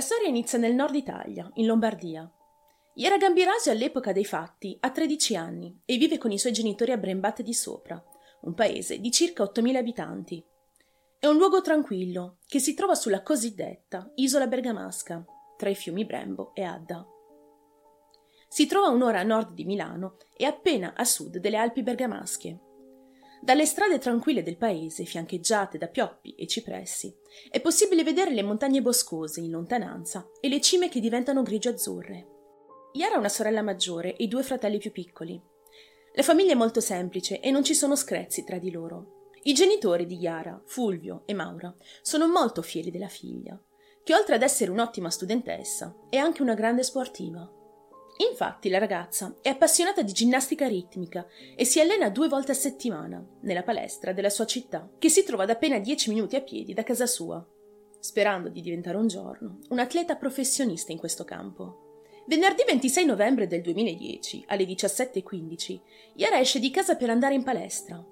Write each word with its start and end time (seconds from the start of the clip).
La 0.00 0.06
storia 0.06 0.28
inizia 0.28 0.56
nel 0.56 0.74
nord 0.74 0.94
Italia, 0.94 1.50
in 1.56 1.66
Lombardia. 1.66 2.26
Iera 2.94 3.18
Gambirasio 3.18 3.70
all'epoca 3.70 4.12
dei 4.12 4.24
fatti 4.24 4.74
ha 4.80 4.90
13 4.90 5.36
anni 5.36 5.78
e 5.84 5.98
vive 5.98 6.16
con 6.16 6.32
i 6.32 6.38
suoi 6.38 6.54
genitori 6.54 6.92
a 6.92 6.96
Brembate 6.96 7.42
di 7.42 7.52
Sopra, 7.52 8.02
un 8.40 8.54
paese 8.54 8.98
di 8.98 9.10
circa 9.10 9.42
8.000 9.42 9.76
abitanti. 9.76 10.42
È 11.18 11.26
un 11.26 11.36
luogo 11.36 11.60
tranquillo 11.60 12.38
che 12.46 12.60
si 12.60 12.72
trova 12.72 12.94
sulla 12.94 13.22
cosiddetta 13.22 14.10
isola 14.14 14.46
bergamasca, 14.46 15.22
tra 15.58 15.68
i 15.68 15.74
fiumi 15.74 16.06
Brembo 16.06 16.54
e 16.54 16.62
Adda. 16.62 17.06
Si 18.48 18.64
trova 18.64 18.88
un'ora 18.88 19.20
a 19.20 19.24
nord 19.24 19.52
di 19.52 19.66
Milano 19.66 20.16
e 20.34 20.46
appena 20.46 20.94
a 20.96 21.04
sud 21.04 21.36
delle 21.36 21.58
Alpi 21.58 21.82
bergamasche. 21.82 22.69
Dalle 23.42 23.64
strade 23.64 23.98
tranquille 23.98 24.42
del 24.42 24.58
paese, 24.58 25.04
fiancheggiate 25.04 25.78
da 25.78 25.88
pioppi 25.88 26.34
e 26.34 26.46
cipressi, 26.46 27.14
è 27.50 27.60
possibile 27.60 28.04
vedere 28.04 28.32
le 28.32 28.42
montagne 28.42 28.82
boscose 28.82 29.40
in 29.40 29.50
lontananza 29.50 30.28
e 30.40 30.48
le 30.48 30.60
cime 30.60 30.90
che 30.90 31.00
diventano 31.00 31.42
grigio-azzurre. 31.42 32.26
Iara 32.92 33.14
ha 33.14 33.18
una 33.18 33.30
sorella 33.30 33.62
maggiore 33.62 34.14
e 34.16 34.26
due 34.26 34.42
fratelli 34.42 34.78
più 34.78 34.92
piccoli. 34.92 35.40
La 36.14 36.22
famiglia 36.22 36.52
è 36.52 36.56
molto 36.56 36.80
semplice 36.80 37.40
e 37.40 37.50
non 37.50 37.64
ci 37.64 37.74
sono 37.74 37.96
screzi 37.96 38.44
tra 38.44 38.58
di 38.58 38.70
loro. 38.70 39.28
I 39.44 39.54
genitori 39.54 40.04
di 40.04 40.18
Iara, 40.18 40.60
Fulvio 40.66 41.22
e 41.24 41.32
Maura, 41.32 41.74
sono 42.02 42.28
molto 42.28 42.60
fieri 42.60 42.90
della 42.90 43.08
figlia, 43.08 43.58
che 44.04 44.14
oltre 44.14 44.34
ad 44.34 44.42
essere 44.42 44.70
un'ottima 44.70 45.08
studentessa, 45.08 45.96
è 46.10 46.16
anche 46.18 46.42
una 46.42 46.54
grande 46.54 46.82
sportiva. 46.82 47.50
Infatti 48.28 48.68
la 48.68 48.78
ragazza 48.78 49.34
è 49.40 49.48
appassionata 49.48 50.02
di 50.02 50.12
ginnastica 50.12 50.68
ritmica 50.68 51.26
e 51.56 51.64
si 51.64 51.80
allena 51.80 52.10
due 52.10 52.28
volte 52.28 52.52
a 52.52 52.54
settimana 52.54 53.24
nella 53.40 53.62
palestra 53.62 54.12
della 54.12 54.28
sua 54.28 54.44
città, 54.44 54.90
che 54.98 55.08
si 55.08 55.24
trova 55.24 55.44
ad 55.44 55.50
appena 55.50 55.78
dieci 55.78 56.10
minuti 56.10 56.36
a 56.36 56.42
piedi 56.42 56.74
da 56.74 56.82
casa 56.82 57.06
sua, 57.06 57.42
sperando 57.98 58.50
di 58.50 58.60
diventare 58.60 58.98
un 58.98 59.06
giorno 59.06 59.60
un 59.70 59.78
atleta 59.78 60.16
professionista 60.16 60.92
in 60.92 60.98
questo 60.98 61.24
campo. 61.24 62.04
Venerdì 62.26 62.62
26 62.66 63.06
novembre 63.06 63.46
del 63.46 63.62
2010, 63.62 64.44
alle 64.48 64.64
17.15, 64.64 65.80
Yara 66.16 66.38
esce 66.38 66.58
di 66.58 66.70
casa 66.70 66.96
per 66.96 67.08
andare 67.08 67.34
in 67.34 67.42
palestra. 67.42 68.04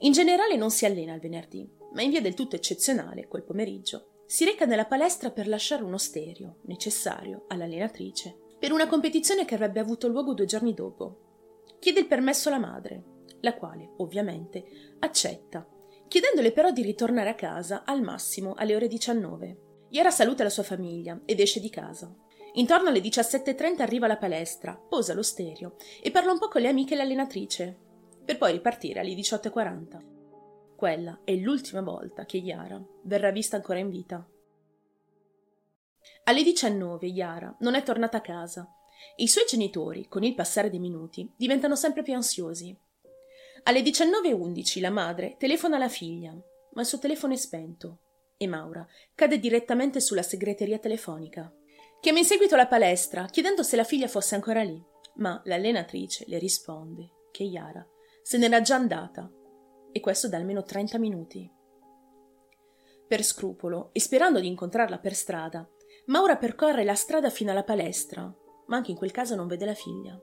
In 0.00 0.12
generale 0.12 0.56
non 0.56 0.72
si 0.72 0.84
allena 0.84 1.14
il 1.14 1.20
venerdì, 1.20 1.66
ma 1.92 2.02
in 2.02 2.10
via 2.10 2.20
del 2.20 2.34
tutto 2.34 2.56
eccezionale, 2.56 3.28
quel 3.28 3.44
pomeriggio, 3.44 4.22
si 4.26 4.44
reca 4.44 4.64
nella 4.64 4.86
palestra 4.86 5.30
per 5.30 5.46
lasciare 5.46 5.84
uno 5.84 5.98
stereo, 5.98 6.56
necessario 6.62 7.44
all'allenatrice, 7.48 8.38
per 8.64 8.72
una 8.72 8.86
competizione 8.86 9.44
che 9.44 9.54
avrebbe 9.54 9.78
avuto 9.78 10.08
luogo 10.08 10.32
due 10.32 10.46
giorni 10.46 10.72
dopo. 10.72 11.66
Chiede 11.78 12.00
il 12.00 12.06
permesso 12.06 12.48
alla 12.48 12.58
madre, 12.58 13.02
la 13.40 13.52
quale, 13.52 13.90
ovviamente, 13.98 14.64
accetta, 15.00 15.68
chiedendole 16.08 16.50
però 16.50 16.70
di 16.70 16.80
ritornare 16.80 17.28
a 17.28 17.34
casa 17.34 17.82
al 17.84 18.00
massimo 18.00 18.54
alle 18.56 18.74
ore 18.74 18.88
19. 18.88 19.58
Yara 19.90 20.10
saluta 20.10 20.44
la 20.44 20.48
sua 20.48 20.62
famiglia 20.62 21.20
ed 21.26 21.40
esce 21.40 21.60
di 21.60 21.68
casa. 21.68 22.10
Intorno 22.54 22.88
alle 22.88 23.00
17.30 23.00 23.82
arriva 23.82 24.06
alla 24.06 24.16
palestra, 24.16 24.74
posa 24.74 25.12
lo 25.12 25.22
stereo 25.22 25.74
e 26.02 26.10
parla 26.10 26.32
un 26.32 26.38
po' 26.38 26.48
con 26.48 26.62
le 26.62 26.68
amiche 26.68 26.94
e 26.94 26.96
l'allenatrice, 26.96 27.76
per 28.24 28.38
poi 28.38 28.52
ripartire 28.52 29.00
alle 29.00 29.12
18.40. 29.12 30.74
Quella 30.74 31.20
è 31.22 31.34
l'ultima 31.34 31.82
volta 31.82 32.24
che 32.24 32.38
Yara 32.38 32.82
verrà 33.02 33.30
vista 33.30 33.56
ancora 33.56 33.80
in 33.80 33.90
vita. 33.90 34.26
Alle 36.24 36.42
19 36.42 37.06
Yara 37.06 37.54
non 37.60 37.74
è 37.74 37.82
tornata 37.82 38.18
a 38.18 38.22
casa 38.22 38.68
i 39.16 39.28
suoi 39.28 39.44
genitori, 39.46 40.08
con 40.08 40.24
il 40.24 40.34
passare 40.34 40.70
dei 40.70 40.78
minuti, 40.78 41.30
diventano 41.36 41.76
sempre 41.76 42.02
più 42.02 42.14
ansiosi. 42.14 42.76
Alle 43.64 43.80
19.11 43.80 44.80
la 44.80 44.90
madre 44.90 45.36
telefona 45.38 45.76
alla 45.76 45.88
figlia, 45.88 46.32
ma 46.72 46.80
il 46.80 46.86
suo 46.86 46.98
telefono 46.98 47.32
è 47.32 47.36
spento 47.36 48.00
e 48.36 48.46
Maura 48.48 48.86
cade 49.14 49.38
direttamente 49.38 50.00
sulla 50.00 50.22
segreteria 50.22 50.78
telefonica. 50.78 51.52
Chiama 52.00 52.18
in 52.18 52.24
seguito 52.24 52.56
la 52.56 52.66
palestra, 52.66 53.26
chiedendo 53.26 53.62
se 53.62 53.76
la 53.76 53.84
figlia 53.84 54.08
fosse 54.08 54.34
ancora 54.34 54.62
lì, 54.62 54.82
ma 55.16 55.40
l'allenatrice 55.44 56.24
le 56.26 56.38
risponde 56.38 57.10
che 57.30 57.44
Yara 57.44 57.86
se 58.22 58.38
n'era 58.38 58.60
già 58.60 58.74
andata, 58.74 59.30
e 59.92 60.00
questo 60.00 60.28
da 60.28 60.38
almeno 60.38 60.62
30 60.64 60.98
minuti. 60.98 61.50
Per 63.06 63.22
scrupolo, 63.22 63.90
e 63.92 64.00
sperando 64.00 64.40
di 64.40 64.48
incontrarla 64.48 64.98
per 64.98 65.14
strada, 65.14 65.68
Maura 66.06 66.36
percorre 66.36 66.84
la 66.84 66.94
strada 66.94 67.30
fino 67.30 67.50
alla 67.50 67.62
palestra, 67.62 68.22
ma 68.66 68.76
anche 68.76 68.90
in 68.90 68.96
quel 68.96 69.10
caso 69.10 69.34
non 69.34 69.46
vede 69.46 69.64
la 69.64 69.74
figlia. 69.74 70.20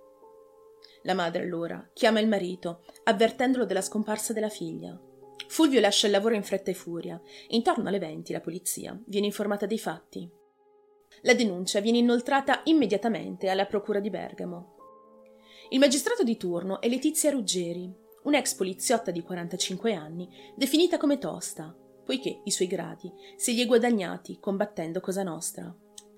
La 1.03 1.15
madre 1.15 1.41
allora 1.41 1.89
chiama 1.93 2.19
il 2.19 2.27
marito, 2.27 2.83
avvertendolo 3.05 3.65
della 3.65 3.81
scomparsa 3.81 4.31
della 4.33 4.49
figlia. 4.49 4.99
Fulvio 5.47 5.79
lascia 5.79 6.05
il 6.05 6.11
lavoro 6.11 6.35
in 6.35 6.43
fretta 6.43 6.69
e 6.69 6.75
furia. 6.75 7.19
Intorno 7.49 7.89
alle 7.89 7.97
20 7.97 8.31
la 8.31 8.41
polizia 8.41 8.99
viene 9.05 9.25
informata 9.25 9.65
dei 9.65 9.79
fatti. 9.79 10.29
La 11.23 11.33
denuncia 11.33 11.79
viene 11.79 11.97
inoltrata 11.97 12.61
immediatamente 12.65 13.49
alla 13.49 13.65
Procura 13.65 13.99
di 13.99 14.11
Bergamo. 14.11 14.75
Il 15.69 15.79
magistrato 15.79 16.23
di 16.23 16.37
turno 16.37 16.79
è 16.79 16.87
Letizia 16.87 17.31
Ruggeri, 17.31 17.91
un'ex 18.23 18.53
poliziotta 18.53 19.09
di 19.09 19.23
45 19.23 19.93
anni, 19.93 20.29
definita 20.55 20.97
come 20.97 21.17
tosta, 21.17 21.75
poiché 22.03 22.41
i 22.43 22.51
suoi 22.51 22.67
gradi 22.67 23.11
se 23.35 23.51
li 23.51 23.61
è 23.61 23.65
guadagnati 23.65 24.37
combattendo 24.39 24.99
Cosa 24.99 25.23
Nostra. 25.23 25.75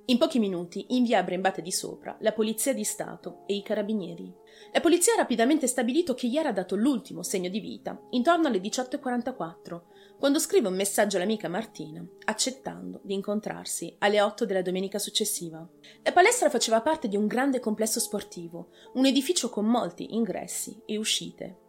In 0.07 0.17
pochi 0.17 0.38
minuti 0.38 0.88
invia 0.89 1.19
a 1.19 1.23
Brembate 1.23 1.61
di 1.61 1.71
sopra 1.71 2.17
la 2.19 2.33
Polizia 2.33 2.73
di 2.73 2.83
Stato 2.83 3.44
e 3.45 3.55
i 3.55 3.63
Carabinieri. 3.63 4.33
La 4.73 4.81
polizia 4.81 5.13
ha 5.13 5.17
rapidamente 5.17 5.66
stabilito 5.66 6.13
che 6.13 6.27
Iara 6.27 6.49
ha 6.49 6.53
dato 6.53 6.75
l'ultimo 6.75 7.23
segno 7.23 7.47
di 7.47 7.61
vita, 7.61 7.97
intorno 8.09 8.47
alle 8.47 8.59
18.44, 8.59 9.81
quando 10.19 10.39
scrive 10.39 10.67
un 10.67 10.75
messaggio 10.75 11.16
all'amica 11.16 11.47
Martina, 11.47 12.05
accettando 12.25 12.99
di 13.01 13.13
incontrarsi 13.13 13.95
alle 13.99 14.19
8 14.19 14.45
della 14.45 14.61
domenica 14.61 14.99
successiva. 14.99 15.66
La 16.03 16.11
palestra 16.11 16.49
faceva 16.49 16.81
parte 16.81 17.07
di 17.07 17.16
un 17.16 17.25
grande 17.25 17.61
complesso 17.61 18.01
sportivo, 18.01 18.72
un 18.95 19.05
edificio 19.05 19.49
con 19.49 19.66
molti 19.66 20.16
ingressi 20.16 20.81
e 20.85 20.97
uscite. 20.97 21.62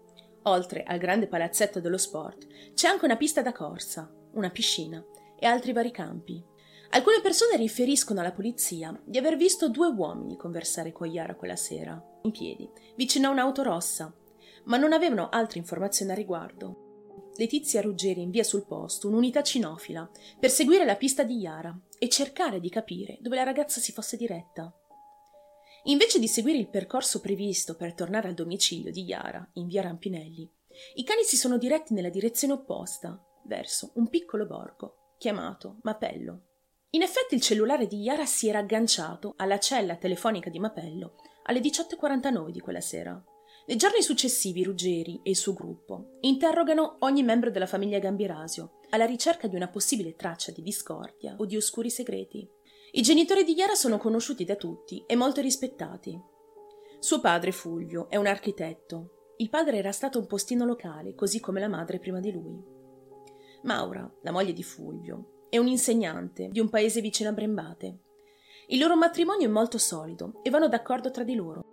Oltre 0.44 0.82
al 0.82 0.99
grande 0.99 1.27
palazzetto 1.27 1.81
dello 1.81 1.97
sport, 1.97 2.47
c'è 2.75 2.88
anche 2.88 3.05
una 3.05 3.16
pista 3.16 3.41
da 3.41 3.53
corsa, 3.53 4.12
una 4.32 4.50
piscina 4.50 5.03
e 5.38 5.47
altri 5.47 5.72
vari 5.72 5.91
campi. 5.91 6.43
Alcune 6.91 7.21
persone 7.22 7.56
riferiscono 7.56 8.21
alla 8.21 8.32
polizia 8.32 8.99
di 9.04 9.19
aver 9.19 9.37
visto 9.37 9.69
due 9.69 9.88
uomini 9.88 10.37
conversare 10.37 10.93
con 10.93 11.09
Yara 11.09 11.34
quella 11.34 11.56
sera, 11.56 12.00
in 12.22 12.31
piedi, 12.31 12.69
vicino 12.94 13.28
a 13.28 13.31
un'auto 13.31 13.62
rossa, 13.62 14.15
ma 14.65 14.77
non 14.77 14.93
avevano 14.93 15.28
altre 15.31 15.59
informazioni 15.59 16.12
a 16.12 16.15
riguardo. 16.15 17.33
Letizia 17.37 17.81
Ruggeri 17.81 18.21
invia 18.21 18.44
sul 18.44 18.66
posto 18.66 19.09
un'unità 19.09 19.43
cinofila 19.43 20.09
per 20.38 20.50
seguire 20.50 20.84
la 20.84 20.94
pista 20.94 21.25
di 21.25 21.38
Yara 21.38 21.77
e 21.99 22.09
cercare 22.09 22.60
di 22.60 22.69
capire 22.69 23.16
dove 23.21 23.37
la 23.37 23.43
ragazza 23.43 23.81
si 23.81 23.93
fosse 23.93 24.16
diretta. 24.16 24.72
Invece 25.84 26.19
di 26.19 26.28
seguire 26.28 26.59
il 26.59 26.69
percorso 26.69 27.21
previsto 27.21 27.77
per 27.77 27.95
tornare 27.95 28.28
al 28.28 28.34
domicilio 28.34 28.91
di 28.91 29.03
Yara 29.03 29.47
in 29.55 29.67
via 29.67 29.83
Rampinelli, 29.83 30.50
i 30.95 31.05
cani 31.05 31.22
si 31.25 31.37
sono 31.37 31.59
diretti 31.59 31.93
nella 31.93 32.09
direzione 32.09 32.55
opposta, 32.55 33.22
verso 33.45 33.93
un 33.95 34.09
piccolo 34.09 34.47
borgo 34.47 35.15
chiamato 35.19 35.78
Mapello. 35.83 36.43
In 36.91 37.03
effetti 37.03 37.34
il 37.34 37.41
cellulare 37.41 37.87
di 37.87 38.00
Yara 38.00 38.25
si 38.25 38.49
era 38.49 38.59
agganciato 38.59 39.34
alla 39.37 39.59
cella 39.59 39.97
telefonica 39.97 40.49
di 40.49 40.59
Mapello 40.59 41.17
alle 41.45 41.61
18.49 41.61 42.51
di 42.51 42.61
quella 42.61 42.81
sera. 42.81 43.22
Nei 43.66 43.77
giorni 43.77 44.03
successivi 44.03 44.62
Ruggeri 44.62 45.21
e 45.22 45.31
il 45.31 45.37
suo 45.37 45.55
gruppo 45.55 46.19
interrogano 46.21 46.97
ogni 47.01 47.22
membro 47.22 47.51
della 47.51 47.66
famiglia 47.66 47.99
Gambirasio 47.99 48.81
alla 48.91 49.06
ricerca 49.06 49.49
di 49.49 49.56
una 49.56 49.69
possibile 49.69 50.15
traccia 50.15 50.53
di 50.53 50.62
discordia 50.62 51.34
o 51.39 51.47
di 51.47 51.56
oscuri 51.56 51.91
segreti. 51.91 52.49
I 52.97 53.03
genitori 53.03 53.43
di 53.43 53.55
Yara 53.55 53.75
sono 53.75 53.99
conosciuti 53.99 54.44
da 54.44 54.55
tutti 54.55 55.03
e 55.05 55.16
molto 55.16 55.41
rispettati. 55.41 56.16
Suo 57.00 57.19
padre 57.19 57.50
Fulvio 57.50 58.09
è 58.09 58.15
un 58.15 58.27
architetto. 58.27 59.32
Il 59.38 59.50
padre 59.50 59.78
era 59.78 59.91
stato 59.91 60.21
un 60.21 60.28
postino 60.28 60.65
locale, 60.65 61.16
così 61.16 61.41
come 61.41 61.59
la 61.59 61.66
madre 61.66 61.99
prima 61.99 62.21
di 62.21 62.31
lui. 62.31 62.56
Maura, 63.65 64.09
la 64.22 64.31
moglie 64.31 64.53
di 64.53 64.62
Fulvio, 64.62 65.47
è 65.49 65.59
un 65.59 65.66
insegnante 65.66 66.50
di 66.53 66.60
un 66.60 66.69
paese 66.69 67.00
vicino 67.00 67.31
a 67.31 67.33
Brembate. 67.33 67.99
Il 68.68 68.78
loro 68.78 68.95
matrimonio 68.95 69.48
è 69.48 69.51
molto 69.51 69.77
solido 69.77 70.39
e 70.45 70.51
vanno 70.51 70.68
d'accordo 70.68 71.10
tra 71.10 71.24
di 71.24 71.34
loro. 71.34 71.65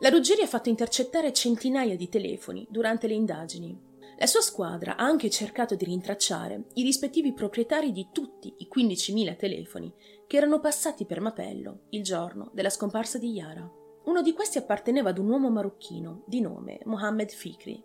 La 0.00 0.08
Ruggeri 0.08 0.42
ha 0.42 0.48
fatto 0.48 0.68
intercettare 0.68 1.32
centinaia 1.32 1.94
di 1.94 2.08
telefoni 2.08 2.66
durante 2.68 3.06
le 3.06 3.14
indagini. 3.14 3.89
La 4.20 4.26
sua 4.26 4.42
squadra 4.42 4.96
ha 4.96 5.02
anche 5.02 5.30
cercato 5.30 5.74
di 5.74 5.86
rintracciare 5.86 6.64
i 6.74 6.82
rispettivi 6.82 7.32
proprietari 7.32 7.90
di 7.90 8.08
tutti 8.12 8.52
i 8.58 8.68
15.000 8.70 9.34
telefoni 9.34 9.90
che 10.26 10.36
erano 10.36 10.60
passati 10.60 11.06
per 11.06 11.22
Mapello 11.22 11.84
il 11.88 12.02
giorno 12.02 12.50
della 12.52 12.68
scomparsa 12.68 13.16
di 13.16 13.30
Yara. 13.30 13.66
Uno 14.04 14.20
di 14.20 14.34
questi 14.34 14.58
apparteneva 14.58 15.08
ad 15.08 15.16
un 15.16 15.30
uomo 15.30 15.48
marocchino 15.48 16.24
di 16.26 16.42
nome 16.42 16.80
Mohammed 16.84 17.30
Fikri. 17.30 17.82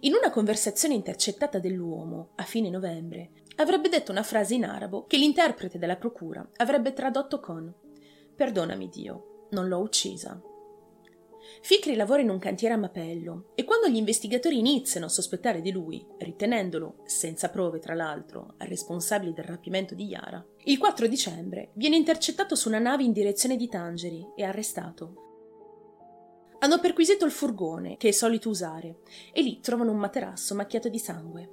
In 0.00 0.14
una 0.14 0.30
conversazione 0.30 0.94
intercettata 0.94 1.58
dell'uomo 1.58 2.30
a 2.36 2.44
fine 2.44 2.70
novembre, 2.70 3.42
avrebbe 3.56 3.90
detto 3.90 4.12
una 4.12 4.22
frase 4.22 4.54
in 4.54 4.64
arabo 4.64 5.04
che 5.04 5.18
l'interprete 5.18 5.76
della 5.76 5.96
procura 5.96 6.48
avrebbe 6.56 6.94
tradotto 6.94 7.40
con 7.40 7.70
Perdonami 8.34 8.88
Dio, 8.88 9.48
non 9.50 9.68
l'ho 9.68 9.80
uccisa. 9.80 10.40
Ficri 11.60 11.94
lavora 11.94 12.22
in 12.22 12.30
un 12.30 12.38
cantiere 12.38 12.74
a 12.74 12.78
Mapello 12.78 13.52
e 13.54 13.64
quando 13.64 13.88
gli 13.88 13.96
investigatori 13.96 14.58
iniziano 14.58 15.06
a 15.06 15.10
sospettare 15.10 15.60
di 15.60 15.70
lui, 15.70 16.06
ritenendolo, 16.18 17.02
senza 17.04 17.48
prove 17.48 17.78
tra 17.78 17.94
l'altro, 17.94 18.54
responsabile 18.58 19.32
del 19.32 19.44
rapimento 19.44 19.94
di 19.94 20.06
Yara, 20.06 20.44
il 20.64 20.78
4 20.78 21.06
dicembre 21.06 21.70
viene 21.74 21.96
intercettato 21.96 22.54
su 22.54 22.68
una 22.68 22.78
nave 22.78 23.02
in 23.04 23.12
direzione 23.12 23.56
di 23.56 23.68
Tangeri 23.68 24.26
e 24.34 24.44
arrestato. 24.44 25.22
Hanno 26.60 26.80
perquisito 26.80 27.24
il 27.24 27.30
furgone 27.30 27.96
che 27.96 28.08
è 28.08 28.12
solito 28.12 28.48
usare 28.48 29.00
e 29.32 29.42
lì 29.42 29.60
trovano 29.60 29.90
un 29.90 29.98
materasso 29.98 30.54
macchiato 30.54 30.88
di 30.88 30.98
sangue. 30.98 31.50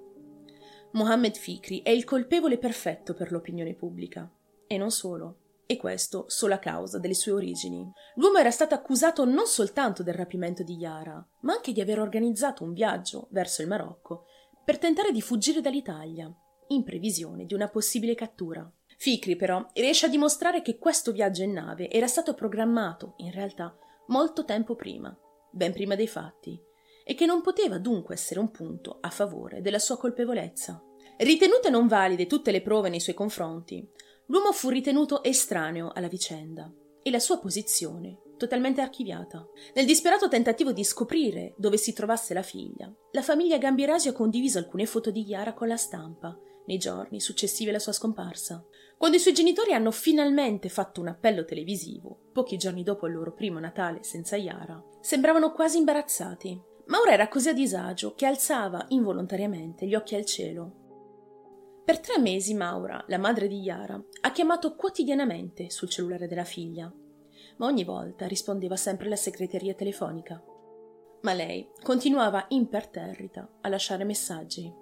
Mohammed 0.91 1.35
Fikri 1.35 1.81
è 1.83 1.89
il 1.89 2.03
colpevole 2.03 2.57
perfetto 2.57 3.13
per 3.13 3.31
l'opinione 3.31 3.73
pubblica. 3.73 4.29
E 4.67 4.77
non 4.77 4.91
solo. 4.91 5.40
E 5.71 5.77
questo 5.77 6.25
solo 6.27 6.53
a 6.53 6.57
causa 6.57 6.99
delle 6.99 7.13
sue 7.13 7.31
origini. 7.31 7.89
L'uomo 8.15 8.39
era 8.39 8.51
stato 8.51 8.75
accusato 8.75 9.23
non 9.23 9.45
soltanto 9.45 10.03
del 10.03 10.15
rapimento 10.15 10.63
di 10.63 10.75
Yara, 10.75 11.25
ma 11.43 11.53
anche 11.53 11.71
di 11.71 11.79
aver 11.79 11.97
organizzato 11.97 12.65
un 12.65 12.73
viaggio 12.73 13.29
verso 13.29 13.61
il 13.61 13.69
Marocco 13.69 14.25
per 14.65 14.77
tentare 14.77 15.13
di 15.13 15.21
fuggire 15.21 15.61
dall'Italia, 15.61 16.29
in 16.67 16.83
previsione 16.83 17.45
di 17.45 17.53
una 17.53 17.69
possibile 17.69 18.15
cattura. 18.15 18.69
Fikri, 18.97 19.37
però, 19.37 19.65
riesce 19.75 20.07
a 20.07 20.09
dimostrare 20.09 20.61
che 20.61 20.77
questo 20.77 21.13
viaggio 21.13 21.43
in 21.43 21.53
nave 21.53 21.89
era 21.89 22.07
stato 22.07 22.33
programmato, 22.33 23.13
in 23.19 23.31
realtà, 23.31 23.73
molto 24.07 24.43
tempo 24.43 24.75
prima, 24.75 25.17
ben 25.51 25.71
prima 25.71 25.95
dei 25.95 26.07
fatti, 26.07 26.61
e 27.05 27.15
che 27.15 27.25
non 27.25 27.41
poteva 27.41 27.77
dunque 27.77 28.15
essere 28.15 28.41
un 28.41 28.51
punto 28.51 28.97
a 28.99 29.09
favore 29.09 29.61
della 29.61 29.79
sua 29.79 29.97
colpevolezza. 29.97 30.83
Ritenute 31.15 31.69
non 31.69 31.87
valide 31.87 32.27
tutte 32.27 32.51
le 32.51 32.61
prove 32.61 32.89
nei 32.89 32.99
suoi 32.99 33.15
confronti, 33.15 33.89
l'uomo 34.27 34.51
fu 34.51 34.69
ritenuto 34.69 35.23
estraneo 35.23 35.91
alla 35.93 36.07
vicenda 36.07 36.71
e 37.03 37.09
la 37.09 37.19
sua 37.19 37.39
posizione 37.39 38.19
totalmente 38.37 38.81
archiviata. 38.81 39.47
Nel 39.75 39.85
disperato 39.85 40.27
tentativo 40.27 40.71
di 40.71 40.83
scoprire 40.83 41.53
dove 41.57 41.77
si 41.77 41.93
trovasse 41.93 42.33
la 42.33 42.41
figlia, 42.41 42.91
la 43.11 43.21
famiglia 43.21 43.59
Gambirasi 43.59 44.07
ha 44.07 44.13
condiviso 44.13 44.57
alcune 44.57 44.87
foto 44.87 45.11
di 45.11 45.23
Chiara 45.23 45.53
con 45.53 45.67
la 45.67 45.77
stampa 45.77 46.35
nei 46.65 46.77
giorni 46.77 47.19
successivi 47.19 47.69
alla 47.69 47.79
sua 47.79 47.91
scomparsa. 47.91 48.65
Quando 48.97 49.17
i 49.17 49.19
suoi 49.19 49.33
genitori 49.33 49.73
hanno 49.73 49.91
finalmente 49.91 50.69
fatto 50.69 51.01
un 51.01 51.07
appello 51.07 51.45
televisivo, 51.45 52.29
pochi 52.31 52.57
giorni 52.57 52.83
dopo 52.83 53.07
il 53.07 53.13
loro 53.13 53.33
primo 53.33 53.59
Natale 53.59 54.03
senza 54.03 54.37
Yara, 54.37 54.83
sembravano 55.01 55.51
quasi 55.51 55.77
imbarazzati. 55.77 56.59
Maura 56.85 57.11
era 57.11 57.27
così 57.27 57.49
a 57.49 57.53
disagio 57.53 58.13
che 58.15 58.25
alzava 58.25 58.85
involontariamente 58.89 59.85
gli 59.85 59.95
occhi 59.95 60.15
al 60.15 60.25
cielo. 60.25 60.80
Per 61.91 61.99
tre 61.99 62.19
mesi 62.19 62.53
Maura, 62.53 63.03
la 63.09 63.17
madre 63.17 63.49
di 63.49 63.59
Yara, 63.59 64.01
ha 64.21 64.31
chiamato 64.31 64.75
quotidianamente 64.77 65.69
sul 65.69 65.89
cellulare 65.89 66.25
della 66.25 66.45
figlia, 66.45 66.89
ma 67.57 67.65
ogni 67.65 67.83
volta 67.83 68.27
rispondeva 68.27 68.77
sempre 68.77 69.09
la 69.09 69.17
segreteria 69.17 69.73
telefonica. 69.73 70.41
Ma 71.23 71.33
lei 71.33 71.69
continuava 71.83 72.45
imperterrita 72.47 73.57
a 73.59 73.67
lasciare 73.67 74.05
messaggi. 74.05 74.73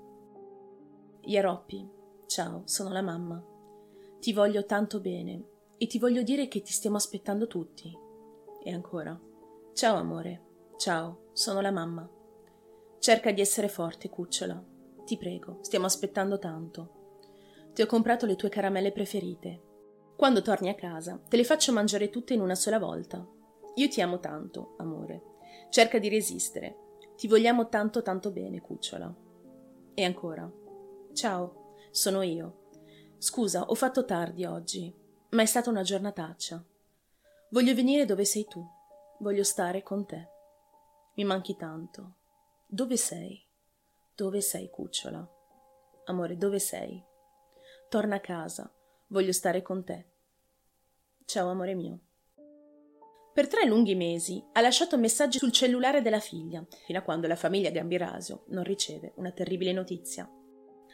Yaroppi, 1.21 1.89
ciao, 2.27 2.61
sono 2.65 2.91
la 2.91 3.01
mamma. 3.01 3.43
Ti 4.19 4.31
voglio 4.31 4.65
tanto 4.65 4.99
bene 4.99 5.45
e 5.79 5.87
ti 5.87 5.97
voglio 5.97 6.21
dire 6.21 6.47
che 6.47 6.61
ti 6.61 6.71
stiamo 6.71 6.97
aspettando 6.97 7.47
tutti. 7.47 7.91
E 8.63 8.71
ancora, 8.71 9.19
ciao 9.73 9.95
amore, 9.95 10.43
ciao, 10.77 11.31
sono 11.33 11.59
la 11.59 11.71
mamma. 11.71 12.07
Cerca 12.99 13.31
di 13.31 13.41
essere 13.41 13.67
forte, 13.67 14.09
cucciola. 14.09 14.63
Ti 15.05 15.17
prego, 15.17 15.57
stiamo 15.61 15.87
aspettando 15.87 16.37
tanto. 16.37 16.97
Ti 17.73 17.81
ho 17.81 17.85
comprato 17.85 18.25
le 18.25 18.35
tue 18.35 18.49
caramelle 18.49 18.91
preferite. 18.91 19.61
Quando 20.15 20.41
torni 20.41 20.69
a 20.69 20.75
casa, 20.75 21.21
te 21.27 21.37
le 21.37 21.43
faccio 21.43 21.71
mangiare 21.71 22.09
tutte 22.09 22.33
in 22.33 22.41
una 22.41 22.55
sola 22.55 22.77
volta. 22.77 23.25
Io 23.75 23.87
ti 23.87 24.01
amo 24.01 24.19
tanto, 24.19 24.75
amore. 24.77 25.23
Cerca 25.69 25.97
di 25.99 26.09
resistere. 26.09 26.75
Ti 27.15 27.27
vogliamo 27.27 27.69
tanto 27.69 28.01
tanto 28.01 28.31
bene, 28.31 28.59
cucciola. 28.59 29.15
E 29.93 30.03
ancora. 30.03 30.51
Ciao, 31.13 31.75
sono 31.91 32.21
io. 32.21 32.67
Scusa, 33.17 33.65
ho 33.65 33.75
fatto 33.75 34.05
tardi 34.05 34.45
oggi, 34.45 34.93
ma 35.29 35.41
è 35.41 35.45
stata 35.45 35.69
una 35.69 35.83
giornataccia. 35.83 36.63
Voglio 37.51 37.73
venire 37.73 38.05
dove 38.05 38.25
sei 38.25 38.45
tu. 38.45 38.65
Voglio 39.19 39.43
stare 39.43 39.83
con 39.83 40.05
te. 40.05 40.27
Mi 41.15 41.23
manchi 41.23 41.55
tanto. 41.55 42.15
Dove 42.65 42.97
sei? 42.97 43.45
Dove 44.15 44.41
sei, 44.41 44.69
cucciola? 44.69 45.27
Amore, 46.05 46.37
dove 46.37 46.59
sei? 46.59 47.03
Torna 47.89 48.17
a 48.17 48.19
casa. 48.19 48.71
Voglio 49.07 49.31
stare 49.31 49.63
con 49.63 49.83
te. 49.83 50.05
Ciao, 51.25 51.49
amore 51.49 51.73
mio. 51.73 51.99
Per 53.33 53.47
tre 53.47 53.65
lunghi 53.65 53.95
mesi 53.95 54.45
ha 54.53 54.61
lasciato 54.61 54.95
messaggi 54.95 55.39
sul 55.39 55.51
cellulare 55.51 56.03
della 56.03 56.19
figlia, 56.19 56.63
fino 56.85 56.99
a 56.99 57.01
quando 57.01 57.25
la 57.25 57.35
famiglia 57.35 57.71
Gambirasio 57.71 58.43
non 58.49 58.63
riceve 58.63 59.13
una 59.15 59.31
terribile 59.31 59.71
notizia. 59.73 60.29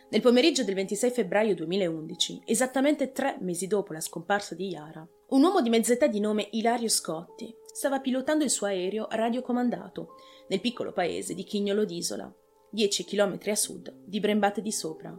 Nel 0.09 0.21
pomeriggio 0.21 0.63
del 0.63 0.75
26 0.75 1.11
febbraio 1.11 1.53
2011, 1.53 2.43
esattamente 2.45 3.11
tre 3.11 3.39
mesi 3.41 3.67
dopo 3.67 3.91
la 3.91 3.99
scomparsa 3.99 4.55
di 4.55 4.69
Yara, 4.69 5.05
un 5.29 5.43
uomo 5.43 5.61
di 5.61 5.69
mezz'età 5.69 6.07
di 6.07 6.21
nome 6.21 6.47
Ilario 6.51 6.87
Scotti 6.87 7.53
stava 7.73 7.99
pilotando 7.99 8.45
il 8.45 8.49
suo 8.49 8.67
aereo 8.67 9.07
radiocomandato 9.09 10.15
nel 10.47 10.61
piccolo 10.61 10.93
paese 10.93 11.33
di 11.33 11.43
Chignolo 11.43 11.83
d'Isola, 11.83 12.33
10 12.69 13.03
km 13.03 13.37
a 13.47 13.55
sud 13.55 13.93
di 14.05 14.21
Brembate 14.21 14.61
di 14.61 14.71
Sopra. 14.71 15.13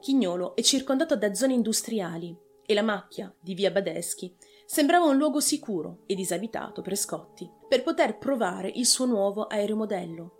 Chignolo 0.00 0.54
è 0.54 0.62
circondato 0.62 1.16
da 1.16 1.34
zone 1.34 1.54
industriali 1.54 2.36
e 2.64 2.74
la 2.74 2.82
macchia 2.82 3.34
di 3.40 3.54
via 3.54 3.70
Badeschi 3.70 4.34
sembrava 4.66 5.06
un 5.06 5.16
luogo 5.16 5.40
sicuro 5.40 6.02
e 6.06 6.14
disabitato 6.14 6.82
per 6.82 6.96
Scotti 6.96 7.50
per 7.68 7.82
poter 7.82 8.18
provare 8.18 8.70
il 8.74 8.86
suo 8.86 9.06
nuovo 9.06 9.46
aeromodello. 9.46 10.32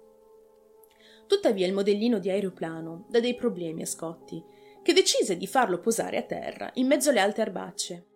Tuttavia 1.26 1.66
il 1.66 1.72
modellino 1.72 2.18
di 2.18 2.30
aeroplano 2.30 3.06
dà 3.08 3.20
dei 3.20 3.34
problemi 3.34 3.82
a 3.82 3.86
Scotti, 3.86 4.42
che 4.82 4.92
decise 4.92 5.36
di 5.36 5.46
farlo 5.46 5.80
posare 5.80 6.16
a 6.16 6.22
terra 6.22 6.70
in 6.74 6.86
mezzo 6.86 7.10
alle 7.10 7.20
alte 7.20 7.40
erbacce. 7.40 8.06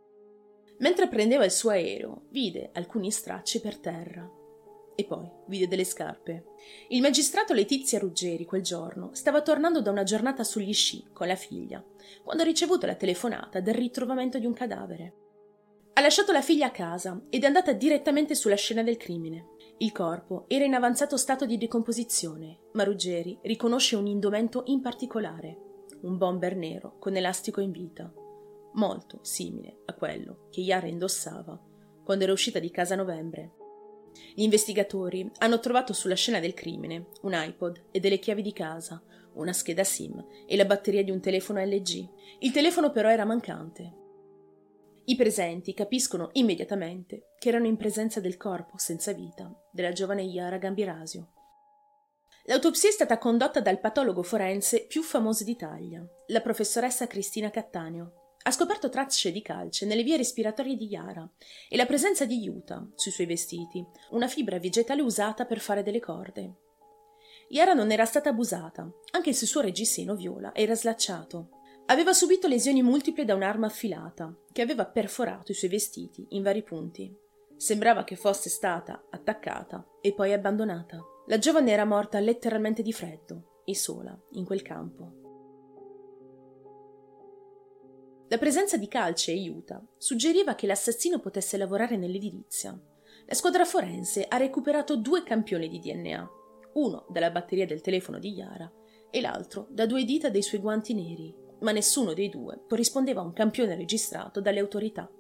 Mentre 0.79 1.09
prendeva 1.09 1.45
il 1.45 1.51
suo 1.51 1.71
aereo, 1.71 2.27
vide 2.31 2.71
alcuni 2.73 3.11
stracci 3.11 3.61
per 3.61 3.79
terra 3.79 4.39
e 5.01 5.05
poi 5.05 5.29
vide 5.47 5.67
delle 5.67 5.85
scarpe. 5.85 6.45
Il 6.89 7.01
magistrato 7.01 7.55
Letizia 7.55 7.99
Ruggeri 7.99 8.45
quel 8.45 8.63
giorno 8.63 9.11
stava 9.13 9.41
tornando 9.41 9.81
da 9.81 9.91
una 9.91 10.03
giornata 10.03 10.45
sugli 10.45 10.73
sci 10.73 11.09
con 11.13 11.27
la 11.27 11.37
figlia, 11.37 11.83
quando 12.23 12.43
ha 12.43 12.47
ricevuto 12.47 12.87
la 12.87 12.95
telefonata 12.95 13.61
del 13.61 13.75
ritrovamento 13.75 14.39
di 14.39 14.47
un 14.47 14.53
cadavere. 14.53 15.15
Ha 15.95 16.01
lasciato 16.03 16.33
la 16.33 16.43
figlia 16.43 16.67
a 16.67 16.71
casa 16.71 17.21
ed 17.31 17.43
è 17.43 17.47
andata 17.47 17.73
direttamente 17.73 18.35
sulla 18.35 18.55
scena 18.55 18.83
del 18.83 18.97
crimine. 18.97 19.49
Il 19.79 19.93
corpo 19.93 20.45
era 20.49 20.65
in 20.65 20.75
avanzato 20.75 21.17
stato 21.17 21.47
di 21.47 21.57
decomposizione, 21.57 22.59
ma 22.73 22.85
Ruggeri 22.85 23.39
riconosce 23.43 23.97
un 23.97 24.07
indumento 24.07 24.63
in 24.67 24.81
particolare, 24.81 25.57
un 26.03 26.17
bomber 26.17 26.57
nero 26.57 26.97
con 26.99 27.17
elastico 27.17 27.61
in 27.61 27.71
vita, 27.71 28.13
molto 28.75 29.19
simile 29.23 29.81
a 29.87 29.95
quello 29.95 30.47
che 30.51 30.61
Yara 30.61 30.87
indossava 30.87 31.59
quando 32.05 32.25
era 32.25 32.33
uscita 32.33 32.59
di 32.59 32.71
casa 32.71 32.95
a 32.95 32.99
novembre 32.99 33.55
gli 34.35 34.43
investigatori 34.43 35.31
hanno 35.39 35.61
trovato 35.61 35.93
sulla 35.93 36.15
scena 36.15 36.41
del 36.41 36.55
crimine 36.55 37.07
un 37.23 37.33
iPod 37.35 37.87
e 37.91 38.01
delle 38.01 38.19
chiavi 38.19 38.43
di 38.43 38.53
casa, 38.53 39.03
una 39.35 39.53
scheda 39.53 39.85
SIM 39.85 40.25
e 40.47 40.57
la 40.57 40.65
batteria 40.65 41.03
di 41.05 41.11
un 41.11 41.21
telefono 41.21 41.63
LG. 41.65 42.09
Il 42.41 42.53
telefono 42.53 42.91
però 42.91 43.09
era 43.09 43.25
mancante. 43.25 43.95
I 45.05 45.17
presenti 45.17 45.75
capiscono 45.75 46.31
immediatamente 46.33 47.33
che 47.39 47.49
erano 47.49 47.67
in 47.67 47.77
presenza 47.77 48.21
del 48.21 48.37
corpo 48.37 48.79
senza 48.79 49.13
vita 49.13 49.53
della 49.73 49.93
giovane 49.93 50.23
Yara 50.23 50.59
Gambirasio. 50.59 51.33
L'autopsia 52.45 52.89
è 52.89 52.93
stata 52.93 53.19
condotta 53.19 53.61
dal 53.61 53.81
patologo 53.81 54.23
forense 54.23 54.87
più 54.87 55.03
famoso 55.03 55.45
d'Italia, 55.45 56.05
la 56.29 56.41
professoressa 56.41 57.07
Cristina 57.07 57.51
Cattaneo, 57.51 58.20
ha 58.43 58.51
scoperto 58.51 58.89
tracce 58.89 59.33
di 59.33 59.43
calce 59.43 59.85
nelle 59.85 60.03
vie 60.03 60.17
respiratorie 60.17 60.77
di 60.77 60.87
Yara 60.87 61.29
e 61.69 61.77
la 61.77 61.87
presenza 61.87 62.25
di 62.25 62.39
Yuta 62.39 62.87
sui 62.95 63.11
suoi 63.11 63.27
vestiti, 63.27 63.85
una 64.11 64.29
fibra 64.29 64.59
vegetale 64.59 65.03
usata 65.03 65.45
per 65.45 65.61
fare 65.61 65.83
delle 65.83 66.01
corde. 66.01 66.55
Yara 67.49 67.75
non 67.75 67.91
era 67.91 68.05
stata 68.05 68.31
abusata, 68.31 68.89
anche 69.11 69.33
se 69.33 69.45
il 69.45 69.51
suo 69.51 69.61
reggiseno 69.61 70.15
viola 70.15 70.55
era 70.55 70.75
slacciato. 70.75 71.51
Aveva 71.87 72.13
subito 72.13 72.47
lesioni 72.47 72.83
multiple 72.83 73.25
da 73.25 73.35
un'arma 73.35 73.67
affilata, 73.67 74.33
che 74.53 74.63
aveva 74.63 74.87
perforato 74.87 75.51
i 75.51 75.55
suoi 75.55 75.71
vestiti 75.71 76.25
in 76.31 76.43
vari 76.43 76.63
punti. 76.63 77.13
Sembrava 77.57 78.05
che 78.05 78.17
fosse 78.17 78.49
stata 78.49 79.05
attaccata 79.11 79.85
e 80.01 80.15
poi 80.15 80.33
abbandonata. 80.33 80.99
La 81.27 81.39
giovane 81.39 81.73
era 81.73 81.85
morta 81.85 82.21
letteralmente 82.21 82.83
di 82.83 82.93
freddo 82.93 83.63
e 83.65 83.75
sola 83.75 84.17
in 84.33 84.45
quel 84.45 84.63
campo. 84.63 85.20
La 88.31 88.39
presenza 88.39 88.77
di 88.77 88.87
calce 88.87 89.33
e 89.33 89.35
aiuta 89.35 89.85
suggeriva 89.99 90.55
che 90.55 90.69
l'assassino 90.69 91.19
potesse 91.19 91.57
lavorare 91.57 91.97
nell'edilizia. 91.97 92.71
La 93.27 93.35
squadra 93.35 93.65
forense 93.65 94.25
ha 94.29 94.37
recuperato 94.37 94.97
due 94.97 95.25
campioni 95.25 95.69
di 95.69 95.81
DNA, 95.81 96.31
uno 96.75 97.07
dalla 97.09 97.33
batteria 97.33 97.67
del 97.67 97.81
telefono 97.81 98.21
di 98.21 98.31
Yara 98.31 98.71
e 99.11 99.21
l'altro 99.21 99.67
da 99.69 99.85
due 99.85 100.05
dita 100.05 100.29
dei 100.29 100.43
suoi 100.43 100.61
guanti 100.61 100.95
neri, 100.95 101.35
ma 101.63 101.73
nessuno 101.73 102.15
dei 102.15 102.29
due 102.29 102.63
corrispondeva 102.69 103.21
a 103.21 103.25
un 103.25 103.33
campione 103.33 103.75
registrato 103.75 104.41
dalle 104.41 104.61
autorità. 104.61 105.11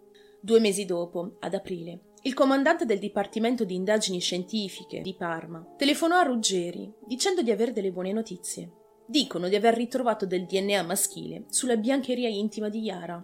Due 0.41 0.61
mesi 0.61 0.85
dopo, 0.85 1.35
ad 1.41 1.55
aprile, 1.55 2.13
il 2.23 2.35
comandante 2.35 2.85
del 2.85 3.01
Dipartimento 3.01 3.65
di 3.65 3.75
Indagini 3.75 4.21
Scientifiche 4.21 5.01
di 5.01 5.17
Parma 5.17 5.67
telefonò 5.77 6.17
a 6.17 6.23
Ruggeri 6.23 6.95
dicendo 7.09 7.43
di 7.43 7.51
avere 7.51 7.73
delle 7.73 7.91
buone 7.91 8.13
notizie. 8.13 8.80
Dicono 9.11 9.49
di 9.49 9.57
aver 9.57 9.75
ritrovato 9.75 10.25
del 10.25 10.47
DNA 10.47 10.85
maschile 10.85 11.47
sulla 11.49 11.77
biancheria 11.77 12.29
intima 12.29 12.69
di 12.69 12.83
Yara. 12.83 13.21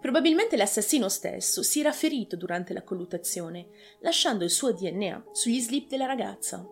Probabilmente 0.00 0.56
l'assassino 0.56 1.10
stesso 1.10 1.62
si 1.62 1.78
era 1.78 1.92
ferito 1.92 2.36
durante 2.36 2.72
la 2.72 2.82
colluttazione, 2.82 3.66
lasciando 4.00 4.44
il 4.44 4.50
suo 4.50 4.72
DNA 4.72 5.26
sugli 5.32 5.60
slip 5.60 5.90
della 5.90 6.06
ragazza. 6.06 6.66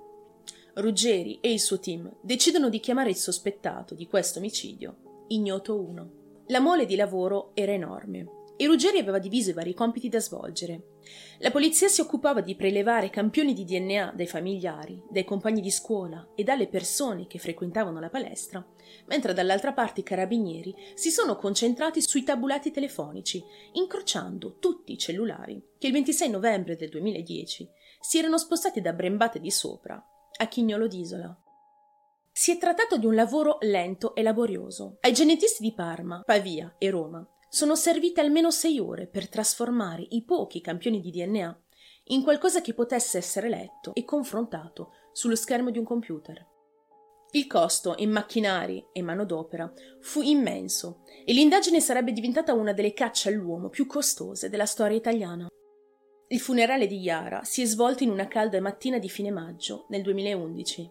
Ruggeri 0.76 1.40
e 1.42 1.52
il 1.52 1.61
suo 1.61 1.78
team 1.78 2.11
decidono 2.23 2.71
di 2.71 2.80
chiamare 2.80 3.11
il 3.11 3.16
sospettato 3.16 3.94
di 3.94 4.06
questo 4.06 4.38
omicidio, 4.38 5.25
Ignoto 5.28 5.78
1. 5.78 6.11
La 6.47 6.61
mole 6.61 6.87
di 6.87 6.97
lavoro 6.97 7.50
era 7.52 7.73
enorme 7.73 8.26
e 8.56 8.64
Ruggeri 8.64 8.97
aveva 8.97 9.18
diviso 9.18 9.50
i 9.50 9.52
vari 9.54 9.75
compiti 9.75 10.09
da 10.09 10.21
svolgere. 10.21 10.93
La 11.38 11.50
polizia 11.50 11.88
si 11.88 12.00
occupava 12.00 12.40
di 12.40 12.54
prelevare 12.54 13.11
campioni 13.11 13.52
di 13.52 13.64
DNA 13.64 14.12
dai 14.14 14.26
familiari, 14.26 15.02
dai 15.11 15.25
compagni 15.25 15.61
di 15.61 15.70
scuola 15.70 16.30
e 16.34 16.44
dalle 16.44 16.68
persone 16.68 17.26
che 17.26 17.38
frequentavano 17.38 18.00
la 18.00 18.08
palestra, 18.08 18.64
mentre 19.06 19.34
dall'altra 19.34 19.73
parte 19.73 20.00
i 20.00 20.04
carabinieri 20.04 20.75
si 20.94 21.11
sono 21.11 21.37
concentrati 21.37 22.00
sui 22.00 22.23
tabulati 22.23 22.70
telefonici, 22.70 23.42
incrociando 23.73 24.58
tutti 24.58 24.92
i 24.92 24.99
cellulari 24.99 25.62
che 25.78 25.88
il 25.88 25.92
26 25.92 26.30
novembre 26.30 26.76
del 26.76 26.88
2010 26.88 27.68
si 28.00 28.18
erano 28.18 28.38
spostati 28.38 28.80
da 28.80 28.92
Brembate 28.92 29.40
di 29.40 29.50
Sopra 29.50 30.02
a 30.37 30.46
Chignolo 30.46 30.87
d'Isola. 30.87 31.37
Si 32.32 32.50
è 32.50 32.58
trattato 32.58 32.99
di 32.99 33.06
un 33.06 33.14
lavoro 33.14 33.58
lento 33.61 34.14
e 34.14 34.23
laborioso. 34.23 34.96
Ai 35.00 35.12
genetisti 35.12 35.62
di 35.62 35.73
Parma, 35.73 36.23
Pavia 36.25 36.75
e 36.78 36.90
Roma 36.90 37.26
sono 37.54 37.76
servite 37.76 38.20
almeno 38.20 38.50
sei 38.50 38.80
ore 38.80 39.06
per 39.06 39.28
trasformare 39.28 40.04
i 40.08 40.25
pochi 40.25 40.61
campioni 40.61 41.00
di 41.00 41.12
DNA 41.12 41.62
in 42.06 42.25
qualcosa 42.25 42.61
che 42.61 42.75
potesse 42.75 43.16
essere 43.16 43.49
letto 43.49 43.92
e 43.94 44.04
confrontato 44.04 44.90
sullo 45.12 45.37
schermo 45.37 45.70
di 45.70 45.78
un 45.78 45.84
computer. 45.84 46.44
Il 47.30 47.46
costo 47.46 47.94
in 47.99 48.11
macchinari 48.11 48.88
e 48.92 49.02
manodopera 49.02 49.73
fu 50.00 50.20
immenso 50.20 51.04
e 51.25 51.32
l'indagine 51.32 51.78
sarebbe 51.78 52.11
diventata 52.11 52.54
una 52.54 52.73
delle 52.73 52.92
cacce 52.92 53.28
all'uomo 53.28 53.68
più 53.68 53.87
costose 53.87 54.49
della 54.49 54.66
storia 54.66 54.96
italiana. 54.96 55.46
Il 56.26 56.40
funerale 56.40 56.88
di 56.88 56.99
Yara 56.99 57.44
si 57.44 57.62
è 57.62 57.66
svolto 57.66 58.02
in 58.02 58.11
una 58.11 58.26
calda 58.26 58.61
mattina 58.61 58.99
di 58.99 59.08
fine 59.08 59.30
maggio 59.30 59.87
nel 59.90 60.02
2011. 60.02 60.90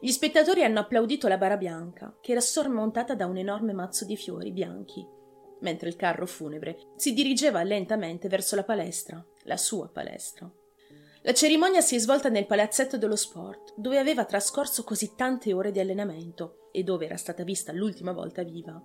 Gli 0.00 0.10
spettatori 0.12 0.64
hanno 0.64 0.80
applaudito 0.80 1.28
la 1.28 1.36
bara 1.36 1.58
bianca, 1.58 2.16
che 2.22 2.30
era 2.30 2.40
sormontata 2.40 3.14
da 3.14 3.26
un 3.26 3.36
enorme 3.36 3.74
mazzo 3.74 4.06
di 4.06 4.16
fiori 4.16 4.50
bianchi 4.50 5.16
mentre 5.60 5.88
il 5.88 5.96
carro 5.96 6.26
funebre 6.26 6.78
si 6.96 7.14
dirigeva 7.14 7.62
lentamente 7.62 8.28
verso 8.28 8.56
la 8.56 8.64
palestra, 8.64 9.24
la 9.44 9.56
sua 9.56 9.88
palestra. 9.88 10.50
La 11.22 11.34
cerimonia 11.34 11.80
si 11.80 11.96
è 11.96 11.98
svolta 11.98 12.28
nel 12.28 12.46
palazzetto 12.46 12.96
dello 12.96 13.16
sport, 13.16 13.74
dove 13.76 13.98
aveva 13.98 14.24
trascorso 14.24 14.84
così 14.84 15.14
tante 15.16 15.52
ore 15.52 15.72
di 15.72 15.80
allenamento 15.80 16.68
e 16.72 16.84
dove 16.84 17.06
era 17.06 17.16
stata 17.16 17.42
vista 17.42 17.72
l'ultima 17.72 18.12
volta 18.12 18.42
viva. 18.42 18.80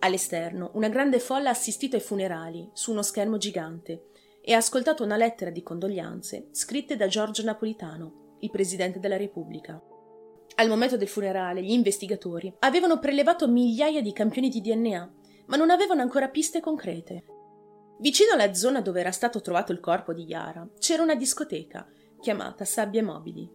All'esterno, 0.00 0.70
una 0.74 0.88
grande 0.88 1.18
folla 1.20 1.48
ha 1.48 1.52
assistito 1.52 1.96
ai 1.96 2.02
funerali 2.02 2.68
su 2.72 2.90
uno 2.90 3.02
schermo 3.02 3.38
gigante 3.38 4.08
e 4.42 4.52
ha 4.52 4.58
ascoltato 4.58 5.02
una 5.02 5.16
lettera 5.16 5.50
di 5.50 5.62
condoglianze 5.62 6.48
scritte 6.50 6.96
da 6.96 7.06
Giorgio 7.06 7.42
Napolitano, 7.42 8.36
il 8.40 8.50
presidente 8.50 8.98
della 8.98 9.16
Repubblica. 9.16 9.80
Al 10.56 10.68
momento 10.68 10.96
del 10.96 11.08
funerale, 11.08 11.62
gli 11.62 11.72
investigatori 11.72 12.52
avevano 12.60 12.98
prelevato 12.98 13.48
migliaia 13.48 14.00
di 14.00 14.12
campioni 14.12 14.48
di 14.48 14.60
DNA 14.60 15.14
ma 15.46 15.56
non 15.56 15.70
avevano 15.70 16.02
ancora 16.02 16.28
piste 16.28 16.60
concrete. 16.60 17.24
Vicino 17.98 18.32
alla 18.32 18.52
zona 18.52 18.80
dove 18.80 19.00
era 19.00 19.10
stato 19.10 19.40
trovato 19.40 19.72
il 19.72 19.80
corpo 19.80 20.12
di 20.12 20.24
Yara 20.24 20.68
c'era 20.78 21.02
una 21.02 21.14
discoteca 21.14 21.88
chiamata 22.20 22.64
Sabbie 22.64 23.02
Mobili. 23.02 23.48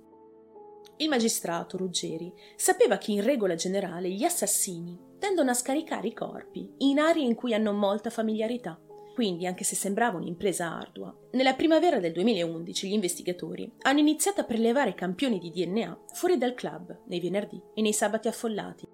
Il 0.97 1.09
magistrato 1.09 1.77
Ruggeri 1.77 2.31
sapeva 2.55 2.97
che 2.97 3.11
in 3.11 3.23
regola 3.23 3.55
generale 3.55 4.09
gli 4.09 4.23
assassini 4.23 4.99
tendono 5.17 5.51
a 5.51 5.55
scaricare 5.55 6.07
i 6.07 6.13
corpi 6.13 6.71
in 6.77 6.99
aree 6.99 7.23
in 7.23 7.35
cui 7.35 7.53
hanno 7.53 7.73
molta 7.73 8.09
familiarità. 8.09 8.79
Quindi, 9.13 9.45
anche 9.45 9.63
se 9.63 9.75
sembrava 9.75 10.17
un'impresa 10.17 10.71
ardua, 10.71 11.13
nella 11.31 11.53
primavera 11.53 11.99
del 11.99 12.13
2011 12.13 12.87
gli 12.87 12.93
investigatori 12.93 13.71
hanno 13.81 13.99
iniziato 13.99 14.41
a 14.41 14.45
prelevare 14.45 14.95
campioni 14.95 15.37
di 15.37 15.51
DNA 15.51 15.99
fuori 16.13 16.37
dal 16.37 16.53
club, 16.53 17.01
nei 17.05 17.19
venerdì 17.19 17.61
e 17.73 17.81
nei 17.81 17.93
sabati 17.93 18.27
affollati, 18.27 18.87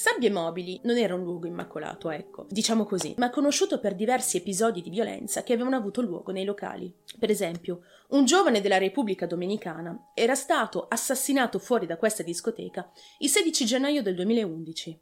Sabbie 0.00 0.30
Mobili 0.30 0.80
non 0.84 0.96
era 0.96 1.14
un 1.14 1.22
luogo 1.24 1.46
immacolato, 1.46 2.08
ecco, 2.08 2.46
diciamo 2.48 2.86
così, 2.86 3.12
ma 3.18 3.28
conosciuto 3.28 3.78
per 3.80 3.94
diversi 3.94 4.38
episodi 4.38 4.80
di 4.80 4.88
violenza 4.88 5.42
che 5.42 5.52
avevano 5.52 5.76
avuto 5.76 6.00
luogo 6.00 6.32
nei 6.32 6.46
locali. 6.46 6.90
Per 7.18 7.28
esempio, 7.28 7.82
un 8.08 8.24
giovane 8.24 8.62
della 8.62 8.78
Repubblica 8.78 9.26
Dominicana 9.26 10.12
era 10.14 10.34
stato 10.34 10.86
assassinato 10.88 11.58
fuori 11.58 11.84
da 11.84 11.98
questa 11.98 12.22
discoteca 12.22 12.90
il 13.18 13.28
16 13.28 13.66
gennaio 13.66 14.00
del 14.00 14.14
2011. 14.14 14.98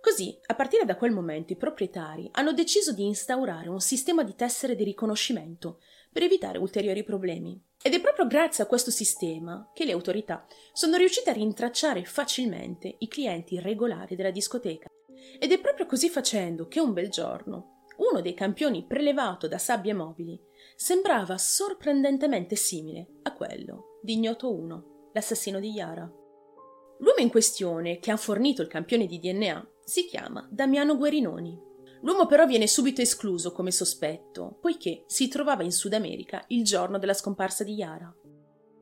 Così, 0.00 0.36
a 0.46 0.54
partire 0.54 0.84
da 0.84 0.96
quel 0.96 1.12
momento, 1.12 1.52
i 1.52 1.56
proprietari 1.56 2.28
hanno 2.32 2.52
deciso 2.52 2.92
di 2.92 3.04
instaurare 3.04 3.68
un 3.68 3.80
sistema 3.80 4.24
di 4.24 4.34
tessere 4.34 4.74
di 4.74 4.82
riconoscimento 4.82 5.78
per 6.16 6.24
evitare 6.24 6.56
ulteriori 6.56 7.04
problemi. 7.04 7.62
Ed 7.82 7.92
è 7.92 8.00
proprio 8.00 8.26
grazie 8.26 8.64
a 8.64 8.66
questo 8.66 8.90
sistema 8.90 9.70
che 9.74 9.84
le 9.84 9.92
autorità 9.92 10.46
sono 10.72 10.96
riuscite 10.96 11.28
a 11.28 11.34
rintracciare 11.34 12.06
facilmente 12.06 12.94
i 13.00 13.06
clienti 13.06 13.60
regolari 13.60 14.16
della 14.16 14.30
discoteca. 14.30 14.86
Ed 15.38 15.52
è 15.52 15.60
proprio 15.60 15.84
così 15.84 16.08
facendo 16.08 16.68
che 16.68 16.80
un 16.80 16.94
bel 16.94 17.10
giorno 17.10 17.82
uno 17.98 18.22
dei 18.22 18.32
campioni 18.32 18.86
prelevato 18.86 19.46
da 19.46 19.58
sabbie 19.58 19.92
mobili 19.92 20.40
sembrava 20.74 21.36
sorprendentemente 21.36 22.56
simile 22.56 23.18
a 23.24 23.34
quello 23.34 23.98
di 24.00 24.14
Ignoto 24.14 24.54
1, 24.54 25.10
l'assassino 25.12 25.60
di 25.60 25.68
Yara. 25.68 26.10
L'uomo 27.00 27.18
in 27.18 27.28
questione 27.28 27.98
che 27.98 28.10
ha 28.10 28.16
fornito 28.16 28.62
il 28.62 28.68
campione 28.68 29.04
di 29.04 29.18
DNA 29.18 29.68
si 29.84 30.06
chiama 30.06 30.48
Damiano 30.50 30.96
Guerinoni 30.96 31.66
L'uomo 32.02 32.26
però 32.26 32.46
viene 32.46 32.66
subito 32.66 33.00
escluso 33.00 33.52
come 33.52 33.70
sospetto, 33.70 34.58
poiché 34.60 35.04
si 35.06 35.28
trovava 35.28 35.62
in 35.62 35.72
Sud 35.72 35.92
America 35.92 36.44
il 36.48 36.64
giorno 36.64 36.98
della 36.98 37.14
scomparsa 37.14 37.64
di 37.64 37.74
Yara. 37.74 38.14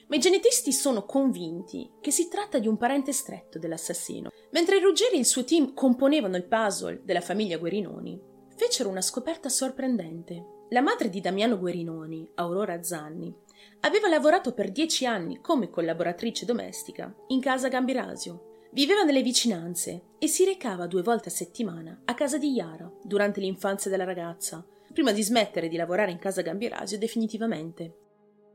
Ma 0.07 0.17
i 0.17 0.21
genetisti 0.21 0.73
sono 0.73 1.05
convinti 1.05 1.91
che 2.01 2.11
si 2.11 2.29
tratta 2.29 2.59
di 2.59 2.69
un 2.69 2.77
parente 2.77 3.13
stretto 3.13 3.59
dell'assassino. 3.59 4.31
Mentre 4.51 4.79
Ruggeri 4.79 5.17
e 5.17 5.19
il 5.19 5.27
suo 5.27 5.45
team 5.45 5.73
componevano 5.73 6.37
il 6.37 6.47
puzzle 6.47 7.01
della 7.05 7.21
famiglia 7.21 7.59
Guerinoni, 7.59 8.21
fecero 8.57 8.89
una 8.89 9.01
scoperta 9.01 9.49
sorprendente. 9.49 10.67
La 10.71 10.83
madre 10.83 11.09
di 11.09 11.21
Damiano 11.21 11.59
Guerinoni, 11.59 12.29
Aurora 12.35 12.83
Zanni, 12.83 13.35
aveva 13.81 14.09
lavorato 14.09 14.53
per 14.53 14.71
dieci 14.71 15.07
anni 15.07 15.41
come 15.41 15.71
collaboratrice 15.71 16.45
domestica 16.45 17.15
in 17.29 17.41
casa 17.41 17.69
Gambirasio 17.69 18.54
Viveva 18.75 19.05
nelle 19.05 19.23
vicinanze 19.23 20.03
e 20.19 20.27
si 20.27 20.45
recava 20.45 20.89
due 20.89 21.03
volte 21.03 21.29
a 21.29 21.33
settimana 21.33 22.03
a 22.07 22.15
casa 22.15 22.39
di 22.39 22.51
Yara 22.51 22.91
durante 23.05 23.39
l'infanzia 23.39 23.89
della 23.89 24.03
ragazza, 24.03 24.67
prima 24.93 25.13
di 25.13 25.23
smettere 25.23 25.69
di 25.69 25.77
lavorare 25.77 26.11
in 26.11 26.19
casa 26.19 26.43
Gambirasio 26.43 26.99
definitivamente. 26.99 27.99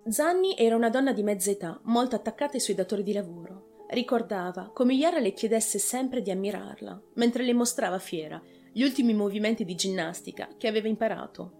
Zanni 0.09 0.57
era 0.57 0.75
una 0.75 0.89
donna 0.89 1.13
di 1.13 1.23
mezza 1.23 1.51
età, 1.51 1.79
molto 1.83 2.17
attaccata 2.17 2.55
ai 2.55 2.59
suoi 2.59 2.75
datori 2.75 3.01
di 3.01 3.13
lavoro. 3.13 3.85
Ricordava 3.87 4.71
come 4.73 4.93
Yara 4.93 5.19
le 5.19 5.31
chiedesse 5.31 5.79
sempre 5.79 6.21
di 6.21 6.31
ammirarla, 6.31 7.01
mentre 7.13 7.43
le 7.43 7.53
mostrava 7.53 7.97
fiera 7.97 8.41
gli 8.73 8.83
ultimi 8.83 9.13
movimenti 9.13 9.63
di 9.63 9.75
ginnastica 9.75 10.49
che 10.57 10.67
aveva 10.67 10.89
imparato. 10.89 11.53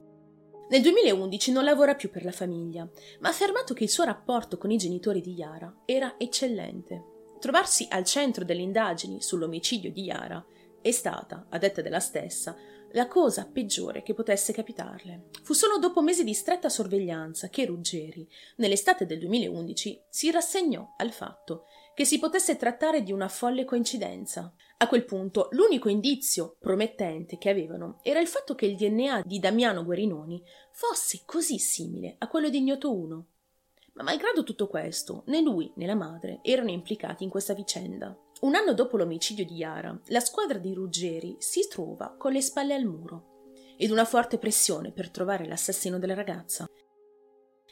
Nel 0.69 0.81
2011 0.81 1.53
non 1.53 1.63
lavora 1.63 1.95
più 1.95 2.09
per 2.09 2.25
la 2.25 2.33
famiglia, 2.33 2.83
ma 3.21 3.29
ha 3.29 3.31
affermato 3.31 3.73
che 3.73 3.85
il 3.85 3.89
suo 3.89 4.03
rapporto 4.03 4.57
con 4.57 4.69
i 4.69 4.77
genitori 4.77 5.21
di 5.21 5.33
Yara 5.35 5.73
era 5.85 6.15
eccellente. 6.17 7.18
Trovarsi 7.39 7.87
al 7.89 8.03
centro 8.03 8.43
delle 8.43 8.61
indagini 8.61 9.21
sull'omicidio 9.21 9.91
di 9.91 10.03
Yara 10.03 10.45
è 10.81 10.91
stata, 10.91 11.45
a 11.49 11.57
detta 11.57 11.81
della 11.81 12.01
stessa, 12.01 12.55
la 12.93 13.07
cosa 13.07 13.45
peggiore 13.45 14.01
che 14.01 14.13
potesse 14.13 14.51
capitarle. 14.51 15.29
Fu 15.43 15.53
solo 15.53 15.77
dopo 15.77 16.01
mesi 16.01 16.25
di 16.25 16.33
stretta 16.33 16.67
sorveglianza 16.67 17.47
che 17.47 17.65
Ruggeri, 17.65 18.27
nell'estate 18.57 19.05
del 19.05 19.19
2011, 19.19 20.01
si 20.09 20.31
rassegnò 20.31 20.95
al 20.97 21.11
fatto 21.11 21.65
che 21.93 22.03
si 22.03 22.19
potesse 22.19 22.57
trattare 22.57 23.03
di 23.03 23.11
una 23.11 23.29
folle 23.29 23.63
coincidenza. 23.63 24.53
A 24.77 24.87
quel 24.87 25.05
punto 25.05 25.47
l'unico 25.51 25.87
indizio 25.87 26.55
promettente 26.59 27.37
che 27.37 27.49
avevano 27.49 27.99
era 28.03 28.19
il 28.19 28.27
fatto 28.27 28.55
che 28.55 28.65
il 28.65 28.75
DNA 28.75 29.23
di 29.25 29.39
Damiano 29.39 29.83
Guerinoni 29.83 30.41
fosse 30.71 31.21
così 31.25 31.57
simile 31.57 32.15
a 32.19 32.27
quello 32.27 32.49
di 32.49 32.57
Ignoto 32.57 32.93
1 32.93 33.25
ma 33.93 34.03
malgrado 34.03 34.43
tutto 34.43 34.67
questo, 34.67 35.23
né 35.27 35.41
lui 35.41 35.71
né 35.75 35.85
la 35.85 35.95
madre 35.95 36.39
erano 36.41 36.69
implicati 36.69 37.23
in 37.23 37.29
questa 37.29 37.53
vicenda. 37.53 38.17
Un 38.41 38.55
anno 38.55 38.73
dopo 38.73 38.97
l'omicidio 38.97 39.45
di 39.45 39.55
Yara, 39.55 39.99
la 40.07 40.19
squadra 40.19 40.57
di 40.57 40.73
Ruggeri 40.73 41.35
si 41.39 41.67
trova 41.67 42.15
con 42.17 42.31
le 42.31 42.41
spalle 42.41 42.73
al 42.73 42.85
muro 42.85 43.37
ed 43.77 43.91
una 43.91 44.05
forte 44.05 44.37
pressione 44.37 44.91
per 44.91 45.09
trovare 45.09 45.45
l'assassino 45.45 45.99
della 45.99 46.13
ragazza. 46.13 46.69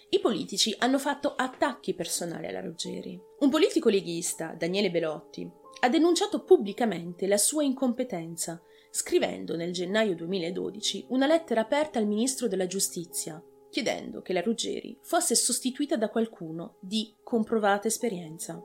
I 0.10 0.20
politici 0.20 0.74
hanno 0.78 1.00
fatto 1.00 1.36
attacchi 1.36 1.94
personali 1.94 2.48
alla 2.48 2.62
Ruggeri. 2.62 3.20
Un 3.40 3.50
politico 3.50 3.90
leghista, 3.90 4.56
Daniele 4.58 4.90
Belotti, 4.90 5.50
ha 5.82 5.90
denunciato 5.90 6.44
pubblicamente 6.44 7.28
la 7.28 7.38
sua 7.38 7.64
incompetenza, 7.64 8.62
scrivendo 8.90 9.56
nel 9.56 9.74
gennaio 9.74 10.16
2012 10.16 11.08
una 11.10 11.28
lettera 11.28 11.62
aperta 11.62 12.00
al 12.00 12.08
ministro 12.08 12.48
della 12.48 12.68
giustizia, 12.68 13.42
chiedendo 13.78 14.24
che 14.24 14.34
la 14.34 14.42
Ruggeri 14.42 14.98
fosse 15.04 15.36
sostituita 15.36 15.98
da 15.98 16.10
qualcuno 16.10 16.78
di 16.80 17.14
comprovata 17.24 17.88
esperienza. 17.88 18.60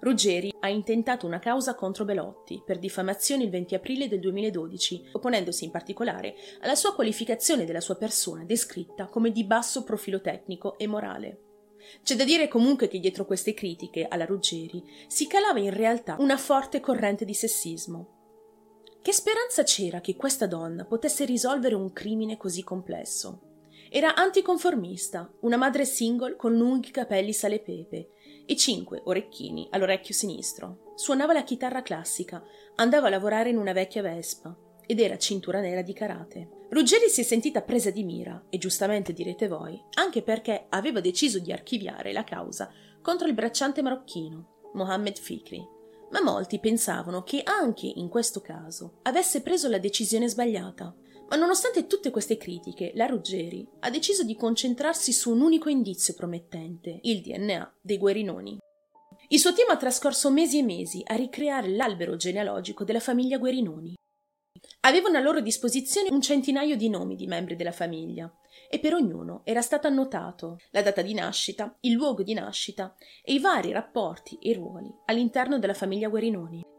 Ruggeri 0.00 0.50
ha 0.60 0.70
intentato 0.70 1.26
una 1.26 1.38
causa 1.38 1.74
contro 1.74 2.06
Belotti 2.06 2.62
per 2.64 2.78
diffamazione 2.78 3.44
il 3.44 3.50
20 3.50 3.74
aprile 3.74 4.08
del 4.08 4.18
2012, 4.20 5.10
opponendosi 5.12 5.64
in 5.64 5.70
particolare 5.70 6.36
alla 6.62 6.74
sua 6.74 6.94
qualificazione 6.94 7.66
della 7.66 7.82
sua 7.82 7.96
persona 7.96 8.42
descritta 8.44 9.08
come 9.08 9.30
di 9.30 9.44
basso 9.44 9.84
profilo 9.84 10.22
tecnico 10.22 10.78
e 10.78 10.86
morale. 10.86 11.40
C'è 12.02 12.16
da 12.16 12.24
dire 12.24 12.48
comunque 12.48 12.88
che 12.88 12.98
dietro 12.98 13.26
queste 13.26 13.52
critiche 13.52 14.06
alla 14.08 14.24
Ruggeri 14.24 14.82
si 15.06 15.26
calava 15.26 15.58
in 15.58 15.74
realtà 15.74 16.16
una 16.18 16.38
forte 16.38 16.80
corrente 16.80 17.26
di 17.26 17.34
sessismo. 17.34 18.86
Che 19.02 19.12
speranza 19.12 19.64
c'era 19.64 20.00
che 20.00 20.16
questa 20.16 20.46
donna 20.46 20.86
potesse 20.86 21.26
risolvere 21.26 21.74
un 21.74 21.92
crimine 21.92 22.38
così 22.38 22.64
complesso? 22.64 23.48
Era 23.92 24.14
anticonformista, 24.14 25.28
una 25.40 25.56
madre 25.56 25.84
single 25.84 26.36
con 26.36 26.56
lunghi 26.56 26.92
capelli 26.92 27.32
sale 27.32 27.58
pepe 27.58 28.10
e 28.46 28.54
cinque 28.54 29.00
orecchini 29.02 29.66
all'orecchio 29.72 30.14
sinistro. 30.14 30.92
Suonava 30.94 31.32
la 31.32 31.42
chitarra 31.42 31.82
classica, 31.82 32.40
andava 32.76 33.08
a 33.08 33.10
lavorare 33.10 33.50
in 33.50 33.58
una 33.58 33.72
vecchia 33.72 34.00
Vespa 34.00 34.56
ed 34.86 35.00
era 35.00 35.18
cintura 35.18 35.58
nera 35.58 35.82
di 35.82 35.92
karate. 35.92 36.48
Ruggeri 36.68 37.08
si 37.08 37.22
è 37.22 37.24
sentita 37.24 37.62
presa 37.62 37.90
di 37.90 38.04
mira, 38.04 38.44
e 38.48 38.58
giustamente 38.58 39.12
direte 39.12 39.48
voi, 39.48 39.82
anche 39.94 40.22
perché 40.22 40.66
aveva 40.68 41.00
deciso 41.00 41.40
di 41.40 41.50
archiviare 41.50 42.12
la 42.12 42.22
causa 42.22 42.72
contro 43.02 43.26
il 43.26 43.34
bracciante 43.34 43.82
marocchino, 43.82 44.70
Mohammed 44.74 45.18
Fikri. 45.18 45.66
Ma 46.12 46.22
molti 46.22 46.60
pensavano 46.60 47.24
che 47.24 47.42
anche 47.42 47.90
in 47.92 48.08
questo 48.08 48.40
caso 48.40 48.98
avesse 49.02 49.42
preso 49.42 49.68
la 49.68 49.78
decisione 49.78 50.28
sbagliata. 50.28 50.94
Ma 51.30 51.36
nonostante 51.36 51.86
tutte 51.86 52.10
queste 52.10 52.36
critiche, 52.36 52.90
la 52.96 53.06
Ruggeri 53.06 53.64
ha 53.80 53.90
deciso 53.90 54.24
di 54.24 54.34
concentrarsi 54.34 55.12
su 55.12 55.30
un 55.30 55.42
unico 55.42 55.68
indizio 55.68 56.14
promettente, 56.14 56.98
il 57.02 57.20
DNA 57.20 57.76
dei 57.80 57.98
Guerinoni. 57.98 58.58
Il 59.28 59.38
suo 59.38 59.52
team 59.52 59.70
ha 59.70 59.76
trascorso 59.76 60.28
mesi 60.32 60.58
e 60.58 60.64
mesi 60.64 61.02
a 61.06 61.14
ricreare 61.14 61.68
l'albero 61.68 62.16
genealogico 62.16 62.82
della 62.82 62.98
famiglia 62.98 63.38
Guerinoni. 63.38 63.94
Avevano 64.80 65.18
a 65.18 65.20
loro 65.20 65.40
disposizione 65.40 66.08
un 66.10 66.20
centinaio 66.20 66.76
di 66.76 66.88
nomi 66.88 67.14
di 67.14 67.28
membri 67.28 67.54
della 67.54 67.70
famiglia 67.70 68.28
e 68.68 68.80
per 68.80 68.94
ognuno 68.94 69.42
era 69.44 69.62
stato 69.62 69.86
annotato 69.86 70.58
la 70.70 70.82
data 70.82 71.00
di 71.00 71.14
nascita, 71.14 71.76
il 71.82 71.92
luogo 71.92 72.24
di 72.24 72.34
nascita 72.34 72.96
e 73.22 73.34
i 73.34 73.38
vari 73.38 73.70
rapporti 73.70 74.36
e 74.42 74.52
ruoli 74.52 74.92
all'interno 75.04 75.60
della 75.60 75.74
famiglia 75.74 76.08
Guerinoni. 76.08 76.69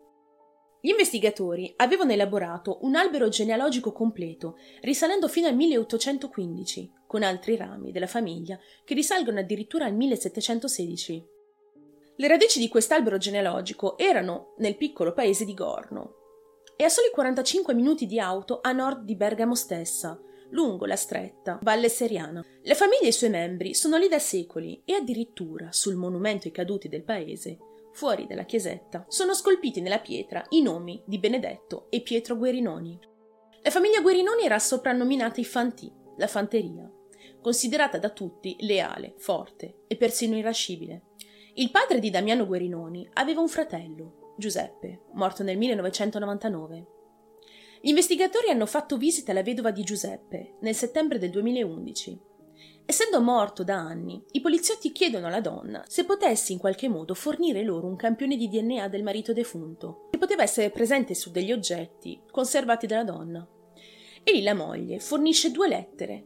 Gli 0.83 0.89
investigatori 0.89 1.71
avevano 1.77 2.11
elaborato 2.11 2.79
un 2.81 2.95
albero 2.95 3.29
genealogico 3.29 3.91
completo 3.91 4.57
risalendo 4.81 5.27
fino 5.27 5.47
al 5.47 5.55
1815, 5.55 6.91
con 7.05 7.21
altri 7.21 7.55
rami 7.55 7.91
della 7.91 8.07
famiglia 8.07 8.59
che 8.83 8.95
risalgono 8.95 9.39
addirittura 9.39 9.85
al 9.85 9.93
1716. 9.93 11.25
Le 12.15 12.27
radici 12.27 12.59
di 12.59 12.67
quest'albero 12.67 13.17
genealogico 13.17 13.95
erano 13.97 14.55
nel 14.57 14.75
piccolo 14.75 15.13
paese 15.13 15.45
di 15.45 15.53
Gorno, 15.53 16.15
e 16.75 16.83
a 16.83 16.89
soli 16.89 17.11
45 17.11 17.75
minuti 17.75 18.07
di 18.07 18.19
auto 18.19 18.59
a 18.59 18.71
nord 18.71 19.03
di 19.03 19.15
Bergamo 19.15 19.53
stessa, 19.53 20.19
lungo 20.49 20.85
la 20.85 20.95
stretta 20.95 21.59
Valle 21.61 21.89
Seriana. 21.89 22.43
La 22.63 22.73
famiglia 22.73 23.03
e 23.03 23.09
i 23.09 23.13
suoi 23.13 23.29
membri 23.29 23.75
sono 23.75 23.97
lì 23.97 24.07
da 24.07 24.17
secoli 24.17 24.81
e 24.83 24.95
addirittura 24.95 25.71
sul 25.71 25.95
monumento 25.95 26.47
ai 26.47 26.53
caduti 26.53 26.89
del 26.89 27.03
paese, 27.03 27.57
fuori 27.93 28.27
dalla 28.27 28.45
chiesetta, 28.45 29.05
sono 29.07 29.33
scolpiti 29.33 29.81
nella 29.81 29.99
pietra 29.99 30.43
i 30.49 30.61
nomi 30.61 31.01
di 31.05 31.19
Benedetto 31.19 31.87
e 31.89 32.01
Pietro 32.01 32.37
Guerinoni. 32.37 32.99
La 33.63 33.69
famiglia 33.69 34.01
Guerinoni 34.01 34.43
era 34.43 34.59
soprannominata 34.59 35.39
i 35.39 35.45
Fantì, 35.45 35.91
la 36.17 36.27
fanteria, 36.27 36.89
considerata 37.41 37.97
da 37.97 38.09
tutti 38.09 38.55
leale, 38.61 39.15
forte 39.17 39.83
e 39.87 39.95
persino 39.95 40.35
irascibile. 40.35 41.03
Il 41.55 41.71
padre 41.71 41.99
di 41.99 42.09
Damiano 42.09 42.45
Guerinoni 42.45 43.09
aveva 43.13 43.41
un 43.41 43.49
fratello, 43.49 44.33
Giuseppe, 44.37 45.01
morto 45.13 45.43
nel 45.43 45.57
1999. 45.57 46.87
Gli 47.81 47.89
investigatori 47.89 48.49
hanno 48.49 48.65
fatto 48.65 48.95
visita 48.95 49.31
alla 49.31 49.43
vedova 49.43 49.71
di 49.71 49.83
Giuseppe 49.83 50.55
nel 50.61 50.75
settembre 50.75 51.17
del 51.17 51.31
2011. 51.31 52.19
Essendo 52.91 53.21
morto 53.21 53.63
da 53.63 53.77
anni, 53.77 54.21
i 54.33 54.41
poliziotti 54.41 54.91
chiedono 54.91 55.27
alla 55.27 55.39
donna 55.39 55.81
se 55.87 56.03
potesse 56.03 56.51
in 56.51 56.59
qualche 56.59 56.89
modo 56.89 57.13
fornire 57.13 57.63
loro 57.63 57.87
un 57.87 57.95
campione 57.95 58.35
di 58.35 58.49
DNA 58.49 58.89
del 58.89 59.01
marito 59.01 59.31
defunto, 59.31 60.09
che 60.11 60.17
poteva 60.17 60.43
essere 60.43 60.71
presente 60.71 61.15
su 61.15 61.31
degli 61.31 61.53
oggetti 61.53 62.21
conservati 62.29 62.87
dalla 62.87 63.05
donna. 63.05 63.47
E 64.21 64.41
la 64.43 64.53
moglie 64.53 64.99
fornisce 64.99 65.51
due 65.51 65.69
lettere 65.69 66.25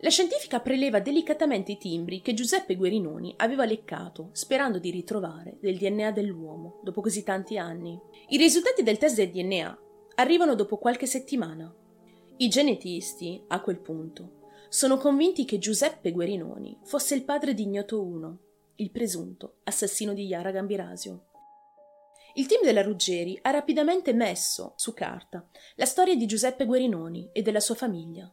la 0.00 0.10
scientifica 0.10 0.60
preleva 0.60 1.00
delicatamente 1.00 1.72
i 1.72 1.78
timbri 1.78 2.20
che 2.20 2.34
Giuseppe 2.34 2.76
Guerinoni 2.76 3.32
aveva 3.38 3.64
leccato, 3.64 4.30
sperando 4.32 4.78
di 4.78 4.90
ritrovare 4.90 5.56
del 5.60 5.78
DNA 5.78 6.10
dell'uomo 6.10 6.80
dopo 6.82 7.00
così 7.00 7.22
tanti 7.22 7.56
anni. 7.56 7.98
I 8.28 8.36
risultati 8.36 8.82
del 8.82 8.98
test 8.98 9.16
del 9.16 9.30
DNA 9.30 9.78
arrivano 10.16 10.54
dopo 10.54 10.76
qualche 10.76 11.06
settimana. 11.06 11.74
I 12.36 12.48
genetisti, 12.48 13.42
a 13.48 13.60
quel 13.60 13.78
punto, 13.78 14.39
sono 14.70 14.96
convinti 14.96 15.44
che 15.44 15.58
Giuseppe 15.58 16.12
Guerinoni 16.12 16.78
fosse 16.84 17.14
il 17.14 17.24
padre 17.24 17.52
di 17.52 17.64
Ignoto 17.64 18.02
I, 18.02 18.82
il 18.82 18.90
presunto 18.90 19.58
assassino 19.64 20.14
di 20.14 20.24
Yara 20.24 20.50
Gambirasio. 20.50 21.26
Il 22.34 22.46
team 22.46 22.62
della 22.62 22.82
Ruggeri 22.82 23.38
ha 23.42 23.50
rapidamente 23.50 24.14
messo 24.14 24.72
su 24.76 24.94
carta 24.94 25.46
la 25.74 25.84
storia 25.84 26.16
di 26.16 26.24
Giuseppe 26.24 26.64
Guerinoni 26.64 27.28
e 27.32 27.42
della 27.42 27.60
sua 27.60 27.74
famiglia 27.74 28.32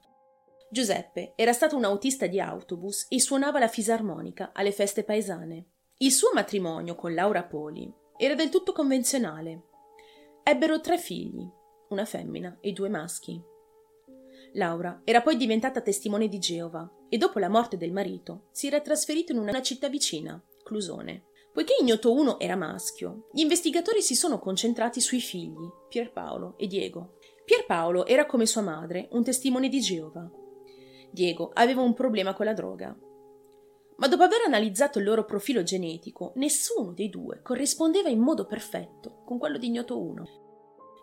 Giuseppe 0.70 1.32
era 1.36 1.54
stato 1.54 1.78
un 1.78 1.86
autista 1.86 2.28
di 2.28 2.42
autobus 2.42 3.06
e 3.10 3.22
suonava 3.22 3.58
la 3.58 3.70
fisarmonica 3.70 4.52
alle 4.54 4.74
feste 4.74 5.04
paesane. 5.04 5.66
Il 6.00 6.12
suo 6.12 6.32
matrimonio 6.34 6.96
con 6.96 7.14
Laura 7.14 7.44
Poli 7.44 7.92
era 8.18 8.36
del 8.36 8.50
tutto 8.50 8.74
convenzionale. 8.74 9.64
Ebbero 10.44 10.82
tre 10.82 10.98
figli, 10.98 11.50
una 11.90 12.06
femmina 12.06 12.58
e 12.60 12.74
due 12.74 12.90
maschi. 12.90 13.42
Laura 14.58 15.02
era 15.04 15.22
poi 15.22 15.38
diventata 15.38 15.82
testimone 15.82 16.28
di 16.28 16.40
Geova 16.40 16.90
e 17.10 17.18
dopo 17.18 17.40
la 17.40 17.50
morte 17.50 17.78
del 17.78 17.92
marito 17.92 18.48
si 18.52 18.68
era 18.68 18.82
trasferita 18.82 19.32
in 19.32 19.40
una 19.40 19.62
città 19.62 19.88
vicina, 19.88 20.44
Clusone. 20.64 21.26
Poiché 21.54 21.76
Ignoto 21.80 22.14
1 22.14 22.40
era 22.40 22.56
maschio, 22.56 23.30
gli 23.32 23.40
investigatori 23.40 24.02
si 24.02 24.16
sono 24.16 24.40
concentrati 24.40 25.00
sui 25.02 25.22
figli, 25.22 25.68
Pierpaolo 25.90 26.56
e 26.58 26.68
Diego. 26.68 27.18
Pierpaolo 27.46 28.06
era 28.06 28.26
come 28.26 28.46
sua 28.46 28.62
madre 28.62 29.08
un 29.12 29.24
testimone 29.24 29.70
di 29.70 29.80
Geova 29.80 30.30
Diego 31.12 31.52
aveva 31.54 31.82
un 31.82 31.94
problema 31.94 32.34
con 32.34 32.46
la 32.46 32.54
droga. 32.54 32.96
Ma 33.98 34.08
dopo 34.08 34.24
aver 34.24 34.42
analizzato 34.46 35.00
il 35.00 35.06
loro 35.06 35.26
profilo 35.26 35.64
genetico, 35.64 36.34
nessuno 36.36 36.94
dei 36.94 37.10
due 37.10 37.42
corrispondeva 37.42 38.10
in 38.10 38.20
modo 38.20 38.46
perfetto 38.46 39.24
con 39.26 39.40
quello 39.40 39.58
di 39.58 39.68
Ignoto 39.68 40.00
1. 40.00 40.26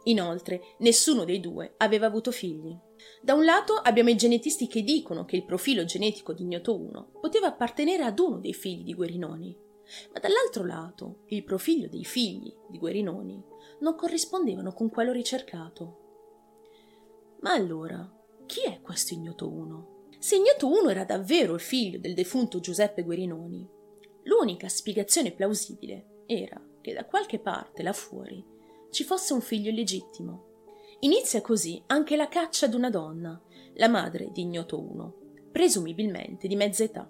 Inoltre, 0.05 0.77
nessuno 0.79 1.25
dei 1.25 1.40
due 1.40 1.75
aveva 1.79 2.07
avuto 2.07 2.31
figli. 2.31 2.77
Da 3.21 3.35
un 3.35 3.45
lato 3.45 3.75
abbiamo 3.75 4.11
i 4.11 4.17
genetisti 4.17 4.67
che 4.67 4.83
dicono 4.83 5.25
che 5.25 5.37
il 5.37 5.45
profilo 5.45 5.85
genetico 5.85 6.33
di 6.33 6.43
Ignoto 6.43 6.79
1 6.79 7.12
poteva 7.21 7.47
appartenere 7.49 8.05
ad 8.05 8.19
uno 8.19 8.38
dei 8.38 8.55
figli 8.55 8.85
di 8.85 8.95
Guerinoni, 8.95 9.57
ma 10.12 10.21
dall'altro 10.21 10.64
lato 10.64 11.23
il 11.27 11.45
profilo 11.45 11.88
dei 11.88 12.05
figli 12.05 12.55
di 12.69 12.79
Guerinoni 12.79 13.43
non 13.81 13.95
corrispondevano 13.95 14.73
con 14.73 14.90
quello 14.90 15.12
ricercato. 15.12 16.01
Ma 17.40 17.53
allora, 17.53 18.11
chi 18.47 18.62
è 18.62 18.81
questo 18.81 19.14
Ignoto 19.14 19.51
1? 19.51 20.09
Se 20.19 20.37
Ignoto 20.37 20.69
1 20.69 20.88
era 20.88 21.05
davvero 21.05 21.55
il 21.55 21.61
figlio 21.61 21.99
del 21.99 22.14
defunto 22.14 22.61
Giuseppe 22.61 23.03
Guerinoni, 23.03 23.69
l'unica 24.25 24.69
spiegazione 24.69 25.33
plausibile 25.33 26.23
era 26.27 26.61
che 26.81 26.93
da 26.93 27.05
qualche 27.05 27.38
parte 27.38 27.83
là 27.83 27.93
fuori 27.93 28.43
ci 28.90 29.05
fosse 29.05 29.33
un 29.33 29.40
figlio 29.40 29.71
illegittimo. 29.71 30.54
Inizia 31.05 31.43
così 31.43 31.83
anche 31.88 32.17
la 32.17 32.29
caccia 32.29 32.64
ad 32.64 32.73
una 32.73 32.88
donna, 32.88 33.38
la 33.75 33.88
madre 33.88 34.31
di 34.33 34.40
Ignoto 34.40 34.81
1, 34.81 35.14
presumibilmente 35.53 36.49
di 36.49 36.57
mezza 36.57 36.83
età, 36.83 37.07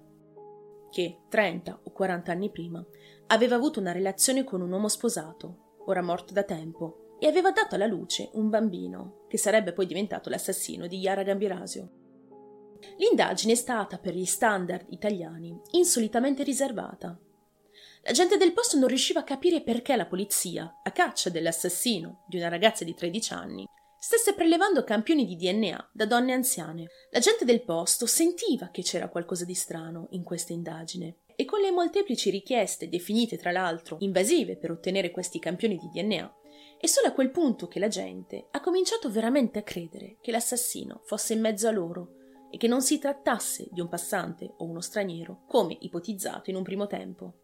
che 0.90 1.20
30 1.28 1.78
o 1.84 1.92
40 1.92 2.32
anni 2.32 2.50
prima 2.50 2.84
aveva 3.28 3.54
avuto 3.54 3.78
una 3.78 3.92
relazione 3.92 4.42
con 4.42 4.62
un 4.62 4.72
uomo 4.72 4.88
sposato, 4.88 5.76
ora 5.86 6.02
morto 6.02 6.32
da 6.32 6.42
tempo, 6.42 7.18
e 7.20 7.28
aveva 7.28 7.52
dato 7.52 7.76
alla 7.76 7.86
luce 7.86 8.30
un 8.32 8.50
bambino, 8.50 9.26
che 9.28 9.38
sarebbe 9.38 9.72
poi 9.72 9.86
diventato 9.86 10.28
l'assassino 10.28 10.88
di 10.88 10.98
Yara 10.98 11.22
Gambirasio. 11.22 11.90
L'indagine 12.96 13.52
è 13.52 13.56
stata, 13.56 13.98
per 13.98 14.14
gli 14.14 14.24
standard 14.24 14.86
italiani, 14.88 15.56
insolitamente 15.70 16.42
riservata. 16.42 17.16
La 18.02 18.10
gente 18.10 18.38
del 18.38 18.54
posto 18.54 18.76
non 18.76 18.88
riusciva 18.88 19.20
a 19.20 19.24
capire 19.24 19.62
perché 19.62 19.94
la 19.94 20.06
polizia, 20.06 20.80
a 20.82 20.90
caccia 20.90 21.30
dell'assassino 21.30 22.24
di 22.26 22.38
una 22.38 22.48
ragazza 22.48 22.82
di 22.82 22.92
13 22.92 23.32
anni, 23.32 23.68
stesse 24.06 24.34
prelevando 24.34 24.84
campioni 24.84 25.24
di 25.24 25.34
DNA 25.34 25.92
da 25.94 26.04
donne 26.04 26.34
anziane. 26.34 26.88
La 27.10 27.20
gente 27.20 27.46
del 27.46 27.64
posto 27.64 28.04
sentiva 28.04 28.68
che 28.68 28.82
c'era 28.82 29.08
qualcosa 29.08 29.46
di 29.46 29.54
strano 29.54 30.08
in 30.10 30.22
questa 30.22 30.52
indagine 30.52 31.20
e 31.34 31.46
con 31.46 31.60
le 31.60 31.70
molteplici 31.70 32.28
richieste, 32.28 32.90
definite 32.90 33.38
tra 33.38 33.50
l'altro 33.50 33.96
invasive 34.00 34.58
per 34.58 34.72
ottenere 34.72 35.10
questi 35.10 35.38
campioni 35.38 35.78
di 35.78 35.88
DNA, 35.88 36.34
è 36.78 36.84
solo 36.84 37.06
a 37.06 37.12
quel 37.12 37.30
punto 37.30 37.66
che 37.66 37.78
la 37.78 37.88
gente 37.88 38.48
ha 38.50 38.60
cominciato 38.60 39.10
veramente 39.10 39.60
a 39.60 39.62
credere 39.62 40.18
che 40.20 40.32
l'assassino 40.32 41.00
fosse 41.04 41.32
in 41.32 41.40
mezzo 41.40 41.66
a 41.66 41.70
loro 41.70 42.16
e 42.50 42.58
che 42.58 42.68
non 42.68 42.82
si 42.82 42.98
trattasse 42.98 43.68
di 43.70 43.80
un 43.80 43.88
passante 43.88 44.52
o 44.58 44.66
uno 44.66 44.82
straniero, 44.82 45.44
come 45.48 45.78
ipotizzato 45.80 46.50
in 46.50 46.56
un 46.56 46.62
primo 46.62 46.86
tempo. 46.86 47.43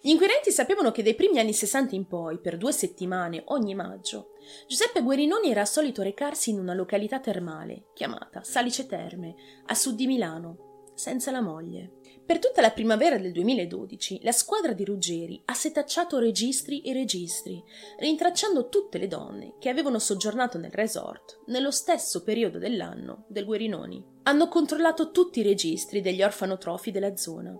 Gli 0.00 0.10
inquirenti 0.10 0.52
sapevano 0.52 0.92
che 0.92 1.02
dai 1.02 1.14
primi 1.14 1.40
anni 1.40 1.52
60 1.52 1.94
in 1.94 2.06
poi, 2.06 2.38
per 2.38 2.56
due 2.56 2.72
settimane 2.72 3.42
ogni 3.46 3.74
maggio, 3.74 4.34
Giuseppe 4.66 5.02
Guerinoni 5.02 5.50
era 5.50 5.64
solito 5.64 6.02
recarsi 6.02 6.50
in 6.50 6.58
una 6.60 6.72
località 6.72 7.18
termale 7.18 7.86
chiamata 7.94 8.44
Salice 8.44 8.86
Terme, 8.86 9.34
a 9.66 9.74
sud 9.74 9.96
di 9.96 10.06
Milano, 10.06 10.92
senza 10.94 11.30
la 11.30 11.40
moglie. 11.40 11.92
Per 12.24 12.38
tutta 12.38 12.60
la 12.60 12.70
primavera 12.70 13.16
del 13.16 13.32
2012 13.32 14.20
la 14.22 14.32
squadra 14.32 14.72
di 14.72 14.84
Ruggeri 14.84 15.40
ha 15.46 15.54
setacciato 15.54 16.18
registri 16.18 16.82
e 16.82 16.92
registri, 16.92 17.62
rintracciando 17.98 18.68
tutte 18.68 18.98
le 18.98 19.06
donne 19.06 19.54
che 19.58 19.68
avevano 19.70 19.98
soggiornato 19.98 20.58
nel 20.58 20.70
resort 20.70 21.40
nello 21.46 21.70
stesso 21.70 22.22
periodo 22.22 22.58
dell'anno 22.58 23.24
del 23.28 23.46
Guerinoni. 23.46 24.04
Hanno 24.24 24.48
controllato 24.48 25.10
tutti 25.10 25.40
i 25.40 25.44
registri 25.44 26.02
degli 26.02 26.22
orfanotrofi 26.22 26.90
della 26.90 27.16
zona. 27.16 27.58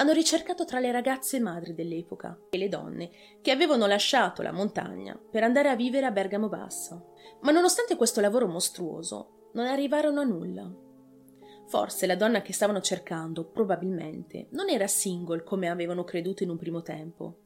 Hanno 0.00 0.12
ricercato 0.12 0.64
tra 0.64 0.80
le 0.80 0.90
ragazze 0.92 1.38
madri 1.40 1.74
dell'epoca 1.74 2.46
e 2.48 2.56
le 2.56 2.70
donne 2.70 3.10
che 3.42 3.50
avevano 3.50 3.84
lasciato 3.84 4.40
la 4.40 4.50
montagna 4.50 5.14
per 5.14 5.42
andare 5.42 5.68
a 5.68 5.76
vivere 5.76 6.06
a 6.06 6.10
Bergamo 6.10 6.48
Bassa. 6.48 7.04
Ma 7.42 7.50
nonostante 7.50 7.96
questo 7.96 8.22
lavoro 8.22 8.46
mostruoso, 8.46 9.50
non 9.52 9.66
arrivarono 9.66 10.20
a 10.20 10.24
nulla. 10.24 10.72
Forse 11.66 12.06
la 12.06 12.16
donna 12.16 12.40
che 12.40 12.54
stavano 12.54 12.80
cercando, 12.80 13.50
probabilmente, 13.50 14.48
non 14.52 14.70
era 14.70 14.86
single 14.86 15.42
come 15.42 15.68
avevano 15.68 16.02
creduto 16.02 16.44
in 16.44 16.48
un 16.48 16.56
primo 16.56 16.80
tempo. 16.80 17.40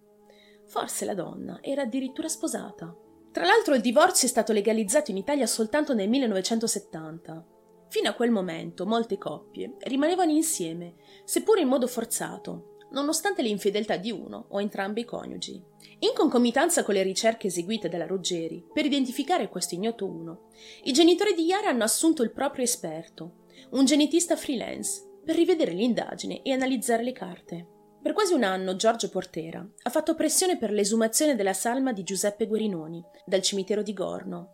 Forse 0.66 1.04
la 1.04 1.14
donna 1.14 1.58
era 1.60 1.82
addirittura 1.82 2.28
sposata. 2.28 2.96
Tra 3.32 3.44
l'altro 3.44 3.74
il 3.74 3.80
divorzio 3.80 4.28
è 4.28 4.30
stato 4.30 4.52
legalizzato 4.52 5.10
in 5.10 5.16
Italia 5.16 5.48
soltanto 5.48 5.92
nel 5.92 6.08
1970. 6.08 7.46
Fino 7.94 8.08
a 8.08 8.14
quel 8.14 8.32
momento 8.32 8.86
molte 8.86 9.18
coppie 9.18 9.76
rimanevano 9.82 10.32
insieme, 10.32 10.96
seppur 11.22 11.60
in 11.60 11.68
modo 11.68 11.86
forzato, 11.86 12.78
nonostante 12.90 13.40
l'infedeltà 13.40 13.98
di 13.98 14.10
uno 14.10 14.46
o 14.48 14.60
entrambi 14.60 15.02
i 15.02 15.04
coniugi. 15.04 15.62
In 16.00 16.10
concomitanza 16.12 16.82
con 16.82 16.94
le 16.94 17.04
ricerche 17.04 17.46
eseguite 17.46 17.88
dalla 17.88 18.08
Ruggeri 18.08 18.66
per 18.72 18.84
identificare 18.84 19.48
questo 19.48 19.76
ignoto 19.76 20.06
uno, 20.06 20.48
i 20.82 20.92
genitori 20.92 21.34
di 21.34 21.44
Yara 21.44 21.68
hanno 21.68 21.84
assunto 21.84 22.24
il 22.24 22.32
proprio 22.32 22.64
esperto, 22.64 23.44
un 23.70 23.84
genetista 23.84 24.34
freelance, 24.34 25.20
per 25.24 25.36
rivedere 25.36 25.70
l'indagine 25.70 26.42
e 26.42 26.50
analizzare 26.50 27.04
le 27.04 27.12
carte. 27.12 27.68
Per 28.02 28.12
quasi 28.12 28.34
un 28.34 28.42
anno 28.42 28.74
Giorgio 28.74 29.08
Portera 29.08 29.64
ha 29.82 29.90
fatto 29.90 30.16
pressione 30.16 30.58
per 30.58 30.72
l'esumazione 30.72 31.36
della 31.36 31.52
salma 31.52 31.92
di 31.92 32.02
Giuseppe 32.02 32.48
Guerinoni 32.48 33.00
dal 33.24 33.40
cimitero 33.40 33.84
di 33.84 33.92
Gorno. 33.92 34.53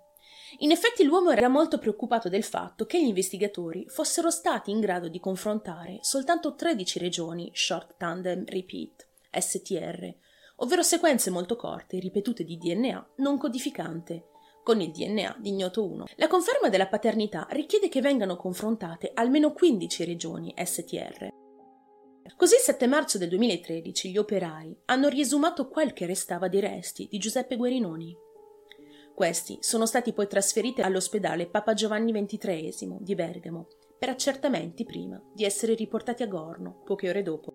In 0.59 0.73
effetti 0.73 1.05
l'uomo 1.05 1.31
era 1.31 1.49
molto 1.49 1.79
preoccupato 1.79 2.29
del 2.29 2.43
fatto 2.43 2.85
che 2.85 3.01
gli 3.01 3.07
investigatori 3.07 3.87
fossero 3.89 4.31
stati 4.31 4.71
in 4.71 4.81
grado 4.81 5.09
di 5.09 5.21
confrontare 5.21 5.99
soltanto 6.03 6.55
13 6.55 6.99
regioni 6.99 7.51
Short 7.55 7.95
Tandem 7.97 8.45
Repeat, 8.45 9.07
STR, 9.31 10.13
ovvero 10.57 10.83
sequenze 10.83 11.31
molto 11.31 11.55
corte 11.57 12.01
ripetute 12.01 12.45
di 12.45 12.59
DNA 12.59 13.13
non 13.19 13.39
codificante, 13.39 14.27
con 14.63 14.81
il 14.81 14.91
DNA 14.91 15.37
di 15.39 15.51
ignoto 15.51 15.87
1. 15.87 16.07
La 16.17 16.27
conferma 16.27 16.69
della 16.69 16.89
paternità 16.89 17.47
richiede 17.51 17.89
che 17.89 18.01
vengano 18.01 18.37
confrontate 18.37 19.13
almeno 19.15 19.53
15 19.53 20.05
regioni 20.05 20.55
STR. 20.63 21.29
Così 22.37 22.55
il 22.55 22.61
7 22.61 22.87
marzo 22.87 23.19
del 23.19 23.29
2013 23.29 24.11
gli 24.11 24.19
operai 24.19 24.77
hanno 24.87 25.09
riesumato 25.09 25.69
quel 25.69 25.93
che 25.93 26.07
restava 26.07 26.49
dei 26.49 26.61
resti 26.61 27.09
di 27.11 27.19
Giuseppe 27.19 27.57
Guerinoni. 27.57 28.17
Questi 29.20 29.59
sono 29.61 29.85
stati 29.85 30.14
poi 30.14 30.26
trasferiti 30.26 30.80
all'ospedale 30.80 31.46
Papa 31.46 31.74
Giovanni 31.74 32.11
XXIII 32.11 32.96
di 33.00 33.14
Bergamo 33.14 33.66
per 33.98 34.09
accertamenti 34.09 34.87
prima 34.87 35.22
di 35.35 35.44
essere 35.44 35.74
riportati 35.74 36.22
a 36.22 36.26
Gorno 36.26 36.80
poche 36.87 37.11
ore 37.11 37.22
dopo. 37.22 37.52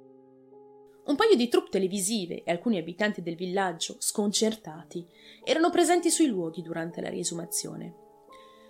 Un 1.05 1.15
paio 1.15 1.35
di 1.35 1.47
troupe 1.47 1.71
televisive 1.71 2.43
e 2.43 2.51
alcuni 2.51 2.77
abitanti 2.77 3.23
del 3.23 3.35
villaggio, 3.35 3.95
sconcertati, 3.97 5.07
erano 5.43 5.71
presenti 5.71 6.11
sui 6.11 6.27
luoghi 6.27 6.61
durante 6.61 7.01
la 7.01 7.09
riesumazione. 7.09 7.95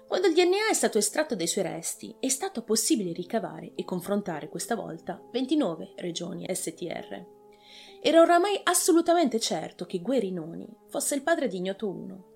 Quando 0.07 0.27
il 0.27 0.33
DNA 0.33 0.69
è 0.69 0.73
stato 0.73 0.97
estratto 0.97 1.35
dai 1.35 1.47
suoi 1.47 1.65
resti, 1.65 2.15
è 2.21 2.29
stato 2.29 2.63
possibile 2.63 3.11
ricavare 3.11 3.73
e 3.75 3.83
confrontare 3.83 4.47
questa 4.47 4.77
volta 4.77 5.21
29 5.33 5.95
regioni 5.97 6.47
STR. 6.49 7.25
Era 8.01 8.21
oramai 8.21 8.57
assolutamente 8.63 9.37
certo 9.37 9.83
che 9.85 9.99
Guerinoni 9.99 10.65
fosse 10.87 11.15
il 11.15 11.23
padre 11.23 11.49
di 11.49 11.57
Ignoto 11.57 11.89
1 11.89 12.33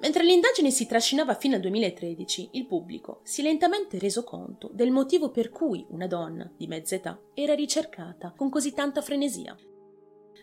Mentre 0.00 0.24
l'indagine 0.24 0.70
si 0.70 0.86
trascinava 0.86 1.34
fino 1.34 1.54
al 1.54 1.60
2013, 1.60 2.50
il 2.52 2.66
pubblico 2.66 3.20
si 3.22 3.40
è 3.40 3.44
lentamente 3.44 3.98
reso 3.98 4.24
conto 4.24 4.70
del 4.72 4.90
motivo 4.90 5.30
per 5.30 5.50
cui 5.50 5.84
una 5.90 6.06
donna 6.06 6.50
di 6.56 6.66
mezza 6.66 6.94
età 6.94 7.20
era 7.32 7.54
ricercata 7.54 8.32
con 8.36 8.50
così 8.50 8.72
tanta 8.72 9.00
frenesia. 9.00 9.56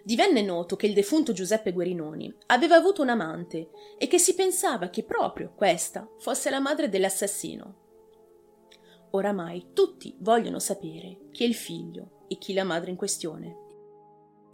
Divenne 0.04 0.42
noto 0.42 0.76
che 0.76 0.88
il 0.88 0.94
defunto 0.94 1.32
Giuseppe 1.32 1.74
Guerinoni 1.74 2.34
aveva 2.48 2.76
avuto 2.76 3.04
un 3.04 3.10
amante 3.10 3.70
e 3.98 4.08
che 4.08 4.18
si 4.18 4.34
pensava 4.34 4.90
che 4.90 5.04
proprio 5.04 5.54
questa 5.56 6.10
fosse 6.18 6.50
la 6.50 6.60
madre 6.60 6.90
dell'assassino. 6.90 7.76
Oramai 9.12 9.68
tutti 9.74 10.16
vogliono 10.20 10.60
sapere 10.60 11.28
chi 11.32 11.44
è 11.44 11.48
il 11.48 11.54
figlio 11.54 12.26
e 12.28 12.38
chi 12.38 12.54
la 12.54 12.64
madre 12.64 12.90
in 12.90 12.96
questione. 12.96 13.70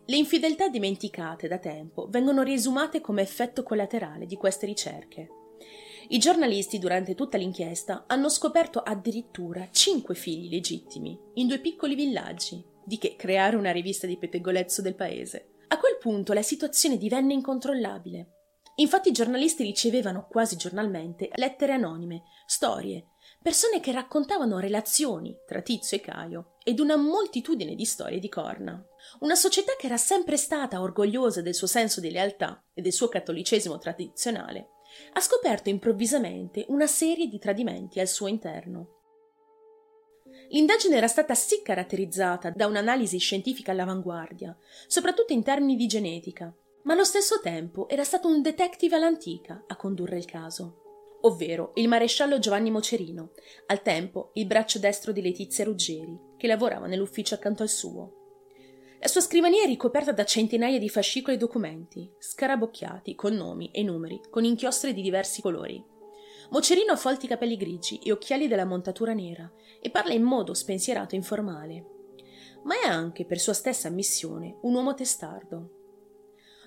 Le 0.09 0.15
infedeltà 0.15 0.69
dimenticate 0.69 1.49
da 1.49 1.57
tempo 1.57 2.07
vengono 2.09 2.41
riesumate 2.41 3.01
come 3.01 3.21
effetto 3.21 3.61
collaterale 3.61 4.25
di 4.25 4.37
queste 4.37 4.65
ricerche. 4.65 5.27
I 6.07 6.17
giornalisti 6.17 6.79
durante 6.79 7.13
tutta 7.13 7.37
l'inchiesta 7.37 8.05
hanno 8.07 8.29
scoperto 8.29 8.79
addirittura 8.79 9.67
cinque 9.69 10.15
figli 10.15 10.49
legittimi 10.49 11.19
in 11.33 11.47
due 11.47 11.59
piccoli 11.59 11.93
villaggi, 11.93 12.63
di 12.85 12.97
che 12.97 13.17
creare 13.17 13.57
una 13.57 13.71
rivista 13.71 14.07
di 14.07 14.17
pettegolezzo 14.17 14.81
del 14.81 14.95
paese. 14.95 15.49
A 15.67 15.77
quel 15.77 15.97
punto 15.99 16.31
la 16.31 16.41
situazione 16.41 16.97
divenne 16.97 17.33
incontrollabile. 17.33 18.27
Infatti 18.75 19.09
i 19.09 19.13
giornalisti 19.13 19.63
ricevevano 19.63 20.25
quasi 20.29 20.55
giornalmente 20.55 21.29
lettere 21.35 21.73
anonime, 21.73 22.23
storie, 22.45 23.07
persone 23.41 23.81
che 23.81 23.91
raccontavano 23.91 24.57
relazioni 24.59 25.35
tra 25.45 25.61
Tizio 25.61 25.97
e 25.97 25.99
Caio 25.99 26.51
ed 26.67 26.81
una 26.81 26.97
moltitudine 26.97 27.75
di 27.75 27.85
storie 27.85 28.19
di 28.19 28.27
corna. 28.27 28.85
Una 29.21 29.35
società 29.35 29.71
che 29.79 29.85
era 29.85 29.95
sempre 29.95 30.35
stata 30.35 30.81
orgogliosa 30.81 31.41
del 31.41 31.55
suo 31.55 31.65
senso 31.65 32.01
di 32.01 32.11
lealtà 32.11 32.61
e 32.73 32.81
del 32.81 32.91
suo 32.91 33.07
cattolicesimo 33.07 33.77
tradizionale, 33.77 34.71
ha 35.13 35.21
scoperto 35.21 35.69
improvvisamente 35.69 36.65
una 36.67 36.85
serie 36.85 37.27
di 37.27 37.39
tradimenti 37.39 38.01
al 38.01 38.09
suo 38.09 38.27
interno. 38.27 38.95
L'indagine 40.49 40.97
era 40.97 41.07
stata 41.07 41.35
sì 41.35 41.61
caratterizzata 41.61 42.49
da 42.49 42.67
un'analisi 42.67 43.17
scientifica 43.17 43.71
all'avanguardia, 43.71 44.53
soprattutto 44.87 45.31
in 45.31 45.43
termini 45.43 45.77
di 45.77 45.87
genetica, 45.87 46.53
ma 46.83 46.91
allo 46.91 47.05
stesso 47.05 47.39
tempo 47.39 47.87
era 47.87 48.03
stato 48.03 48.27
un 48.27 48.41
detective 48.41 48.97
all'antica 48.97 49.63
a 49.67 49.75
condurre 49.77 50.17
il 50.17 50.25
caso 50.25 50.81
ovvero 51.27 51.71
il 51.75 51.87
maresciallo 51.87 52.39
Giovanni 52.39 52.71
Mocerino, 52.71 53.31
al 53.67 53.81
tempo 53.81 54.31
il 54.33 54.45
braccio 54.45 54.79
destro 54.79 55.11
di 55.11 55.21
Letizia 55.21 55.63
Ruggeri, 55.63 56.17
che 56.37 56.47
lavorava 56.47 56.87
nell'ufficio 56.87 57.35
accanto 57.35 57.63
al 57.63 57.69
suo. 57.69 58.13
La 58.99 59.07
sua 59.07 59.21
scrivania 59.21 59.63
è 59.63 59.67
ricoperta 59.67 60.11
da 60.11 60.25
centinaia 60.25 60.79
di 60.79 60.89
fascicoli 60.89 61.35
e 61.35 61.39
documenti, 61.39 62.11
scarabocchiati, 62.17 63.13
con 63.13 63.33
nomi 63.33 63.69
e 63.71 63.83
numeri, 63.83 64.19
con 64.29 64.43
inchiostri 64.43 64.93
di 64.93 65.03
diversi 65.03 65.41
colori. 65.41 65.83
Mocerino 66.49 66.93
ha 66.93 66.97
folti 66.97 67.27
capelli 67.27 67.57
grigi 67.57 67.99
e 67.99 68.11
occhiali 68.11 68.47
della 68.47 68.65
montatura 68.65 69.13
nera 69.13 69.51
e 69.79 69.91
parla 69.91 70.13
in 70.13 70.23
modo 70.23 70.53
spensierato 70.53 71.13
e 71.13 71.17
informale. 71.17 71.85
Ma 72.63 72.81
è 72.81 72.87
anche, 72.87 73.25
per 73.25 73.37
sua 73.39 73.53
stessa 73.53 73.87
ammissione, 73.87 74.57
un 74.61 74.73
uomo 74.73 74.93
testardo. 74.95 75.76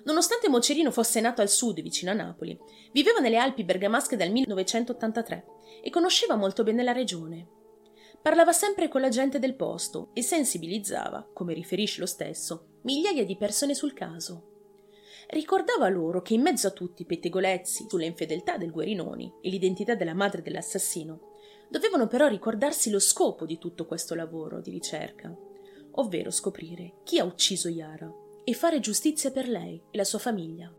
Nonostante 0.03 0.49
Mocerino 0.49 0.89
fosse 0.91 1.21
nato 1.21 1.41
al 1.41 1.49
sud, 1.49 1.81
vicino 1.81 2.11
a 2.11 2.15
Napoli, 2.15 2.57
viveva 2.91 3.19
nelle 3.19 3.37
Alpi 3.37 3.63
bergamasche 3.63 4.15
dal 4.15 4.31
1983 4.31 5.45
e 5.83 5.89
conosceva 5.89 6.35
molto 6.35 6.63
bene 6.63 6.83
la 6.83 6.91
regione. 6.91 7.47
Parlava 8.21 8.51
sempre 8.51 8.87
con 8.87 9.01
la 9.01 9.09
gente 9.09 9.39
del 9.39 9.55
posto 9.55 10.09
e 10.13 10.21
sensibilizzava, 10.21 11.29
come 11.33 11.53
riferisce 11.53 11.99
lo 11.99 12.05
stesso, 12.05 12.79
migliaia 12.83 13.25
di 13.25 13.37
persone 13.37 13.73
sul 13.73 13.93
caso. 13.93 14.49
Ricordava 15.27 15.87
loro 15.87 16.21
che 16.21 16.33
in 16.33 16.41
mezzo 16.41 16.67
a 16.67 16.71
tutti 16.71 17.03
i 17.03 17.05
pettegolezzi 17.05 17.85
sulle 17.87 18.05
infedeltà 18.05 18.57
del 18.57 18.71
Guerinoni 18.71 19.31
e 19.41 19.49
l'identità 19.49 19.95
della 19.95 20.13
madre 20.13 20.41
dell'assassino, 20.41 21.29
dovevano 21.69 22.07
però 22.07 22.27
ricordarsi 22.27 22.89
lo 22.89 22.99
scopo 22.99 23.45
di 23.45 23.57
tutto 23.57 23.85
questo 23.85 24.13
lavoro 24.13 24.59
di 24.61 24.71
ricerca, 24.71 25.33
ovvero 25.93 26.31
scoprire 26.31 26.95
chi 27.03 27.17
ha 27.17 27.23
ucciso 27.23 27.69
Yara 27.69 28.20
e 28.43 28.53
fare 28.53 28.79
giustizia 28.79 29.31
per 29.31 29.47
lei 29.47 29.81
e 29.91 29.97
la 29.97 30.03
sua 30.03 30.19
famiglia. 30.19 30.73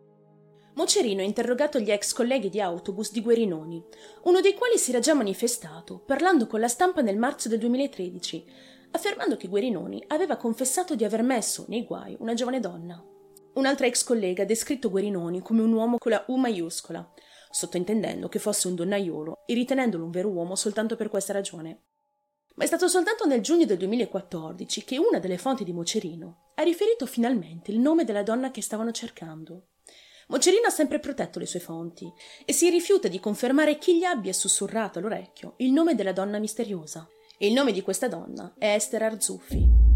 Mocerino 0.75 1.21
ha 1.21 1.25
interrogato 1.25 1.79
gli 1.79 1.91
ex 1.91 2.13
colleghi 2.13 2.49
di 2.49 2.61
autobus 2.61 3.13
di 3.13 3.21
Guerinoni, 3.21 3.83
uno 4.23 4.41
dei 4.41 4.55
quali 4.55 4.79
si 4.79 4.91
era 4.91 5.01
già 5.01 5.13
manifestato, 5.13 5.99
parlando 5.99 6.47
con 6.47 6.61
la 6.61 6.69
stampa 6.69 7.03
nel 7.03 7.19
marzo 7.19 7.49
del 7.49 7.59
2013, 7.59 8.45
affermando 8.93 9.37
che 9.37 9.49
Guerinoni 9.49 10.03
aveva 10.09 10.37
confessato 10.37 10.95
di 10.95 11.05
aver 11.05 11.23
messo 11.23 11.67
nei 11.69 11.85
guai 11.85 12.17
una 12.21 12.33
giovane 12.33 12.61
donna. 12.61 13.05
Un'altra 13.55 13.87
ex 13.87 14.03
collega 14.03 14.45
ha 14.45 14.47
descritto 14.47 14.89
Guerinoni 14.89 15.43
come 15.43 15.61
un 15.61 15.73
uomo 15.73 15.99
con 15.99 16.11
la 16.11 16.25
U 16.29 16.37
maiuscola, 16.37 17.07
sottointendendo 17.51 18.29
che 18.29 18.39
fosse 18.39 18.69
un 18.69 18.75
donnaiolo 18.75 19.43
e 19.45 19.53
ritenendolo 19.53 20.05
un 20.05 20.11
vero 20.11 20.31
uomo 20.31 20.57
soltanto 20.57 20.97
per 20.97 21.11
questa 21.11 21.35
ragione. 21.35 21.83
Ma 22.55 22.65
è 22.65 22.67
stato 22.67 22.89
soltanto 22.89 23.25
nel 23.25 23.41
giugno 23.41 23.65
del 23.65 23.79
2014 23.79 24.85
che 24.85 24.99
una 24.99 25.19
delle 25.19 25.39
fonti 25.39 25.65
di 25.65 25.73
Mocerino 25.73 26.51
ha 26.55 26.63
riferito 26.63 27.07
finalmente 27.07 27.71
il 27.71 27.79
nome 27.79 28.05
della 28.05 28.23
donna 28.23 28.51
che 28.51 28.61
stavano 28.61 28.91
cercando. 28.91 29.69
Mocerino 30.29 30.67
ha 30.67 30.71
sempre 30.71 30.99
protetto 30.99 31.39
le 31.39 31.47
sue 31.47 31.61
fonti 31.61 32.11
e 32.45 32.53
si 32.53 32.71
rifiuta 32.71 33.09
di 33.09 33.21
confermare 33.21 33.79
chi 33.79 33.99
gli 33.99 34.05
abbia 34.05 34.33
sussurrato 34.33 34.99
all'orecchio 34.99 35.55
il 35.59 35.73
nome 35.73 35.95
della 35.95 36.13
donna 36.13 36.39
misteriosa. 36.39 37.09
E 37.39 37.49
il 37.49 37.55
nome 37.55 37.73
di 37.73 37.83
questa 37.83 38.07
donna 38.07 38.55
è 38.57 38.75
Esther 38.75 39.03
Arzuffi. 39.03 39.92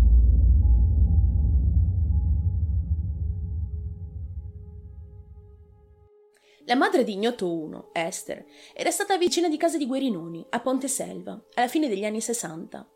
La 6.69 6.75
madre 6.75 7.05
di 7.05 7.13
Ignoto 7.13 7.47
I, 7.47 8.01
Esther, 8.01 8.45
era 8.75 8.91
stata 8.91 9.17
vicina 9.17 9.49
di 9.49 9.57
casa 9.57 9.77
di 9.77 9.87
Guerinoni, 9.87 10.45
a 10.51 10.59
Ponte 10.59 10.89
Selva, 10.89 11.41
alla 11.55 11.69
fine 11.69 11.87
degli 11.89 12.05
anni 12.05 12.21
60. 12.21 12.91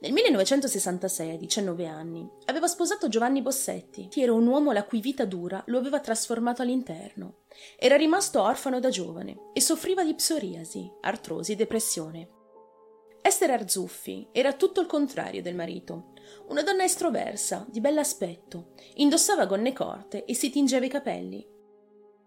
Nel 0.00 0.12
1966, 0.12 1.30
a 1.32 1.36
19 1.36 1.86
anni, 1.86 2.26
aveva 2.46 2.66
sposato 2.66 3.08
Giovanni 3.08 3.42
Bossetti, 3.42 4.08
che 4.08 4.22
era 4.22 4.32
un 4.32 4.46
uomo 4.46 4.72
la 4.72 4.84
cui 4.84 5.00
vita 5.00 5.26
dura 5.26 5.62
lo 5.66 5.76
aveva 5.76 6.00
trasformato 6.00 6.62
all'interno. 6.62 7.40
Era 7.76 7.96
rimasto 7.96 8.40
orfano 8.40 8.80
da 8.80 8.88
giovane 8.88 9.50
e 9.52 9.60
soffriva 9.60 10.02
di 10.02 10.14
psoriasi, 10.14 10.90
artrosi 11.02 11.52
e 11.52 11.56
depressione. 11.56 12.28
Esther 13.20 13.50
Arzuffi 13.50 14.28
era 14.32 14.54
tutto 14.54 14.80
il 14.80 14.86
contrario 14.86 15.42
del 15.42 15.54
marito. 15.54 16.12
Una 16.48 16.62
donna 16.62 16.84
estroversa, 16.84 17.66
di 17.68 17.82
bell'aspetto, 17.82 18.72
indossava 18.94 19.44
gonne 19.44 19.74
corte 19.74 20.24
e 20.24 20.34
si 20.34 20.48
tingeva 20.48 20.86
i 20.86 20.90
capelli, 20.90 21.52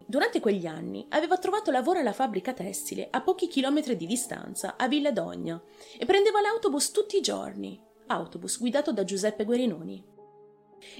Durante 0.09 0.39
quegli 0.39 0.65
anni 0.65 1.05
aveva 1.09 1.37
trovato 1.37 1.69
lavoro 1.69 1.99
alla 1.99 2.13
fabbrica 2.13 2.53
tessile 2.53 3.09
a 3.11 3.19
pochi 3.19 3.49
chilometri 3.49 3.97
di 3.97 4.05
distanza 4.05 4.77
a 4.77 4.87
Villa 4.87 5.11
Dogna 5.11 5.61
e 5.97 6.05
prendeva 6.05 6.39
l'autobus 6.39 6.91
tutti 6.91 7.17
i 7.17 7.21
giorni, 7.21 7.77
autobus 8.05 8.57
guidato 8.57 8.93
da 8.93 9.03
Giuseppe 9.03 9.43
Guerinoni. 9.43 10.01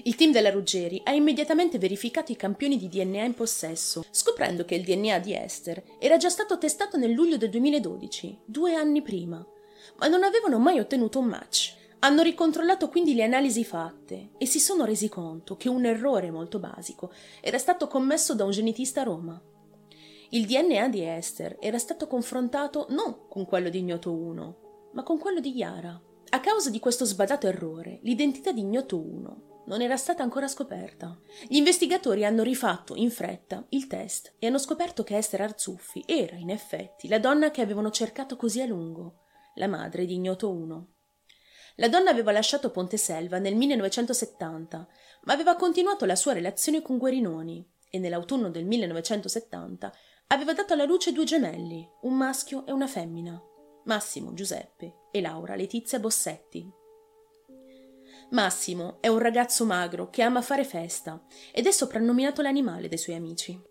Il 0.02 0.14
team 0.14 0.30
della 0.30 0.50
Ruggeri 0.50 1.00
ha 1.04 1.12
immediatamente 1.12 1.78
verificato 1.78 2.32
i 2.32 2.36
campioni 2.36 2.76
di 2.76 2.88
DNA 2.88 3.24
in 3.24 3.34
possesso, 3.34 4.04
scoprendo 4.10 4.66
che 4.66 4.74
il 4.74 4.84
DNA 4.84 5.20
di 5.20 5.34
Esther 5.34 5.82
era 5.98 6.18
già 6.18 6.28
stato 6.28 6.58
testato 6.58 6.98
nel 6.98 7.12
luglio 7.12 7.38
del 7.38 7.48
2012, 7.48 8.40
due 8.44 8.74
anni 8.74 9.00
prima, 9.00 9.42
ma 9.96 10.06
non 10.08 10.22
avevano 10.22 10.58
mai 10.58 10.80
ottenuto 10.80 11.18
un 11.18 11.28
match. 11.28 11.77
Hanno 12.00 12.22
ricontrollato 12.22 12.88
quindi 12.88 13.14
le 13.14 13.24
analisi 13.24 13.64
fatte 13.64 14.30
e 14.38 14.46
si 14.46 14.60
sono 14.60 14.84
resi 14.84 15.08
conto 15.08 15.56
che 15.56 15.68
un 15.68 15.84
errore 15.84 16.30
molto 16.30 16.60
basico 16.60 17.10
era 17.40 17.58
stato 17.58 17.88
commesso 17.88 18.36
da 18.36 18.44
un 18.44 18.52
genetista 18.52 19.00
a 19.00 19.04
Roma. 19.04 19.42
Il 20.30 20.46
DNA 20.46 20.88
di 20.90 21.04
Esther 21.04 21.56
era 21.58 21.78
stato 21.78 22.06
confrontato 22.06 22.86
non 22.90 23.26
con 23.28 23.46
quello 23.46 23.68
di 23.68 23.78
Ignoto 23.78 24.12
1, 24.12 24.90
ma 24.92 25.02
con 25.02 25.18
quello 25.18 25.40
di 25.40 25.56
Yara. 25.56 26.00
A 26.30 26.40
causa 26.40 26.70
di 26.70 26.78
questo 26.78 27.04
sbadato 27.04 27.48
errore, 27.48 27.98
l'identità 28.02 28.52
di 28.52 28.60
Ignoto 28.60 28.96
1 28.96 29.42
non 29.66 29.82
era 29.82 29.96
stata 29.96 30.22
ancora 30.22 30.46
scoperta. 30.46 31.18
Gli 31.48 31.56
investigatori 31.56 32.24
hanno 32.24 32.44
rifatto 32.44 32.94
in 32.94 33.10
fretta 33.10 33.64
il 33.70 33.88
test 33.88 34.34
e 34.38 34.46
hanno 34.46 34.58
scoperto 34.58 35.02
che 35.02 35.16
Esther 35.16 35.40
Arzuffi 35.40 36.04
era 36.06 36.36
in 36.36 36.50
effetti 36.50 37.08
la 37.08 37.18
donna 37.18 37.50
che 37.50 37.60
avevano 37.60 37.90
cercato 37.90 38.36
così 38.36 38.60
a 38.60 38.66
lungo, 38.66 39.22
la 39.54 39.66
madre 39.66 40.06
di 40.06 40.14
Ignoto 40.14 40.48
1. 40.50 40.92
La 41.80 41.88
donna 41.88 42.10
aveva 42.10 42.32
lasciato 42.32 42.70
Ponteselva 42.70 43.38
nel 43.38 43.54
1970, 43.54 44.88
ma 45.22 45.32
aveva 45.32 45.54
continuato 45.54 46.06
la 46.06 46.16
sua 46.16 46.32
relazione 46.32 46.82
con 46.82 46.98
Guerinoni 46.98 47.64
e 47.88 47.98
nell'autunno 48.00 48.50
del 48.50 48.64
1970 48.64 49.92
aveva 50.28 50.54
dato 50.54 50.72
alla 50.72 50.84
luce 50.84 51.12
due 51.12 51.22
gemelli, 51.22 51.88
un 52.02 52.16
maschio 52.16 52.66
e 52.66 52.72
una 52.72 52.88
femmina, 52.88 53.40
Massimo 53.84 54.34
Giuseppe 54.34 55.04
e 55.12 55.20
Laura 55.20 55.54
Letizia 55.54 56.00
Bossetti. 56.00 56.68
Massimo 58.30 58.98
è 59.00 59.06
un 59.06 59.18
ragazzo 59.18 59.64
magro 59.64 60.10
che 60.10 60.22
ama 60.22 60.42
fare 60.42 60.64
festa 60.64 61.24
ed 61.52 61.66
è 61.66 61.70
soprannominato 61.70 62.42
l'animale 62.42 62.88
dei 62.88 62.98
suoi 62.98 63.14
amici. 63.14 63.67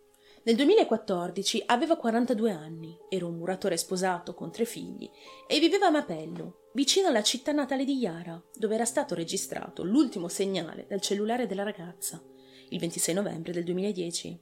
Nel 0.47 0.55
2014 0.55 1.63
aveva 1.65 1.97
42 1.97 2.51
anni, 2.51 2.97
era 3.10 3.25
un 3.25 3.36
muratore 3.36 3.75
sposato 3.75 4.33
con 4.33 4.49
tre 4.49 4.63
figli 4.63 5.12
e 5.45 5.60
viveva 5.60 5.88
a 5.88 5.89
Mapello, 5.89 6.69
vicino 6.71 7.10
alla 7.10 7.21
città 7.21 7.51
natale 7.51 7.83
di 7.83 7.97
Yara, 7.97 8.41
dove 8.53 8.75
era 8.75 8.86
stato 8.86 9.13
registrato 9.13 9.83
l'ultimo 9.83 10.29
segnale 10.29 10.86
dal 10.88 11.01
cellulare 11.01 11.47
della 11.47 11.63
ragazza, 11.63 12.23
il 12.69 12.79
26 12.79 13.13
novembre 13.13 13.51
del 13.51 13.65
2010. 13.65 14.39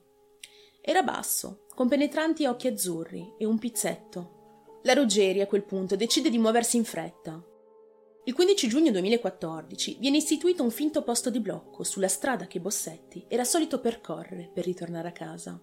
Era 0.80 1.02
basso, 1.02 1.66
con 1.74 1.88
penetranti 1.88 2.46
occhi 2.46 2.68
azzurri 2.68 3.34
e 3.40 3.46
un 3.46 3.58
pizzetto. 3.58 4.82
La 4.84 4.94
Ruggeri 4.94 5.42
a 5.42 5.48
quel 5.48 5.64
punto 5.64 5.96
decide 5.96 6.30
di 6.30 6.38
muoversi 6.38 6.78
in 6.78 6.86
fretta. 6.86 7.44
Il 8.26 8.34
15 8.36 8.68
giugno 8.68 8.92
2014 8.92 9.98
viene 10.00 10.18
istituito 10.18 10.62
un 10.62 10.70
finto 10.70 11.02
posto 11.02 11.32
di 11.32 11.40
blocco 11.40 11.84
sulla 11.84 12.08
strada 12.08 12.46
che 12.46 12.60
Bossetti 12.60 13.26
era 13.28 13.44
solito 13.44 13.80
percorrere 13.80 14.52
per 14.54 14.66
ritornare 14.66 15.08
a 15.08 15.12
casa. 15.12 15.60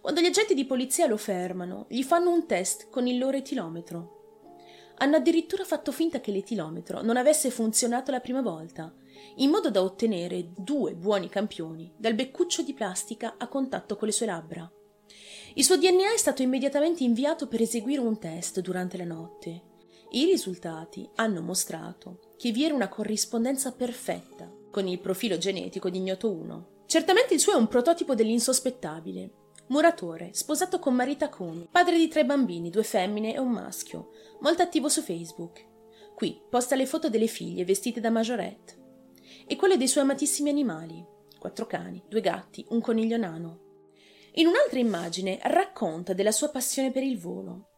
Quando 0.00 0.20
gli 0.20 0.26
agenti 0.26 0.54
di 0.54 0.64
polizia 0.64 1.06
lo 1.06 1.16
fermano, 1.16 1.86
gli 1.88 2.02
fanno 2.02 2.32
un 2.32 2.46
test 2.46 2.88
con 2.90 3.06
il 3.06 3.18
loro 3.18 3.36
etilometro. 3.36 4.18
Hanno 4.96 5.16
addirittura 5.16 5.64
fatto 5.64 5.92
finta 5.92 6.20
che 6.20 6.30
l'etilometro 6.30 7.02
non 7.02 7.16
avesse 7.16 7.50
funzionato 7.50 8.10
la 8.10 8.20
prima 8.20 8.42
volta, 8.42 8.94
in 9.36 9.50
modo 9.50 9.70
da 9.70 9.82
ottenere 9.82 10.50
due 10.56 10.94
buoni 10.94 11.28
campioni 11.28 11.92
dal 11.96 12.14
beccuccio 12.14 12.62
di 12.62 12.74
plastica 12.74 13.36
a 13.38 13.48
contatto 13.48 13.96
con 13.96 14.08
le 14.08 14.12
sue 14.12 14.26
labbra. 14.26 14.70
Il 15.54 15.64
suo 15.64 15.76
DNA 15.76 16.12
è 16.12 16.18
stato 16.18 16.42
immediatamente 16.42 17.02
inviato 17.02 17.48
per 17.48 17.60
eseguire 17.60 18.00
un 18.00 18.18
test 18.18 18.60
durante 18.60 18.96
la 18.96 19.04
notte. 19.04 19.62
I 20.10 20.24
risultati 20.24 21.08
hanno 21.16 21.40
mostrato 21.40 22.34
che 22.36 22.50
vi 22.50 22.64
era 22.64 22.74
una 22.74 22.88
corrispondenza 22.88 23.72
perfetta 23.72 24.50
con 24.70 24.86
il 24.86 25.00
profilo 25.00 25.38
genetico 25.38 25.90
di 25.90 25.98
Ignoto 25.98 26.30
1. 26.30 26.68
Certamente 26.86 27.34
il 27.34 27.40
suo 27.40 27.52
è 27.52 27.56
un 27.56 27.68
prototipo 27.68 28.14
dell'insospettabile, 28.14 29.30
muratore, 29.70 30.30
sposato 30.32 30.78
con 30.78 30.94
Marita 30.94 31.28
Kumi, 31.28 31.68
padre 31.70 31.96
di 31.96 32.08
tre 32.08 32.24
bambini, 32.24 32.70
due 32.70 32.82
femmine 32.82 33.34
e 33.34 33.38
un 33.38 33.50
maschio, 33.50 34.10
molto 34.40 34.62
attivo 34.62 34.88
su 34.88 35.00
Facebook. 35.00 35.66
Qui 36.14 36.42
posta 36.50 36.74
le 36.74 36.86
foto 36.86 37.08
delle 37.08 37.28
figlie 37.28 37.64
vestite 37.64 38.00
da 38.00 38.10
majorette 38.10 38.78
e 39.46 39.56
quelle 39.56 39.76
dei 39.76 39.88
suoi 39.88 40.02
amatissimi 40.02 40.50
animali, 40.50 41.04
quattro 41.38 41.66
cani, 41.66 42.02
due 42.08 42.20
gatti, 42.20 42.64
un 42.70 42.80
coniglio 42.80 43.16
nano. 43.16 43.68
In 44.34 44.48
un'altra 44.48 44.78
immagine 44.78 45.38
racconta 45.42 46.12
della 46.14 46.32
sua 46.32 46.50
passione 46.50 46.90
per 46.90 47.04
il 47.04 47.18
volo. 47.18 47.68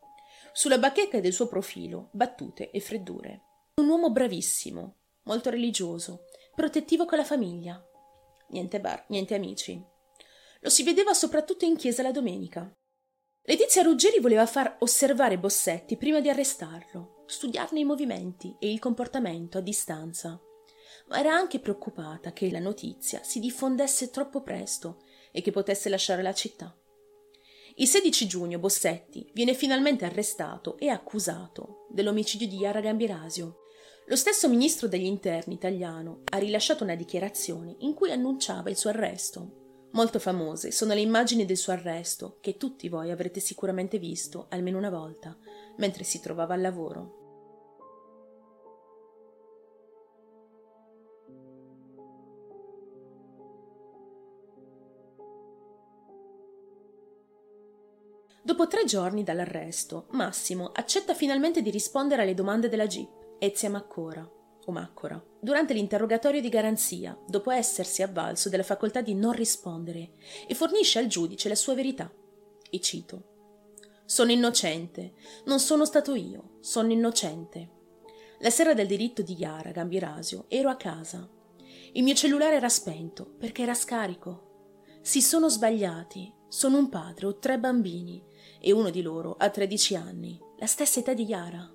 Sulla 0.55 0.79
bacheca 0.79 1.21
del 1.21 1.33
suo 1.33 1.47
profilo, 1.47 2.09
battute 2.13 2.71
e 2.71 2.81
freddure. 2.81 3.43
Un 3.77 3.89
uomo 3.89 4.11
bravissimo, 4.11 4.97
molto 5.25 5.51
religioso, 5.51 6.25
protettivo 6.55 7.05
con 7.05 7.19
la 7.19 7.25
famiglia. 7.25 7.83
Niente 8.49 8.81
bar, 8.81 9.05
niente 9.09 9.35
amici. 9.35 9.92
Lo 10.63 10.71
si 10.71 10.85
vedeva 10.85 11.13
soprattutto 11.13 11.65
in 11.65 11.77
chiesa 11.77 12.03
la 12.03 12.13
domenica. 12.13 12.73
Letizia 13.45 13.83
Ruggeri 13.83 14.21
voleva 14.21 14.47
far 14.47 14.77
osservare 14.79 15.37
Bossetti 15.37 15.97
prima 15.97 16.21
di 16.21 16.29
arrestarlo, 16.29 17.25
studiarne 17.27 17.81
i 17.81 17.85
movimenti 17.85 18.55
e 18.61 18.71
il 18.71 18.79
comportamento 18.79 19.59
a 19.59 19.61
distanza, 19.61 20.41
ma 21.09 21.19
era 21.19 21.35
anche 21.35 21.59
preoccupata 21.59 22.33
che 22.33 22.49
la 22.53 22.61
notizia 22.61 23.25
si 23.25 23.41
diffondesse 23.41 24.11
troppo 24.11 24.43
presto 24.43 25.03
e 25.33 25.43
che 25.43 25.51
potesse 25.51 25.89
lasciare 25.89 26.23
la 26.23 26.33
città. 26.33 26.73
Il 27.77 27.89
16 27.89 28.29
giugno 28.29 28.61
Bossetti 28.61 29.29
viene 29.33 29.55
finalmente 29.55 30.05
arrestato 30.05 30.79
e 30.79 30.91
accusato 30.91 31.87
dell'omicidio 31.91 32.47
di 32.47 32.59
Yara 32.59 32.81
Gambirasio. 32.81 33.63
Lo 34.07 34.15
stesso 34.15 34.49
ministro 34.49 34.87
degli 34.87 35.07
interni 35.07 35.55
italiano 35.55 36.23
ha 36.31 36.37
rilasciato 36.37 36.85
una 36.85 36.95
dichiarazione 36.95 37.75
in 37.79 37.95
cui 37.95 38.13
annunciava 38.13 38.71
il 38.71 38.77
suo 38.77 38.91
arresto. 38.91 39.62
Molto 39.93 40.19
famose 40.19 40.71
sono 40.71 40.95
le 40.95 41.01
immagini 41.01 41.45
del 41.45 41.59
suo 41.59 41.75
arresto, 41.75 42.39
che 42.41 42.57
tutti 42.57 42.89
voi 42.89 43.11
avrete 43.11 43.41
sicuramente 43.41 43.99
visto 43.99 44.47
almeno 44.49 44.79
una 44.79 44.89
volta, 44.89 45.37
mentre 45.77 46.03
si 46.03 46.19
trovava 46.21 46.55
al 46.55 46.63
lavoro. 46.63 47.21
Dopo 58.45 58.67
tre 58.67 58.85
giorni 58.85 59.23
dall'arresto, 59.23 60.07
Massimo 60.13 60.73
accetta 60.73 61.15
finalmente 61.15 61.61
di 61.61 61.71
rispondere 61.71 62.23
alle 62.23 62.35
domande 62.35 62.71
della 62.71 62.87
Jeep, 62.87 63.37
Ezia 63.39 63.71
Maccora 63.71 64.41
o 64.67 64.73
Maccora, 64.73 65.23
durante 65.41 65.75
l'interrogatorio 65.75 66.41
di 66.41 66.49
garanzia, 66.49 67.19
dopo 67.27 67.51
essersi 67.51 68.03
avvalso 68.03 68.49
della 68.49 68.63
facoltà 68.63 69.01
di 69.01 69.15
non 69.15 69.33
rispondere, 69.33 70.13
e 70.47 70.55
fornisce 70.55 70.99
al 70.99 71.07
giudice 71.07 71.49
la 71.49 71.55
sua 71.55 71.75
verità. 71.75 72.11
E 72.71 72.81
cito: 72.81 73.23
Sono 74.05 74.31
innocente, 74.31 75.15
non 75.45 75.59
sono 75.59 75.85
stato 75.85 76.15
io, 76.15 76.59
sono 76.61 76.93
innocente. 76.93 77.81
La 78.41 78.51
sera 78.51 78.75
del 78.75 78.87
diritto 78.87 79.23
di 79.23 79.35
Yara 79.35 79.71
Gambirasio 79.71 80.47
ero 80.49 80.69
a 80.69 80.77
casa. 80.77 81.29
Il 81.93 82.03
mio 82.03 82.15
cellulare 82.15 82.57
era 82.57 82.69
spento 82.69 83.25
perché 83.39 83.63
era 83.63 83.75
scarico. 83.75 84.97
Si 85.01 85.21
sono 85.21 85.49
sbagliati. 85.49 86.41
Sono 86.49 86.77
un 86.77 86.91
padre, 86.91 87.27
ho 87.27 87.39
tre 87.39 87.59
bambini 87.59 88.23
e 88.61 88.73
uno 88.73 88.91
di 88.91 89.01
loro 89.01 89.37
ha 89.39 89.49
13 89.49 89.97
anni, 89.97 90.39
la 90.59 90.67
stessa 90.67 91.01
età 91.01 91.15
di 91.15 91.25
Yara. 91.25 91.67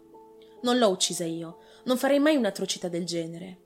Non 0.62 0.78
l'ho 0.78 0.90
uccisa 0.90 1.26
io, 1.26 1.58
non 1.88 1.98
farei 1.98 2.20
mai 2.20 2.36
un'atrocità 2.36 2.88
del 2.88 3.06
genere. 3.06 3.64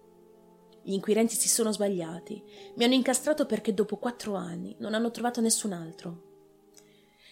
Gli 0.84 0.94
inquirenti 0.94 1.36
si 1.36 1.50
sono 1.50 1.72
sbagliati, 1.72 2.42
mi 2.76 2.84
hanno 2.84 2.94
incastrato 2.94 3.46
perché 3.46 3.74
dopo 3.74 3.98
quattro 3.98 4.36
anni 4.36 4.76
non 4.80 4.94
hanno 4.94 5.12
trovato 5.12 5.42
nessun 5.42 5.74
altro. 5.74 6.30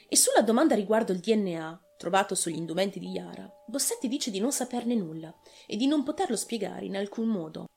E 0.07 0.15
sulla 0.15 0.41
domanda 0.41 0.75
riguardo 0.75 1.11
il 1.11 1.19
DNA, 1.19 1.95
trovato 1.97 2.35
sugli 2.35 2.57
indumenti 2.57 2.99
di 2.99 3.09
Yara, 3.09 3.49
Bossetti 3.67 4.07
dice 4.07 4.31
di 4.31 4.39
non 4.39 4.51
saperne 4.51 4.95
nulla 4.95 5.33
e 5.65 5.77
di 5.77 5.87
non 5.87 6.03
poterlo 6.03 6.35
spiegare 6.35 6.85
in 6.85 6.97
alcun 6.97 7.27
modo. 7.27 7.67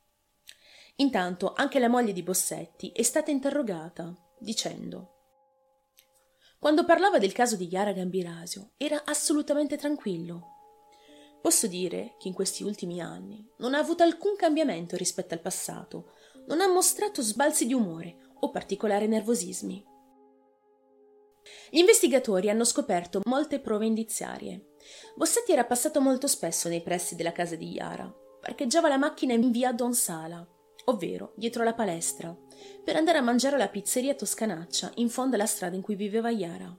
Intanto 0.96 1.52
anche 1.54 1.78
la 1.78 1.88
moglie 1.88 2.12
di 2.12 2.22
Bossetti 2.22 2.90
è 2.92 3.02
stata 3.02 3.30
interrogata, 3.30 4.14
dicendo 4.38 5.12
quando 6.62 6.84
parlava 6.84 7.18
del 7.18 7.32
caso 7.32 7.56
di 7.56 7.66
Yara 7.66 7.90
Gambirasio 7.90 8.74
era 8.76 9.02
assolutamente 9.04 9.76
tranquillo. 9.76 10.61
Posso 11.42 11.66
dire 11.66 12.14
che 12.18 12.28
in 12.28 12.34
questi 12.34 12.62
ultimi 12.62 13.00
anni 13.00 13.44
non 13.58 13.74
ha 13.74 13.78
avuto 13.78 14.04
alcun 14.04 14.36
cambiamento 14.36 14.96
rispetto 14.96 15.34
al 15.34 15.40
passato, 15.40 16.12
non 16.46 16.60
ha 16.60 16.68
mostrato 16.68 17.20
sbalzi 17.20 17.66
di 17.66 17.74
umore 17.74 18.16
o 18.40 18.50
particolari 18.50 19.08
nervosismi. 19.08 19.84
Gli 21.68 21.78
investigatori 21.78 22.48
hanno 22.48 22.64
scoperto 22.64 23.20
molte 23.24 23.58
prove 23.58 23.86
indiziarie. 23.86 24.74
Bossetti 25.16 25.52
era 25.52 25.64
passato 25.64 26.00
molto 26.00 26.28
spesso 26.28 26.68
nei 26.68 26.82
pressi 26.82 27.16
della 27.16 27.32
casa 27.32 27.56
di 27.56 27.72
Yara. 27.72 28.12
Parcheggiava 28.40 28.88
la 28.88 28.96
macchina 28.96 29.32
in 29.32 29.50
via 29.50 29.72
Don 29.72 29.94
Sala, 29.94 30.46
ovvero 30.84 31.32
dietro 31.36 31.64
la 31.64 31.74
palestra, 31.74 32.36
per 32.84 32.94
andare 32.94 33.18
a 33.18 33.22
mangiare 33.22 33.56
alla 33.56 33.68
pizzeria 33.68 34.14
Toscanaccia 34.14 34.92
in 34.96 35.08
fondo 35.08 35.34
alla 35.34 35.46
strada 35.46 35.74
in 35.74 35.82
cui 35.82 35.96
viveva 35.96 36.30
Yara. 36.30 36.72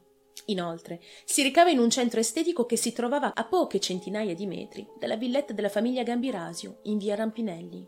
Inoltre, 0.45 0.99
si 1.25 1.41
recava 1.41 1.69
in 1.69 1.79
un 1.79 1.89
centro 1.89 2.19
estetico 2.19 2.65
che 2.65 2.75
si 2.75 2.91
trovava 2.91 3.33
a 3.33 3.45
poche 3.45 3.79
centinaia 3.79 4.35
di 4.35 4.45
metri 4.45 4.87
dalla 4.99 5.15
villetta 5.15 5.53
della 5.53 5.69
famiglia 5.69 6.03
Gambirasio, 6.03 6.79
in 6.83 6.97
via 6.97 7.15
Rampinelli. 7.15 7.87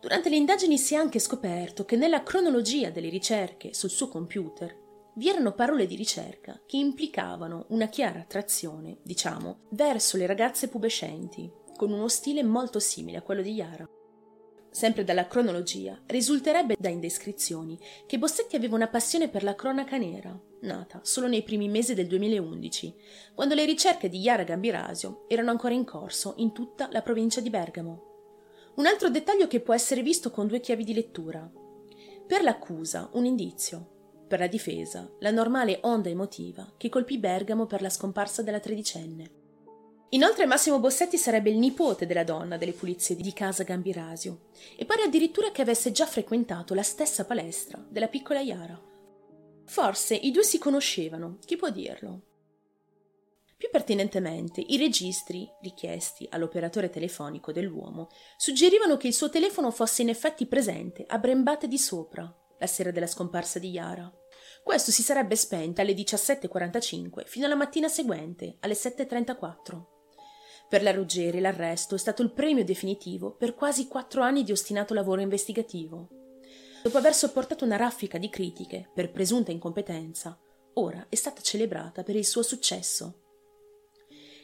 Durante 0.00 0.28
le 0.28 0.36
indagini 0.36 0.78
si 0.78 0.94
è 0.94 0.96
anche 0.96 1.20
scoperto 1.20 1.84
che 1.84 1.94
nella 1.94 2.24
cronologia 2.24 2.90
delle 2.90 3.08
ricerche 3.08 3.72
sul 3.72 3.90
suo 3.90 4.08
computer 4.08 4.80
vi 5.14 5.28
erano 5.28 5.52
parole 5.52 5.86
di 5.86 5.94
ricerca 5.94 6.60
che 6.66 6.76
implicavano 6.76 7.66
una 7.68 7.86
chiara 7.86 8.18
attrazione, 8.18 8.98
diciamo, 9.02 9.66
verso 9.70 10.16
le 10.16 10.26
ragazze 10.26 10.68
pubescenti, 10.68 11.48
con 11.76 11.92
uno 11.92 12.08
stile 12.08 12.42
molto 12.42 12.80
simile 12.80 13.18
a 13.18 13.22
quello 13.22 13.42
di 13.42 13.52
Yara. 13.52 13.88
Sempre 14.72 15.04
dalla 15.04 15.26
cronologia, 15.26 16.00
risulterebbe 16.06 16.76
da 16.78 16.88
indescrizioni 16.88 17.78
che 18.06 18.18
Bossetti 18.18 18.56
aveva 18.56 18.74
una 18.74 18.88
passione 18.88 19.28
per 19.28 19.42
la 19.42 19.54
cronaca 19.54 19.98
nera, 19.98 20.34
nata 20.60 21.00
solo 21.02 21.28
nei 21.28 21.42
primi 21.42 21.68
mesi 21.68 21.92
del 21.92 22.06
2011, 22.06 22.94
quando 23.34 23.54
le 23.54 23.66
ricerche 23.66 24.08
di 24.08 24.20
Yara 24.20 24.44
Gambirasio 24.44 25.26
erano 25.28 25.50
ancora 25.50 25.74
in 25.74 25.84
corso 25.84 26.32
in 26.38 26.52
tutta 26.52 26.88
la 26.90 27.02
provincia 27.02 27.42
di 27.42 27.50
Bergamo. 27.50 28.70
Un 28.76 28.86
altro 28.86 29.10
dettaglio 29.10 29.46
che 29.46 29.60
può 29.60 29.74
essere 29.74 30.00
visto 30.00 30.30
con 30.30 30.46
due 30.46 30.60
chiavi 30.60 30.84
di 30.84 30.94
lettura. 30.94 31.52
Per 32.26 32.42
l'accusa, 32.42 33.10
un 33.12 33.26
indizio. 33.26 34.24
Per 34.26 34.38
la 34.38 34.46
difesa, 34.46 35.06
la 35.18 35.30
normale 35.30 35.80
onda 35.82 36.08
emotiva 36.08 36.72
che 36.78 36.88
colpì 36.88 37.18
Bergamo 37.18 37.66
per 37.66 37.82
la 37.82 37.90
scomparsa 37.90 38.42
della 38.42 38.60
tredicenne. 38.60 39.41
Inoltre 40.14 40.44
Massimo 40.44 40.78
Bossetti 40.78 41.16
sarebbe 41.16 41.48
il 41.48 41.56
nipote 41.56 42.04
della 42.04 42.22
donna 42.22 42.58
delle 42.58 42.74
pulizie 42.74 43.16
di 43.16 43.32
casa 43.32 43.62
Gambirasio 43.62 44.50
e 44.76 44.84
pare 44.84 45.04
addirittura 45.04 45.50
che 45.50 45.62
avesse 45.62 45.90
già 45.90 46.04
frequentato 46.04 46.74
la 46.74 46.82
stessa 46.82 47.24
palestra 47.24 47.82
della 47.88 48.08
piccola 48.08 48.40
Iara. 48.40 48.78
Forse 49.64 50.14
i 50.14 50.30
due 50.30 50.42
si 50.42 50.58
conoscevano, 50.58 51.38
chi 51.46 51.56
può 51.56 51.70
dirlo? 51.70 52.20
Più 53.56 53.70
pertinentemente, 53.70 54.60
i 54.60 54.76
registri 54.76 55.48
richiesti 55.62 56.26
all'operatore 56.30 56.90
telefonico 56.90 57.50
dell'uomo 57.50 58.08
suggerivano 58.36 58.98
che 58.98 59.06
il 59.06 59.14
suo 59.14 59.30
telefono 59.30 59.70
fosse 59.70 60.02
in 60.02 60.10
effetti 60.10 60.44
presente 60.44 61.04
a 61.06 61.16
Brembate 61.16 61.68
di 61.68 61.78
sopra, 61.78 62.30
la 62.58 62.66
sera 62.66 62.90
della 62.90 63.06
scomparsa 63.06 63.58
di 63.58 63.70
Iara. 63.70 64.12
Questo 64.62 64.90
si 64.90 65.00
sarebbe 65.00 65.36
spento 65.36 65.80
alle 65.80 65.94
17.45 65.94 67.24
fino 67.24 67.46
alla 67.46 67.54
mattina 67.54 67.88
seguente, 67.88 68.58
alle 68.60 68.74
7.34. 68.74 69.91
Per 70.72 70.82
la 70.82 70.90
Ruggeri 70.90 71.38
l'arresto 71.38 71.96
è 71.96 71.98
stato 71.98 72.22
il 72.22 72.30
premio 72.30 72.64
definitivo 72.64 73.32
per 73.32 73.54
quasi 73.54 73.88
quattro 73.88 74.22
anni 74.22 74.42
di 74.42 74.52
ostinato 74.52 74.94
lavoro 74.94 75.20
investigativo. 75.20 76.08
Dopo 76.82 76.96
aver 76.96 77.12
sopportato 77.12 77.66
una 77.66 77.76
raffica 77.76 78.16
di 78.16 78.30
critiche 78.30 78.88
per 78.94 79.10
presunta 79.10 79.50
incompetenza, 79.50 80.40
ora 80.72 81.04
è 81.10 81.14
stata 81.14 81.42
celebrata 81.42 82.02
per 82.02 82.16
il 82.16 82.24
suo 82.24 82.40
successo. 82.40 83.20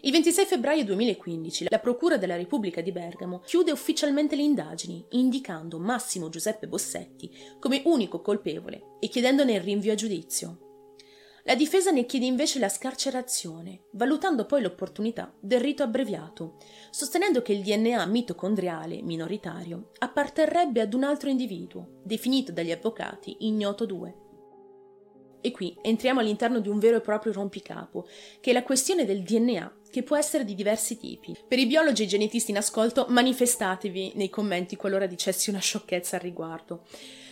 Il 0.03 0.12
26 0.12 0.45
febbraio 0.45 0.85
2015 0.85 1.69
la 1.71 1.79
Procura 1.79 2.19
della 2.19 2.37
Repubblica 2.37 2.83
di 2.83 2.93
Bergamo 2.93 3.38
chiude 3.38 3.73
ufficialmente 3.73 4.37
le 4.37 4.43
indagini, 4.43 5.03
indicando 5.12 5.79
Massimo 5.79 6.29
Giuseppe 6.29 6.69
Bossetti 6.69 7.31
come 7.59 7.81
unico 7.87 8.21
colpevole 8.21 8.97
e 9.01 9.09
chiedendone 9.09 9.55
il 9.55 9.62
rinvio 9.62 9.93
a 9.93 9.97
giudizio. 9.97 10.67
La 11.49 11.55
difesa 11.55 11.91
ne 11.91 12.05
chiede 12.05 12.27
invece 12.27 12.59
la 12.59 12.69
scarcerazione, 12.69 13.85
valutando 13.93 14.45
poi 14.45 14.61
l'opportunità 14.61 15.33
del 15.41 15.61
rito 15.61 15.83
abbreviato, 15.83 16.59
sostenendo 16.91 17.41
che 17.41 17.55
il 17.55 17.63
DNA 17.63 18.05
mitocondriale 18.05 19.01
minoritario 19.01 19.93
apparterrebbe 19.97 20.83
ad 20.83 20.93
un 20.93 21.05
altro 21.05 21.31
individuo, 21.31 22.03
definito 22.05 22.53
dagli 22.53 22.71
avvocati 22.71 23.35
ignoto 23.47 23.87
2. 23.87 24.15
E 25.41 25.51
qui 25.51 25.75
entriamo 25.81 26.21
all'interno 26.21 26.61
di 26.61 26.69
un 26.69 26.79
vero 26.79 26.99
e 26.99 27.01
proprio 27.01 27.33
rompicapo, 27.33 28.07
che 28.41 28.51
è 28.51 28.53
la 28.53 28.63
questione 28.63 29.07
del 29.07 29.23
DNA, 29.23 29.77
che 29.91 30.03
può 30.03 30.19
essere 30.19 30.45
di 30.45 30.55
diversi 30.55 30.99
tipi. 30.99 31.35
Per 31.49 31.59
i 31.59 31.65
biologi 31.65 32.03
e 32.03 32.05
i 32.05 32.09
genetisti 32.09 32.51
in 32.51 32.59
ascolto, 32.59 33.07
manifestatevi 33.09 34.13
nei 34.17 34.29
commenti 34.29 34.77
qualora 34.77 35.07
dicessi 35.07 35.49
una 35.49 35.61
sciocchezza 35.61 36.17
al 36.17 36.23
riguardo. 36.23 36.85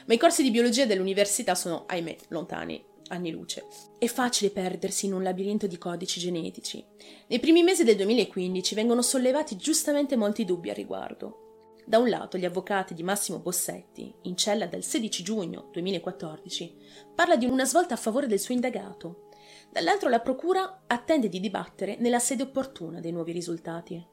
Ma 0.07 0.15
i 0.15 0.19
corsi 0.19 0.43
di 0.43 0.51
biologia 0.51 0.87
dell'università 0.87 1.55
sono, 1.55 1.85
ahimè, 1.87 2.17
lontani 2.29 2.95
anni 3.09 3.31
luce. 3.31 3.67
È 3.99 4.07
facile 4.07 4.51
perdersi 4.51 5.07
in 5.07 5.15
un 5.15 5.23
labirinto 5.23 5.67
di 5.67 5.79
codici 5.79 6.21
genetici. 6.21 6.85
Nei 7.29 7.41
primi 7.41 7.63
mesi 7.63 7.85
del 7.85 7.97
2015 7.97 8.75
vengono 8.75 9.03
sollevati 9.03 9.57
giustamente 9.57 10.17
molti 10.17 10.45
dubbi 10.45 10.71
a 10.71 10.75
riguardo. 10.75 11.45
Da 11.87 11.99
un 11.99 12.09
lato 12.09 12.37
gli 12.37 12.45
avvocati 12.45 12.95
di 12.95 13.05
Massimo 13.05 13.39
Bossetti, 13.39 14.13
in 14.23 14.37
cella 14.37 14.67
del 14.67 14.83
16 14.83 15.23
giugno 15.23 15.69
2014, 15.73 16.77
parla 17.15 17.37
di 17.37 17.47
una 17.47 17.65
svolta 17.65 17.95
a 17.95 17.99
favore 17.99 18.27
del 18.27 18.41
suo 18.41 18.55
indagato. 18.55 19.29
Dall'altro 19.71 20.09
la 20.09 20.21
procura 20.21 20.83
attende 20.87 21.29
di 21.29 21.39
dibattere 21.39 21.97
nella 22.01 22.19
sede 22.19 22.43
opportuna 22.43 22.99
dei 22.99 23.13
nuovi 23.13 23.31
risultati. 23.31 24.05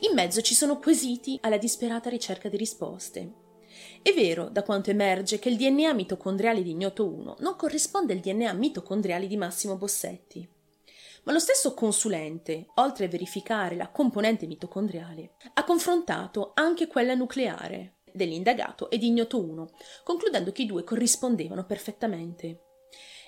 In 0.00 0.14
mezzo 0.14 0.42
ci 0.42 0.54
sono 0.54 0.78
quesiti 0.78 1.38
alla 1.40 1.56
disperata 1.56 2.10
ricerca 2.10 2.50
di 2.50 2.58
risposte, 2.58 3.43
è 4.02 4.12
vero, 4.12 4.48
da 4.48 4.62
quanto 4.62 4.90
emerge, 4.90 5.38
che 5.38 5.48
il 5.48 5.56
DNA 5.56 5.92
mitocondriale 5.94 6.62
di 6.62 6.70
Ignoto 6.70 7.06
1 7.06 7.36
non 7.40 7.56
corrisponde 7.56 8.12
al 8.12 8.20
DNA 8.20 8.52
mitocondriale 8.52 9.26
di 9.26 9.36
Massimo 9.36 9.76
Bossetti. 9.76 10.48
Ma 11.24 11.32
lo 11.32 11.38
stesso 11.38 11.72
consulente, 11.72 12.66
oltre 12.74 13.06
a 13.06 13.08
verificare 13.08 13.76
la 13.76 13.88
componente 13.88 14.46
mitocondriale, 14.46 15.36
ha 15.54 15.64
confrontato 15.64 16.52
anche 16.54 16.86
quella 16.86 17.14
nucleare 17.14 17.94
dell'indagato 18.12 18.90
e 18.90 18.98
di 18.98 19.06
Ignoto 19.06 19.42
1, 19.42 19.70
concludendo 20.04 20.52
che 20.52 20.62
i 20.62 20.66
due 20.66 20.84
corrispondevano 20.84 21.64
perfettamente. 21.64 22.60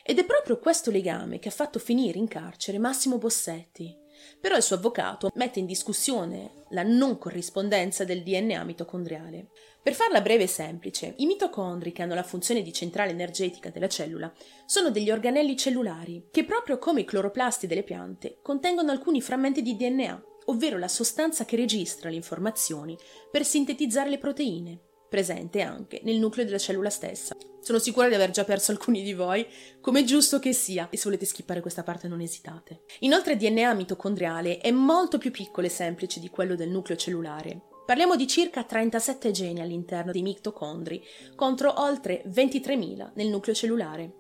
Ed 0.05 0.19
è 0.19 0.25
proprio 0.25 0.59
questo 0.59 0.91
legame 0.91 1.39
che 1.39 1.49
ha 1.49 1.53
fatto 1.53 1.79
finire 1.79 2.19
in 2.19 2.29
carcere 2.29 2.79
Massimo 2.79 3.19
Bossetti, 3.19 4.05
però 4.41 4.57
il 4.57 4.63
suo 4.63 4.77
avvocato 4.77 5.31
mette 5.35 5.59
in 5.59 5.67
discussione 5.67 6.65
la 6.71 6.83
non 6.83 7.19
corrispondenza 7.19 8.05
del 8.05 8.23
DNA 8.23 8.65
mitocondriale. 8.65 9.49
Per 9.83 9.95
farla 9.95 10.21
breve 10.21 10.45
e 10.45 10.49
semplice, 10.49 11.15
i 11.19 11.27
mitocondri, 11.27 11.93
che 11.93 12.03
hanno 12.03 12.15
la 12.15 12.23
funzione 12.23 12.63
di 12.63 12.73
centrale 12.73 13.13
energetica 13.13 13.71
della 13.71 13.89
cellula, 13.89 14.33
sono 14.65 14.91
degli 14.91 15.11
organelli 15.11 15.57
cellulari 15.57 16.27
che, 16.31 16.45
proprio 16.45 16.79
come 16.79 17.03
i 17.03 17.05
cloroplasti 17.05 17.67
delle 17.67 17.85
piante, 17.85 18.39
contengono 18.43 18.91
alcuni 18.91 19.21
frammenti 19.21 19.63
di 19.63 19.77
DNA, 19.77 20.25
ovvero 20.47 20.79
la 20.79 20.89
sostanza 20.89 21.45
che 21.45 21.57
registra 21.57 22.09
le 22.09 22.17
informazioni 22.17 22.97
per 23.31 23.45
sintetizzare 23.45 24.11
le 24.11 24.19
proteine, 24.19 24.81
presente 25.17 25.63
anche 25.63 26.03
nel 26.05 26.19
nucleo 26.19 26.45
della 26.45 26.59
cellula 26.59 26.91
stessa. 26.91 27.35
Sono 27.63 27.79
sicura 27.79 28.07
di 28.07 28.15
aver 28.15 28.33
già 28.33 28.45
perso 28.45 28.71
alcuni 28.71 29.03
di 29.03 29.15
voi, 29.15 29.47
come 29.81 30.05
giusto 30.05 30.39
che 30.39 30.53
sia, 30.53 30.89
e 30.91 30.99
se 30.99 31.05
volete 31.05 31.25
skippare 31.25 31.63
questa 31.63 31.83
parte 31.83 32.07
non 32.07 32.21
esitate. 32.21 32.83
Inoltre 33.01 33.33
il 33.33 33.39
DNA 33.39 33.73
mitocondriale 33.73 34.59
è 34.59 34.71
molto 34.71 35.17
più 35.17 35.31
piccolo 35.31 35.67
e 35.67 35.71
semplice 35.71 36.21
di 36.21 36.29
quello 36.29 36.55
del 36.55 36.69
nucleo 36.69 36.99
cellulare. 36.99 37.63
Parliamo 37.87 38.15
di 38.15 38.27
circa 38.27 38.63
37 38.63 39.31
geni 39.31 39.63
all'interno 39.63 40.13
dei 40.13 40.21
mitocondri, 40.21 41.03
contro 41.35 41.81
oltre 41.81 42.23
23.000 42.27 43.13
nel 43.15 43.29
nucleo 43.29 43.55
cellulare. 43.55 44.13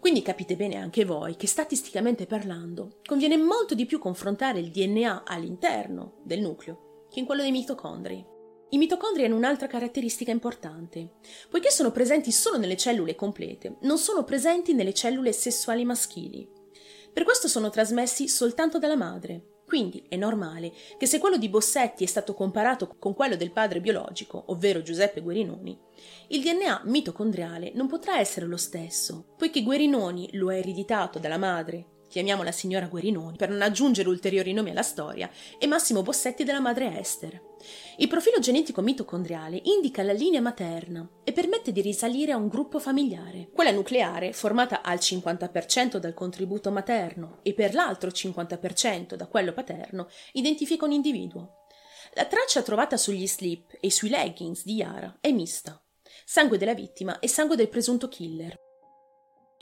Quindi 0.00 0.20
capite 0.20 0.54
bene 0.54 0.76
anche 0.76 1.06
voi 1.06 1.36
che 1.36 1.46
statisticamente 1.46 2.26
parlando 2.26 2.98
conviene 3.06 3.38
molto 3.38 3.74
di 3.74 3.86
più 3.86 3.98
confrontare 3.98 4.58
il 4.58 4.70
DNA 4.70 5.22
all'interno 5.24 6.18
del 6.24 6.40
nucleo 6.40 7.06
che 7.10 7.20
in 7.20 7.24
quello 7.24 7.40
dei 7.40 7.52
mitocondri. 7.52 8.35
I 8.70 8.78
mitocondri 8.78 9.24
hanno 9.24 9.36
un'altra 9.36 9.68
caratteristica 9.68 10.32
importante. 10.32 11.18
Poiché 11.48 11.70
sono 11.70 11.92
presenti 11.92 12.32
solo 12.32 12.58
nelle 12.58 12.76
cellule 12.76 13.14
complete, 13.14 13.76
non 13.82 13.96
sono 13.96 14.24
presenti 14.24 14.74
nelle 14.74 14.92
cellule 14.92 15.32
sessuali 15.32 15.84
maschili. 15.84 16.48
Per 17.12 17.22
questo 17.22 17.46
sono 17.46 17.70
trasmessi 17.70 18.26
soltanto 18.28 18.78
dalla 18.78 18.96
madre. 18.96 19.54
Quindi 19.66 20.04
è 20.08 20.16
normale 20.16 20.72
che 20.96 21.06
se 21.06 21.18
quello 21.18 21.36
di 21.36 21.48
Bossetti 21.48 22.04
è 22.04 22.06
stato 22.06 22.34
comparato 22.34 22.94
con 22.98 23.14
quello 23.14 23.36
del 23.36 23.52
padre 23.52 23.80
biologico, 23.80 24.44
ovvero 24.46 24.82
Giuseppe 24.82 25.20
Guerinoni, 25.20 25.76
il 26.28 26.42
DNA 26.42 26.82
mitocondriale 26.84 27.72
non 27.74 27.88
potrà 27.88 28.18
essere 28.18 28.46
lo 28.46 28.56
stesso, 28.56 29.34
poiché 29.36 29.62
Guerinoni 29.62 30.30
lo 30.32 30.48
ha 30.48 30.54
ereditato 30.54 31.18
dalla 31.18 31.38
madre, 31.38 31.95
chiamiamola 32.16 32.50
signora 32.50 32.86
Guerinoni 32.86 33.36
per 33.36 33.50
non 33.50 33.60
aggiungere 33.60 34.08
ulteriori 34.08 34.54
nomi 34.54 34.70
alla 34.70 34.82
storia, 34.82 35.30
e 35.58 35.66
Massimo 35.66 36.00
Bossetti 36.00 36.44
della 36.44 36.60
madre 36.60 36.98
Esther. 36.98 37.38
Il 37.98 38.08
profilo 38.08 38.38
genetico 38.38 38.80
mitocondriale 38.80 39.60
indica 39.64 40.02
la 40.02 40.14
linea 40.14 40.40
materna 40.40 41.06
e 41.22 41.32
permette 41.32 41.72
di 41.72 41.82
risalire 41.82 42.32
a 42.32 42.38
un 42.38 42.48
gruppo 42.48 42.78
familiare. 42.78 43.50
Quella 43.52 43.70
nucleare, 43.70 44.32
formata 44.32 44.80
al 44.80 44.96
50% 44.96 45.98
dal 45.98 46.14
contributo 46.14 46.70
materno 46.70 47.40
e 47.42 47.52
per 47.52 47.74
l'altro 47.74 48.08
50% 48.08 49.14
da 49.14 49.26
quello 49.26 49.52
paterno, 49.52 50.08
identifica 50.32 50.86
un 50.86 50.92
individuo. 50.92 51.66
La 52.14 52.24
traccia 52.24 52.62
trovata 52.62 52.96
sugli 52.96 53.28
slip 53.28 53.76
e 53.78 53.90
sui 53.90 54.08
leggings 54.08 54.64
di 54.64 54.76
Yara 54.76 55.18
è 55.20 55.30
mista. 55.32 55.78
Sangue 56.24 56.56
della 56.56 56.72
vittima 56.72 57.18
e 57.18 57.28
sangue 57.28 57.56
del 57.56 57.68
presunto 57.68 58.08
killer. 58.08 58.56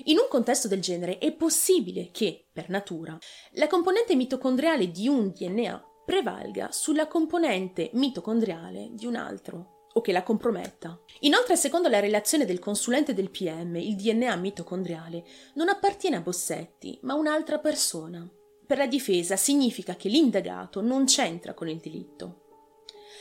In 0.06 0.18
un 0.18 0.26
contesto 0.28 0.66
del 0.66 0.80
genere 0.80 1.18
è 1.18 1.32
possibile 1.32 2.10
che, 2.10 2.46
per 2.52 2.68
natura, 2.68 3.16
la 3.52 3.68
componente 3.68 4.16
mitocondriale 4.16 4.90
di 4.90 5.06
un 5.06 5.30
DNA 5.30 6.02
prevalga 6.04 6.70
sulla 6.72 7.06
componente 7.06 7.90
mitocondriale 7.94 8.90
di 8.92 9.06
un 9.06 9.14
altro 9.14 9.88
o 9.92 10.00
che 10.00 10.10
la 10.10 10.24
comprometta. 10.24 11.00
Inoltre, 11.20 11.56
secondo 11.56 11.88
la 11.88 12.00
relazione 12.00 12.44
del 12.44 12.58
consulente 12.58 13.14
del 13.14 13.30
PM, 13.30 13.76
il 13.76 13.94
DNA 13.94 14.34
mitocondriale 14.34 15.24
non 15.54 15.68
appartiene 15.68 16.16
a 16.16 16.20
Bossetti, 16.20 16.98
ma 17.02 17.12
a 17.12 17.16
un'altra 17.16 17.58
persona. 17.60 18.28
Per 18.66 18.76
la 18.76 18.88
difesa 18.88 19.36
significa 19.36 19.94
che 19.94 20.08
l'indagato 20.08 20.80
non 20.80 21.04
c'entra 21.04 21.54
con 21.54 21.68
il 21.68 21.78
delitto. 21.78 22.40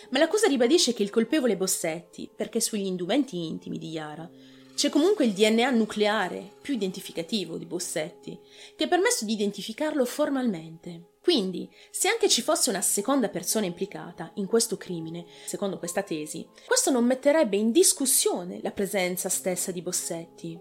Ma 0.10 0.18
l'accusa 0.18 0.48
ribadisce 0.48 0.94
che 0.94 1.04
il 1.04 1.12
colpevole 1.12 1.56
Bossetti, 1.56 2.30
perché 2.36 2.60
sugli 2.60 2.86
indumenti 2.86 3.46
intimi 3.46 3.78
di 3.78 3.90
Yara 3.90 4.30
c'è 4.76 4.90
comunque 4.90 5.26
il 5.26 5.34
DNA 5.34 5.70
nucleare, 5.70 6.52
più 6.62 6.74
identificativo 6.74 7.58
di 7.58 7.66
Bossetti, 7.66 8.40
che 8.76 8.86
ha 8.86 8.88
permesso 8.88 9.24
di 9.24 9.34
identificarlo 9.34 10.04
formalmente. 10.04 11.12
Quindi, 11.22 11.72
se 11.90 12.10
anche 12.10 12.28
ci 12.28 12.42
fosse 12.42 12.70
una 12.70 12.82
seconda 12.82 13.30
persona 13.30 13.66
implicata 13.66 14.32
in 14.36 14.46
questo 14.46 14.76
crimine, 14.76 15.26
secondo 15.46 15.78
questa 15.78 16.02
tesi, 16.02 16.46
questo 16.66 16.92
non 16.92 17.06
metterebbe 17.06 17.56
in 17.56 17.72
discussione 17.72 18.60
la 18.62 18.72
presenza 18.72 19.30
stessa 19.30 19.72
di 19.72 19.82
Bossetti. 19.82 20.60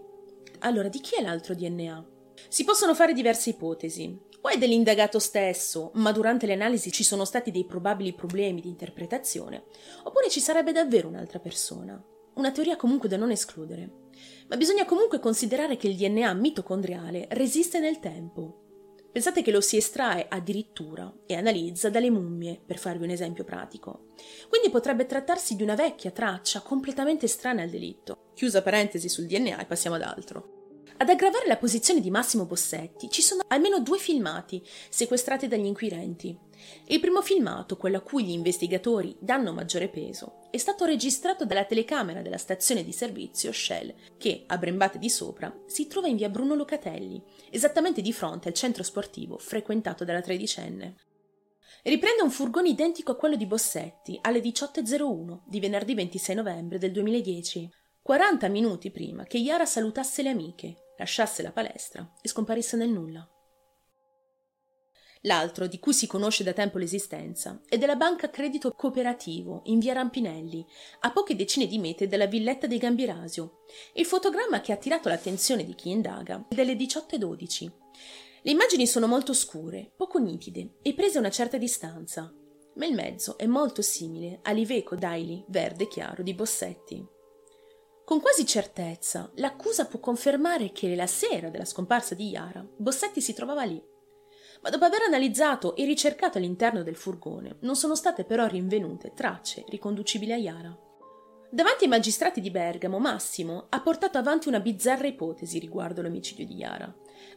Allora, 0.59 0.87
di 0.87 1.01
chi 1.01 1.15
è 1.15 1.21
l'altro 1.21 1.53
DNA? 1.53 2.05
Si 2.47 2.63
possono 2.63 2.95
fare 2.95 3.13
diverse 3.13 3.49
ipotesi. 3.49 4.17
O 4.45 4.49
è 4.49 4.57
dell'indagato 4.57 5.19
stesso, 5.19 5.91
ma 5.95 6.11
durante 6.11 6.45
le 6.45 6.53
analisi 6.53 6.91
ci 6.91 7.03
sono 7.03 7.25
stati 7.25 7.49
dei 7.49 7.65
probabili 7.65 8.13
problemi 8.13 8.61
di 8.61 8.67
interpretazione, 8.67 9.63
oppure 10.03 10.29
ci 10.29 10.41
sarebbe 10.41 10.71
davvero 10.71 11.07
un'altra 11.07 11.39
persona. 11.39 12.01
Una 12.35 12.51
teoria 12.51 12.75
comunque 12.75 13.07
da 13.07 13.17
non 13.17 13.31
escludere. 13.31 14.02
Ma 14.53 14.59
bisogna 14.59 14.85
comunque 14.85 15.19
considerare 15.19 15.77
che 15.77 15.87
il 15.87 15.95
DNA 15.95 16.31
mitocondriale 16.35 17.25
resiste 17.31 17.79
nel 17.79 17.97
tempo. 17.97 19.07
Pensate 19.11 19.41
che 19.41 19.49
lo 19.49 19.61
si 19.61 19.77
estrae 19.77 20.27
addirittura 20.29 21.11
e 21.25 21.33
analizza 21.33 21.89
dalle 21.89 22.11
mummie, 22.11 22.61
per 22.63 22.77
farvi 22.77 23.03
un 23.03 23.09
esempio 23.09 23.43
pratico. 23.43 24.09
Quindi 24.49 24.69
potrebbe 24.69 25.07
trattarsi 25.07 25.55
di 25.55 25.63
una 25.63 25.73
vecchia 25.73 26.11
traccia 26.11 26.61
completamente 26.61 27.25
estranea 27.25 27.63
al 27.63 27.71
delitto. 27.71 28.29
Chiusa 28.35 28.61
parentesi 28.61 29.09
sul 29.09 29.25
DNA 29.25 29.57
e 29.57 29.65
passiamo 29.65 29.95
ad 29.95 30.03
altro. 30.03 30.81
Ad 30.97 31.09
aggravare 31.09 31.47
la 31.47 31.57
posizione 31.57 31.99
di 31.99 32.11
Massimo 32.11 32.45
Bossetti 32.45 33.09
ci 33.09 33.23
sono 33.23 33.41
almeno 33.47 33.79
due 33.79 33.97
filmati 33.97 34.61
sequestrati 34.87 35.47
dagli 35.47 35.65
inquirenti. 35.65 36.37
Il 36.85 36.99
primo 36.99 37.21
filmato, 37.21 37.77
quello 37.77 37.97
a 37.97 38.01
cui 38.01 38.25
gli 38.25 38.31
investigatori 38.31 39.15
danno 39.19 39.53
maggiore 39.53 39.87
peso, 39.87 40.47
è 40.51 40.57
stato 40.57 40.85
registrato 40.85 41.45
dalla 41.45 41.65
telecamera 41.65 42.21
della 42.21 42.37
stazione 42.37 42.83
di 42.83 42.91
servizio 42.91 43.51
Shell, 43.51 43.93
che, 44.17 44.43
a 44.47 44.57
Brembate 44.57 44.99
di 44.99 45.09
Sopra, 45.09 45.53
si 45.65 45.87
trova 45.87 46.07
in 46.07 46.17
via 46.17 46.29
Bruno 46.29 46.55
Locatelli, 46.55 47.21
esattamente 47.49 48.01
di 48.01 48.13
fronte 48.13 48.49
al 48.49 48.53
centro 48.53 48.83
sportivo 48.83 49.37
frequentato 49.37 50.03
dalla 50.03 50.21
tredicenne. 50.21 50.95
Riprende 51.83 52.21
un 52.21 52.31
furgone 52.31 52.69
identico 52.69 53.11
a 53.11 53.15
quello 53.15 53.35
di 53.35 53.45
Bossetti 53.45 54.17
alle 54.21 54.39
18.01 54.39 55.41
di 55.45 55.59
venerdì 55.59 55.93
26 55.95 56.35
novembre 56.35 56.77
del 56.77 56.91
2010, 56.91 57.69
40 58.01 58.47
minuti 58.47 58.91
prima 58.91 59.23
che 59.23 59.37
Yara 59.37 59.65
salutasse 59.65 60.21
le 60.21 60.29
amiche 60.29 60.77
lasciasse 60.97 61.41
la 61.41 61.51
palestra 61.51 62.13
e 62.21 62.27
scomparisse 62.27 62.77
nel 62.77 62.89
nulla. 62.89 63.27
L'altro, 65.25 65.67
di 65.67 65.79
cui 65.79 65.93
si 65.93 66.05
conosce 66.05 66.43
da 66.43 66.51
tempo 66.51 66.77
l'esistenza, 66.77 67.61
è 67.69 67.77
della 67.77 67.95
banca 67.95 68.29
credito 68.29 68.73
cooperativo 68.73 69.61
in 69.65 69.79
via 69.79 69.93
Rampinelli, 69.93 70.65
a 71.01 71.11
poche 71.11 71.35
decine 71.35 71.65
di 71.65 71.77
metri 71.77 72.07
dalla 72.07 72.25
villetta 72.25 72.67
dei 72.67 72.77
Gambirasio. 72.77 73.59
Il 73.93 74.05
fotogramma 74.05 74.59
che 74.59 74.73
ha 74.73 74.75
attirato 74.75 75.07
l'attenzione 75.07 75.63
di 75.63 75.75
chi 75.75 75.91
indaga 75.91 76.45
è 76.49 76.55
delle 76.55 76.75
18.12. 76.75 77.71
Le 78.41 78.51
immagini 78.51 78.85
sono 78.85 79.07
molto 79.07 79.33
scure, 79.33 79.93
poco 79.95 80.19
nitide 80.19 80.75
e 80.81 80.93
prese 80.93 81.17
a 81.17 81.21
una 81.21 81.31
certa 81.31 81.55
distanza, 81.55 82.33
ma 82.75 82.85
il 82.85 82.93
mezzo 82.93 83.37
è 83.37 83.45
molto 83.45 83.81
simile 83.81 84.39
all'Iveco 84.41 84.97
Daily 84.97 85.45
verde 85.47 85.87
chiaro 85.87 86.21
di 86.21 86.33
Bossetti. 86.33 87.01
Con 88.03 88.19
quasi 88.19 88.45
certezza, 88.45 89.31
l'accusa 89.35 89.85
può 89.85 89.99
confermare 89.99 90.73
che 90.73 90.93
la 90.93 91.07
sera 91.07 91.47
della 91.47 91.63
scomparsa 91.63 92.13
di 92.13 92.27
Yara, 92.27 92.67
Bossetti 92.75 93.21
si 93.21 93.33
trovava 93.33 93.63
lì. 93.63 93.91
Ma 94.63 94.69
dopo 94.69 94.85
aver 94.85 95.01
analizzato 95.05 95.75
e 95.75 95.83
ricercato 95.83 96.37
all'interno 96.37 96.83
del 96.83 96.95
furgone, 96.95 97.57
non 97.59 97.75
sono 97.75 97.95
state 97.95 98.23
però 98.23 98.47
rinvenute 98.47 99.13
tracce 99.13 99.65
riconducibili 99.67 100.31
a 100.31 100.37
Yara. 100.37 100.77
Davanti 101.51 101.83
ai 101.83 101.89
magistrati 101.89 102.41
di 102.41 102.49
Bergamo, 102.49 102.97
Massimo 102.97 103.65
ha 103.69 103.81
portato 103.81 104.17
avanti 104.17 104.47
una 104.47 104.61
bizzarra 104.61 105.05
ipotesi 105.05 105.59
riguardo 105.59 106.01
l'omicidio 106.01 106.45
di 106.45 106.55
Yara, 106.55 106.91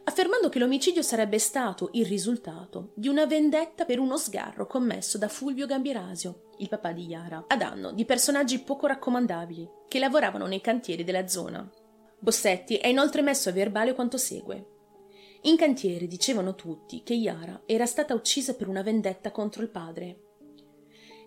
affermando 0.05 0.47
che 0.47 0.57
l'omicidio 0.57 1.01
sarebbe 1.01 1.37
stato 1.37 1.89
il 1.91 2.05
risultato 2.05 2.93
di 2.95 3.09
una 3.09 3.25
vendetta 3.25 3.83
per 3.83 3.99
uno 3.99 4.17
sgarro 4.17 4.65
commesso 4.65 5.17
da 5.17 5.27
Fulvio 5.27 5.67
Gambirasio, 5.67 6.49
il 6.59 6.69
papà 6.69 6.93
di 6.93 7.07
Yara, 7.07 7.43
a 7.45 7.57
danno 7.57 7.91
di 7.91 8.05
personaggi 8.05 8.59
poco 8.59 8.87
raccomandabili 8.87 9.69
che 9.87 9.99
lavoravano 9.99 10.47
nei 10.47 10.61
cantieri 10.61 11.03
della 11.03 11.27
zona. 11.27 11.69
Bossetti 12.17 12.77
è 12.77 12.87
inoltre 12.87 13.21
messo 13.21 13.49
a 13.49 13.51
verbale 13.51 13.93
quanto 13.93 14.17
segue. 14.17 14.76
In 15.41 15.55
cantiere 15.55 16.07
dicevano 16.07 16.55
tutti 16.55 17.03
che 17.03 17.13
Yara 17.13 17.61
era 17.65 17.85
stata 17.85 18.13
uccisa 18.13 18.55
per 18.55 18.67
una 18.67 18.81
vendetta 18.81 19.31
contro 19.31 19.61
il 19.61 19.69
padre. 19.69 20.21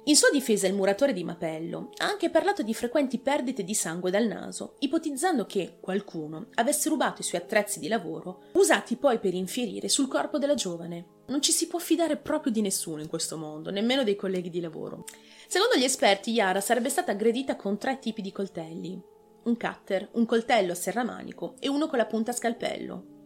In 0.05 0.17
sua 0.17 0.31
difesa 0.31 0.67
il 0.67 0.75
muratore 0.75 1.13
di 1.13 1.23
Mapello 1.23 1.91
ha 1.99 2.07
anche 2.07 2.31
parlato 2.31 2.63
di 2.63 2.73
frequenti 2.75 3.19
perdite 3.19 3.63
di 3.63 3.75
sangue 3.75 4.11
dal 4.11 4.27
naso, 4.27 4.77
ipotizzando 4.79 5.45
che 5.45 5.77
qualcuno 5.79 6.49
avesse 6.55 6.89
rubato 6.89 7.21
i 7.21 7.25
suoi 7.25 7.43
attrezzi 7.43 7.79
di 7.79 7.87
lavoro, 7.87 8.45
usati 8.53 8.97
poi 8.97 9.19
per 9.19 9.35
infierire 9.35 9.89
sul 9.89 10.09
corpo 10.09 10.39
della 10.39 10.55
giovane. 10.55 11.19
Non 11.27 11.43
ci 11.43 11.53
si 11.53 11.67
può 11.67 11.79
fidare 11.79 12.17
proprio 12.17 12.51
di 12.51 12.63
nessuno 12.63 13.03
in 13.03 13.09
questo 13.09 13.37
mondo, 13.37 13.71
nemmeno 13.71 14.03
dei 14.03 14.17
colleghi 14.17 14.51
di 14.51 14.61
lavoro. 14.61 15.05
Secondo 15.47 15.77
gli 15.77 15.85
esperti, 15.85 16.33
Yara 16.33 16.61
sarebbe 16.61 16.89
stata 16.89 17.13
aggredita 17.13 17.55
con 17.55 17.79
tre 17.79 17.99
tipi 17.99 18.23
di 18.23 18.33
coltelli: 18.33 19.01
un 19.45 19.57
cutter, 19.57 20.09
un 20.13 20.25
coltello 20.25 20.73
a 20.73 20.77
serramanico 20.77 21.57
e 21.61 21.69
uno 21.69 21.89
con 21.89 21.99
la 21.99 22.07
punta 22.07 22.31
a 22.31 22.35
scalpello. 22.35 23.19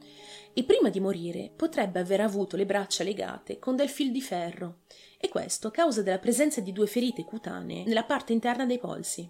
E 0.54 0.62
prima 0.62 0.88
di 0.88 1.00
morire 1.00 1.52
potrebbe 1.54 1.98
aver 1.98 2.20
avuto 2.20 2.56
le 2.56 2.64
braccia 2.64 3.02
legate 3.02 3.58
con 3.58 3.74
del 3.74 3.88
fil 3.88 4.12
di 4.12 4.22
ferro, 4.22 4.82
e 5.18 5.28
questo 5.28 5.68
a 5.68 5.70
causa 5.72 6.02
della 6.02 6.18
presenza 6.18 6.60
di 6.60 6.72
due 6.72 6.86
ferite 6.86 7.24
cutanee 7.24 7.84
nella 7.84 8.04
parte 8.04 8.32
interna 8.32 8.64
dei 8.64 8.78
polsi. 8.78 9.28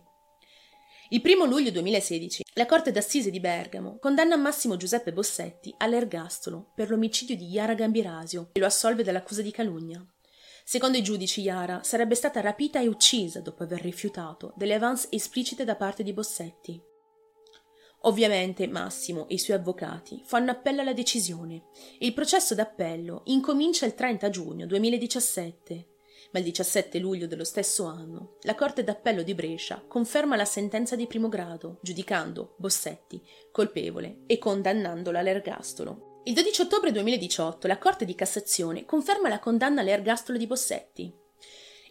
Il 1.11 1.21
primo 1.21 1.45
luglio 1.45 1.71
2016 1.71 2.45
la 2.55 2.67
Corte 2.67 2.91
d'Assise 2.91 3.31
di 3.31 3.41
Bergamo 3.41 3.99
condanna 3.99 4.37
Massimo 4.37 4.77
Giuseppe 4.77 5.13
Bossetti 5.13 5.75
all'ergastolo 5.79 6.73
per 6.75 6.91
l'omicidio 6.91 7.37
di 7.37 7.47
Yara 7.47 7.75
Gambirasio 7.75 8.51
e 8.53 8.61
lo 8.61 8.67
assolve 8.67 9.03
dall'accusa 9.03 9.43
di 9.43 9.51
calunnia. 9.51 10.05
Secondo 10.65 10.97
i 10.97 11.03
giudici 11.03 11.43
Yara 11.43 11.83
sarebbe 11.83 12.15
stata 12.15 12.41
rapita 12.41 12.81
e 12.81 12.87
uccisa 12.87 13.41
dopo 13.41 13.63
aver 13.63 13.81
rifiutato 13.83 14.55
delle 14.57 14.75
avance 14.75 15.09
esplicite 15.11 15.65
da 15.65 15.77
parte 15.77 16.03
di 16.03 16.13
Bossetti. 16.13 16.81
Ovviamente 18.07 18.67
Massimo 18.67 19.27
e 19.29 19.35
i 19.35 19.39
suoi 19.39 19.57
avvocati 19.57 20.21
fanno 20.25 20.51
appello 20.51 20.83
alla 20.83 20.93
decisione 20.93 21.65
il 22.01 22.13
processo 22.13 22.55
d'appello 22.55 23.23
incomincia 23.27 23.87
il 23.87 23.95
30 23.95 24.29
giugno 24.29 24.67
2017 24.67 25.87
ma 26.33 26.39
il 26.39 26.45
17 26.45 26.99
luglio 26.99 27.27
dello 27.27 27.45
stesso 27.45 27.85
anno 27.85 28.37
la 28.43 28.55
Corte 28.55 28.85
d'Appello 28.85 29.23
di 29.23 29.35
Brescia 29.35 29.83
conferma 29.87 30.37
la 30.37 30.45
sentenza 30.45 30.97
di 30.97 31.07
primo 31.07 31.29
grado, 31.29 31.79
giudicando 31.81 32.55
Bossetti 32.59 33.23
colpevole 33.51 34.23
e 34.27 34.39
condannandola 34.39 35.21
all'ergastolo. 35.21 36.21
Il 36.25 36.35
12 36.35 36.63
ottobre 36.63 36.91
2018 36.93 37.67
la 37.67 37.79
Corte 37.79 38.05
di 38.05 38.15
Cassazione 38.15 38.85
conferma 38.85 39.29
la 39.29 39.39
condanna 39.39 39.81
all'ergastolo 39.81 40.37
di 40.37 40.47
Bossetti. 40.47 41.24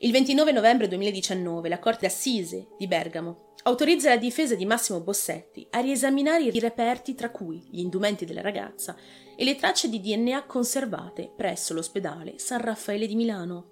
Il 0.03 0.11
29 0.11 0.51
novembre 0.51 0.89
2019 0.89 1.69
la 1.69 1.79
Corte 1.79 2.07
d'Assise 2.07 2.67
di 2.77 2.87
Bergamo 2.87 3.53
autorizza 3.63 4.09
la 4.09 4.17
difesa 4.17 4.53
di 4.53 4.65
Massimo 4.65 4.99
Bossetti 4.99 5.65
a 5.69 5.79
riesaminare 5.79 6.43
i 6.43 6.59
reperti 6.59 7.15
tra 7.15 7.29
cui 7.29 7.65
gli 7.71 7.79
indumenti 7.79 8.25
della 8.25 8.41
ragazza 8.41 8.97
e 9.33 9.45
le 9.45 9.55
tracce 9.55 9.87
di 9.87 10.01
DNA 10.01 10.43
conservate 10.43 11.31
presso 11.33 11.73
l'ospedale 11.73 12.33
San 12.35 12.59
Raffaele 12.59 13.07
di 13.07 13.15
Milano. 13.15 13.71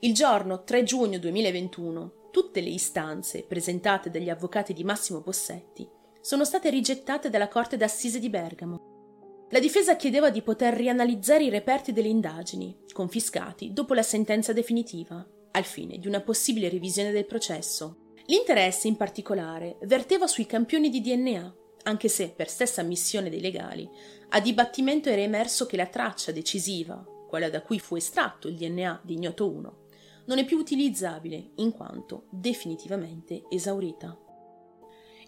Il 0.00 0.12
giorno 0.12 0.62
3 0.62 0.82
giugno 0.82 1.18
2021 1.18 2.28
tutte 2.30 2.60
le 2.60 2.68
istanze 2.68 3.42
presentate 3.44 4.10
dagli 4.10 4.28
avvocati 4.28 4.74
di 4.74 4.84
Massimo 4.84 5.22
Bossetti 5.22 5.88
sono 6.20 6.44
state 6.44 6.68
rigettate 6.68 7.30
dalla 7.30 7.48
Corte 7.48 7.78
d'Assise 7.78 8.18
di 8.18 8.28
Bergamo. 8.28 9.46
La 9.48 9.58
difesa 9.58 9.96
chiedeva 9.96 10.28
di 10.28 10.42
poter 10.42 10.74
rianalizzare 10.74 11.44
i 11.44 11.50
reperti 11.50 11.94
delle 11.94 12.08
indagini, 12.08 12.76
confiscati 12.92 13.72
dopo 13.72 13.94
la 13.94 14.02
sentenza 14.02 14.52
definitiva, 14.52 15.26
al 15.52 15.64
fine 15.64 15.98
di 15.98 16.06
una 16.06 16.20
possibile 16.20 16.68
revisione 16.68 17.12
del 17.12 17.26
processo. 17.26 18.14
L'interesse, 18.26 18.88
in 18.88 18.96
particolare, 18.96 19.78
verteva 19.82 20.26
sui 20.26 20.46
campioni 20.46 20.90
di 20.90 21.00
DNA, 21.00 21.54
anche 21.84 22.08
se, 22.08 22.30
per 22.30 22.48
stessa 22.48 22.80
ammissione 22.80 23.30
dei 23.30 23.40
legali, 23.40 23.88
a 24.30 24.40
dibattimento 24.40 25.08
era 25.08 25.20
emerso 25.20 25.66
che 25.66 25.76
la 25.76 25.86
traccia 25.86 26.32
decisiva, 26.32 27.04
quella 27.28 27.50
da 27.50 27.62
cui 27.62 27.78
fu 27.78 27.96
estratto 27.96 28.48
il 28.48 28.56
DNA 28.56 29.00
di 29.04 29.14
Ignoto 29.14 29.50
1, 29.50 29.76
non 30.26 30.38
è 30.38 30.44
più 30.44 30.58
utilizzabile 30.58 31.50
in 31.56 31.72
quanto 31.72 32.26
definitivamente 32.30 33.44
esaurita. 33.50 34.16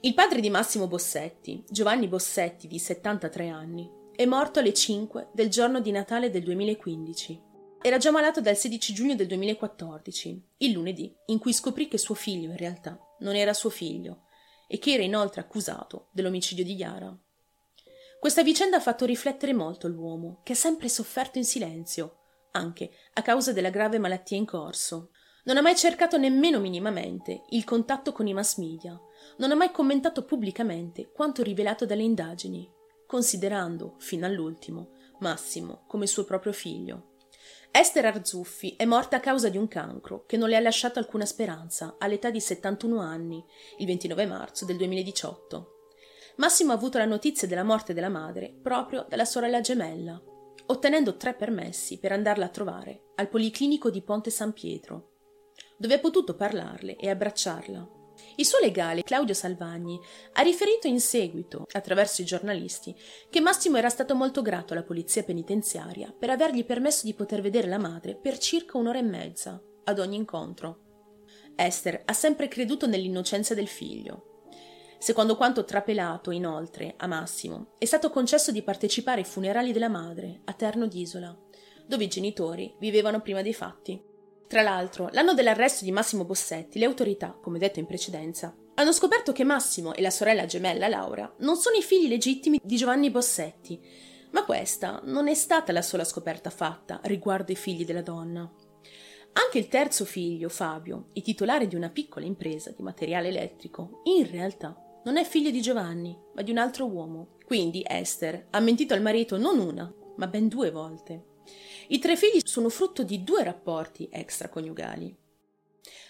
Il 0.01 0.15
padre 0.15 0.41
di 0.41 0.51
Massimo 0.51 0.87
Bossetti, 0.87 1.65
Giovanni 1.69 2.09
Bossetti, 2.09 2.69
di 2.69 2.79
73 2.79 3.49
anni, 3.49 3.91
è 4.15 4.27
morto 4.27 4.61
alle 4.61 4.73
5 4.73 5.31
del 5.33 5.49
giorno 5.49 5.81
di 5.81 5.91
Natale 5.91 6.31
del 6.31 6.43
2015. 6.43 7.44
Era 7.87 7.99
già 7.99 8.11
malato 8.11 8.41
dal 8.41 8.57
16 8.57 8.95
giugno 8.95 9.15
del 9.15 9.27
2014, 9.27 10.43
il 10.57 10.71
lunedì, 10.71 11.15
in 11.27 11.39
cui 11.39 11.53
scoprì 11.53 11.87
che 11.87 11.99
suo 11.99 12.15
figlio 12.15 12.49
in 12.49 12.57
realtà 12.57 12.99
non 13.19 13.35
era 13.35 13.53
suo 13.53 13.69
figlio 13.69 14.23
e 14.67 14.79
che 14.79 14.95
era 14.95 15.03
inoltre 15.03 15.43
accusato 15.43 16.09
dell'omicidio 16.11 16.65
di 16.65 16.77
Yara. 16.77 17.15
Questa 18.19 18.43
vicenda 18.43 18.79
ha 18.79 18.81
fatto 18.81 19.05
riflettere 19.05 19.53
molto 19.53 19.87
l'uomo, 19.87 20.41
che 20.45 20.53
ha 20.53 20.57
sempre 20.57 20.89
sofferto 20.89 21.37
in 21.37 21.45
silenzio, 21.45 22.21
anche 22.53 22.91
a 23.13 23.21
causa 23.21 23.53
della 23.53 23.69
grave 23.69 23.99
malattia 23.99 24.39
in 24.39 24.47
corso. 24.47 25.11
Non 25.45 25.59
ha 25.59 25.61
mai 25.61 25.77
cercato 25.77 26.17
nemmeno 26.17 26.61
minimamente 26.61 27.43
il 27.51 27.65
contatto 27.65 28.13
con 28.13 28.27
i 28.27 28.33
mass 28.33 28.57
media, 28.57 28.99
non 29.37 29.51
ha 29.51 29.55
mai 29.55 29.71
commentato 29.71 30.25
pubblicamente 30.25 31.13
quanto 31.13 31.43
rivelato 31.43 31.85
dalle 31.85 32.03
indagini, 32.03 32.67
considerando, 33.07 33.97
fino 33.99 34.25
all'ultimo, 34.25 34.93
Massimo 35.19 35.85
come 35.87 36.07
suo 36.07 36.25
proprio 36.25 36.53
figlio. 36.53 37.13
Esther 37.77 38.07
Arzuffi 38.07 38.77
è 38.77 38.85
morta 38.85 39.17
a 39.17 39.21
causa 39.21 39.49
di 39.49 39.57
un 39.59 39.67
cancro 39.67 40.27
che 40.27 40.37
non 40.37 40.49
le 40.49 40.55
ha 40.55 40.61
lasciato 40.61 41.01
alcuna 41.01 41.27
speranza 41.27 41.97
all'età 41.99 42.31
di 42.31 42.39
71 42.39 43.01
anni, 43.01 43.45
il 43.79 43.87
29 43.87 44.27
marzo 44.27 44.65
del 44.65 44.77
2018. 44.77 45.89
Massimo 46.37 46.71
ha 46.71 46.77
avuto 46.77 46.99
la 46.99 47.05
notizia 47.05 47.49
della 47.49 47.65
morte 47.65 47.93
della 47.93 48.09
madre 48.09 48.55
proprio 48.63 49.05
dalla 49.09 49.25
sorella 49.25 49.61
gemella, 49.61 50.23
ottenendo 50.67 51.17
tre 51.17 51.35
permessi 51.35 51.99
per 51.99 52.13
andarla 52.13 52.45
a 52.45 52.51
trovare 52.51 53.07
al 53.17 53.29
Policlinico 53.29 53.91
di 53.91 54.03
Ponte 54.03 54.31
San 54.31 54.53
Pietro, 54.53 55.15
dove 55.77 55.95
ha 55.95 55.99
potuto 55.99 56.37
parlarle 56.37 56.95
e 56.95 57.11
abbracciarla. 57.11 58.04
Il 58.37 58.45
suo 58.45 58.59
legale, 58.59 59.03
Claudio 59.03 59.35
Salvagni, 59.35 60.01
ha 60.33 60.43
riferito 60.43 60.87
in 60.87 61.01
seguito, 61.01 61.67
attraverso 61.73 62.23
i 62.23 62.25
giornalisti, 62.25 62.95
che 63.31 63.41
Massimo 63.41 63.77
era 63.77 63.89
stato 63.89 64.15
molto 64.15 64.43
grato 64.43 64.73
alla 64.73 64.83
polizia 64.83 65.23
penitenziaria 65.23 66.15
per 66.17 66.31
avergli 66.31 66.65
permesso 66.65 67.07
di 67.07 67.15
poter 67.15 67.41
vedere 67.41 67.69
la 67.69 67.79
madre 67.79 68.15
per 68.17 68.39
circa 68.39 68.79
un'ora 68.79 68.99
e 68.99 69.03
mezza, 69.03 69.63
ad 69.85 69.99
ogni 69.99 70.17
incontro. 70.17 70.81
Esther 71.57 72.03
ha 72.05 72.13
sempre 72.13 72.49
creduto 72.49 72.87
nell'innocenza 72.87 73.55
del 73.55 73.69
figlio 73.69 74.33
Secondo 75.05 75.37
quanto 75.37 75.67
trapelato, 75.67 76.31
inoltre, 76.31 76.95
a 76.97 77.07
Massimo, 77.07 77.75
è 77.77 77.85
stato 77.85 78.09
concesso 78.09 78.51
di 78.51 78.63
partecipare 78.63 79.21
ai 79.21 79.27
funerali 79.27 79.71
della 79.71 79.91
madre 79.91 80.41
a 80.45 80.55
Terno 80.55 80.87
d'Isola, 80.87 81.37
dove 81.87 82.05
i 82.05 82.09
genitori 82.09 82.75
vivevano 82.79 83.21
prima 83.21 83.43
dei 83.43 83.53
fatti. 83.53 84.03
Tra 84.47 84.63
l'altro, 84.63 85.09
l'anno 85.13 85.35
dell'arresto 85.35 85.85
di 85.85 85.93
Massimo 85.93 86.25
Bossetti, 86.25 86.79
le 86.79 86.85
autorità, 86.85 87.37
come 87.41 87.59
detto 87.59 87.79
in 87.79 87.87
precedenza, 87.87 88.55
hanno 88.75 88.93
scoperto 88.93 89.33
che 89.33 89.45
Massimo 89.45 89.95
e 89.95 90.03
la 90.03 90.11
sorella 90.11 90.47
gemella 90.47 90.89
Laura 90.89 91.33
non 91.39 91.57
sono 91.57 91.77
i 91.77 91.83
figli 91.83 92.09
legittimi 92.09 92.61
di 92.63 92.77
Giovanni 92.77 93.11
Bossetti, 93.11 93.81
ma 94.33 94.45
questa 94.45 95.01
non 95.05 95.29
è 95.29 95.35
stata 95.35 95.73
la 95.73 95.83
sola 95.83 96.05
scoperta 96.05 96.51
fatta 96.51 97.01
riguardo 97.05 97.53
i 97.53 97.57
figli 97.57 97.85
della 97.85 98.03
donna. 98.03 98.53
Anche 99.37 99.59
il 99.59 99.69
terzo 99.69 100.05
figlio, 100.05 100.49
Fabio, 100.49 101.09
il 101.13 101.23
titolare 101.23 101.67
di 101.67 101.77
una 101.77 101.91
piccola 101.91 102.27
impresa 102.27 102.71
di 102.71 102.83
materiale 102.83 103.29
elettrico, 103.29 104.03
in 104.05 104.29
realtà 104.31 104.77
non 105.05 105.17
è 105.17 105.25
figlio 105.25 105.51
di 105.51 105.61
Giovanni, 105.61 106.17
ma 106.35 106.43
di 106.43 106.51
un 106.51 106.59
altro 106.59 106.87
uomo. 106.87 107.37
Quindi 107.45 107.85
Esther 107.87 108.47
ha 108.51 108.61
mentito 108.61 108.95
al 108.95 109.03
marito 109.03 109.37
non 109.37 109.59
una, 109.59 109.93
ma 110.17 110.27
ben 110.27 110.49
due 110.49 110.71
volte. 110.71 111.34
I 111.89 111.99
tre 111.99 112.17
figli 112.17 112.41
sono 112.43 112.69
frutto 112.69 113.03
di 113.03 113.23
due 113.23 113.45
rapporti 113.45 114.09
extraconiugali. 114.11 115.15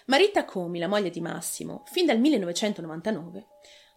Marita 0.05 0.45
Comi, 0.45 0.79
la 0.79 0.87
moglie 0.87 1.09
di 1.09 1.19
Massimo, 1.19 1.83
fin 1.87 2.05
dal 2.05 2.19
1999, 2.19 3.47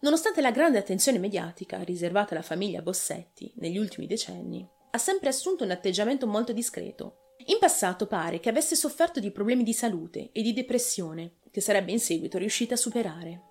nonostante 0.01 0.41
la 0.41 0.51
grande 0.51 0.77
attenzione 0.77 1.19
mediatica 1.19 1.81
riservata 1.83 2.33
alla 2.33 2.43
famiglia 2.43 2.81
Bossetti 2.81 3.53
negli 3.57 3.77
ultimi 3.77 4.07
decenni, 4.07 4.67
ha 4.91 4.97
sempre 4.97 5.29
assunto 5.29 5.63
un 5.63 5.71
atteggiamento 5.71 6.27
molto 6.27 6.51
discreto. 6.51 7.35
In 7.45 7.59
passato 7.59 8.07
pare 8.07 8.39
che 8.39 8.49
avesse 8.49 8.75
sofferto 8.75 9.19
di 9.19 9.31
problemi 9.31 9.63
di 9.63 9.73
salute 9.73 10.31
e 10.33 10.41
di 10.41 10.51
depressione, 10.51 11.35
che 11.51 11.61
sarebbe 11.61 11.91
in 11.91 11.99
seguito 11.99 12.37
riuscita 12.37 12.73
a 12.73 12.77
superare. 12.77 13.43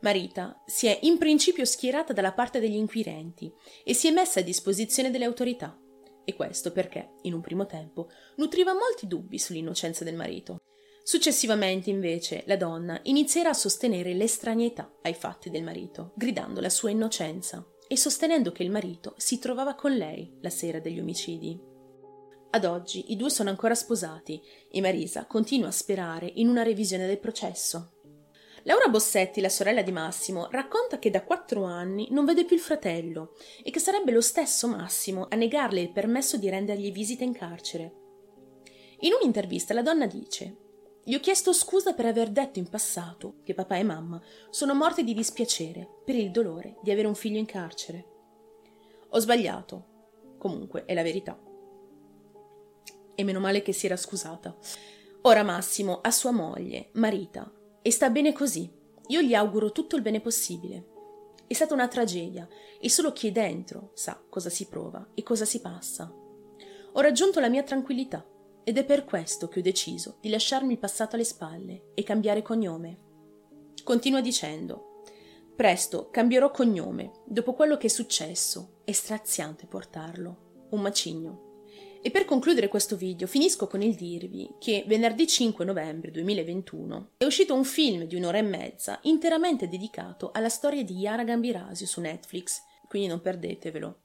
Marita 0.00 0.62
si 0.66 0.86
è 0.86 0.98
in 1.02 1.18
principio 1.18 1.64
schierata 1.64 2.12
dalla 2.12 2.32
parte 2.32 2.60
degli 2.60 2.76
inquirenti 2.76 3.52
e 3.84 3.92
si 3.92 4.08
è 4.08 4.10
messa 4.10 4.40
a 4.40 4.42
disposizione 4.42 5.10
delle 5.10 5.24
autorità. 5.24 5.78
E 6.24 6.34
questo 6.34 6.72
perché, 6.72 7.14
in 7.22 7.34
un 7.34 7.40
primo 7.40 7.66
tempo, 7.66 8.08
nutriva 8.36 8.72
molti 8.72 9.06
dubbi 9.06 9.38
sull'innocenza 9.38 10.04
del 10.04 10.16
marito. 10.16 10.62
Successivamente, 11.02 11.90
invece, 11.90 12.44
la 12.46 12.56
donna 12.56 12.98
inizierà 13.04 13.50
a 13.50 13.54
sostenere 13.54 14.14
l'estraneità 14.14 14.90
ai 15.02 15.14
fatti 15.14 15.50
del 15.50 15.62
marito, 15.62 16.12
gridando 16.16 16.60
la 16.60 16.70
sua 16.70 16.90
innocenza 16.90 17.66
e 17.86 17.96
sostenendo 17.98 18.52
che 18.52 18.62
il 18.62 18.70
marito 18.70 19.14
si 19.18 19.38
trovava 19.38 19.74
con 19.74 19.92
lei 19.92 20.38
la 20.40 20.50
sera 20.50 20.80
degli 20.80 20.98
omicidi. 20.98 21.60
Ad 22.50 22.64
oggi 22.64 23.12
i 23.12 23.16
due 23.16 23.30
sono 23.30 23.50
ancora 23.50 23.74
sposati 23.74 24.40
e 24.70 24.80
Marisa 24.80 25.26
continua 25.26 25.68
a 25.68 25.72
sperare 25.72 26.30
in 26.36 26.48
una 26.48 26.62
revisione 26.62 27.06
del 27.06 27.18
processo. 27.18 27.93
Laura 28.66 28.88
Bossetti, 28.88 29.42
la 29.42 29.50
sorella 29.50 29.82
di 29.82 29.92
Massimo, 29.92 30.48
racconta 30.50 30.98
che 30.98 31.10
da 31.10 31.22
quattro 31.22 31.64
anni 31.64 32.08
non 32.10 32.24
vede 32.24 32.46
più 32.46 32.56
il 32.56 32.62
fratello 32.62 33.34
e 33.62 33.70
che 33.70 33.78
sarebbe 33.78 34.10
lo 34.10 34.22
stesso 34.22 34.66
Massimo 34.68 35.26
a 35.28 35.36
negarle 35.36 35.80
il 35.82 35.92
permesso 35.92 36.38
di 36.38 36.48
rendergli 36.48 36.90
visita 36.90 37.24
in 37.24 37.34
carcere. 37.34 37.94
In 39.00 39.12
un'intervista 39.20 39.74
la 39.74 39.82
donna 39.82 40.06
dice 40.06 40.56
gli 41.06 41.14
ho 41.14 41.20
chiesto 41.20 41.52
scusa 41.52 41.92
per 41.92 42.06
aver 42.06 42.30
detto 42.30 42.58
in 42.58 42.66
passato 42.66 43.40
che 43.44 43.52
papà 43.52 43.76
e 43.76 43.82
mamma 43.82 44.18
sono 44.48 44.72
morti 44.72 45.04
di 45.04 45.12
dispiacere 45.12 45.86
per 46.02 46.14
il 46.14 46.30
dolore 46.30 46.78
di 46.82 46.90
avere 46.90 47.06
un 47.06 47.14
figlio 47.14 47.38
in 47.38 47.44
carcere. 47.44 48.06
Ho 49.10 49.18
sbagliato. 49.18 49.92
Comunque 50.38 50.86
è 50.86 50.94
la 50.94 51.02
verità. 51.02 51.38
E 53.14 53.22
meno 53.24 53.40
male 53.40 53.60
che 53.60 53.72
si 53.72 53.84
era 53.84 53.96
scusata. 53.96 54.56
Ora 55.22 55.42
Massimo 55.42 56.00
ha 56.00 56.10
sua 56.10 56.30
moglie, 56.30 56.88
Marita, 56.94 57.52
e 57.86 57.90
sta 57.90 58.08
bene 58.08 58.32
così. 58.32 58.66
Io 59.08 59.20
gli 59.20 59.34
auguro 59.34 59.70
tutto 59.70 59.94
il 59.94 60.00
bene 60.00 60.22
possibile. 60.22 60.86
È 61.46 61.52
stata 61.52 61.74
una 61.74 61.86
tragedia 61.86 62.48
e 62.80 62.88
solo 62.88 63.12
chi 63.12 63.28
è 63.28 63.30
dentro 63.30 63.90
sa 63.92 64.18
cosa 64.26 64.48
si 64.48 64.66
prova 64.68 65.06
e 65.12 65.22
cosa 65.22 65.44
si 65.44 65.60
passa. 65.60 66.10
Ho 66.92 67.00
raggiunto 67.02 67.40
la 67.40 67.50
mia 67.50 67.62
tranquillità 67.62 68.26
ed 68.64 68.78
è 68.78 68.86
per 68.86 69.04
questo 69.04 69.48
che 69.48 69.58
ho 69.58 69.62
deciso 69.62 70.16
di 70.22 70.30
lasciarmi 70.30 70.72
il 70.72 70.78
passato 70.78 71.16
alle 71.16 71.24
spalle 71.24 71.90
e 71.92 72.02
cambiare 72.04 72.40
cognome. 72.40 72.98
Continua 73.84 74.22
dicendo: 74.22 75.02
Presto 75.54 76.08
cambierò 76.10 76.50
cognome, 76.50 77.10
dopo 77.26 77.52
quello 77.52 77.76
che 77.76 77.88
è 77.88 77.90
successo. 77.90 78.80
È 78.82 78.92
straziante 78.92 79.66
portarlo. 79.66 80.68
Un 80.70 80.80
macigno. 80.80 81.43
E 82.06 82.10
per 82.10 82.26
concludere 82.26 82.68
questo 82.68 82.96
video 82.96 83.26
finisco 83.26 83.66
con 83.66 83.80
il 83.80 83.94
dirvi 83.94 84.56
che 84.58 84.84
venerdì 84.86 85.26
5 85.26 85.64
novembre 85.64 86.10
2021 86.10 87.12
è 87.16 87.24
uscito 87.24 87.54
un 87.54 87.64
film 87.64 88.04
di 88.04 88.14
un'ora 88.14 88.36
e 88.36 88.42
mezza 88.42 88.98
interamente 89.04 89.70
dedicato 89.70 90.30
alla 90.30 90.50
storia 90.50 90.84
di 90.84 90.98
Yara 90.98 91.24
Gambirasio 91.24 91.86
su 91.86 92.02
Netflix, 92.02 92.60
quindi 92.88 93.08
non 93.08 93.22
perdetevelo. 93.22 94.03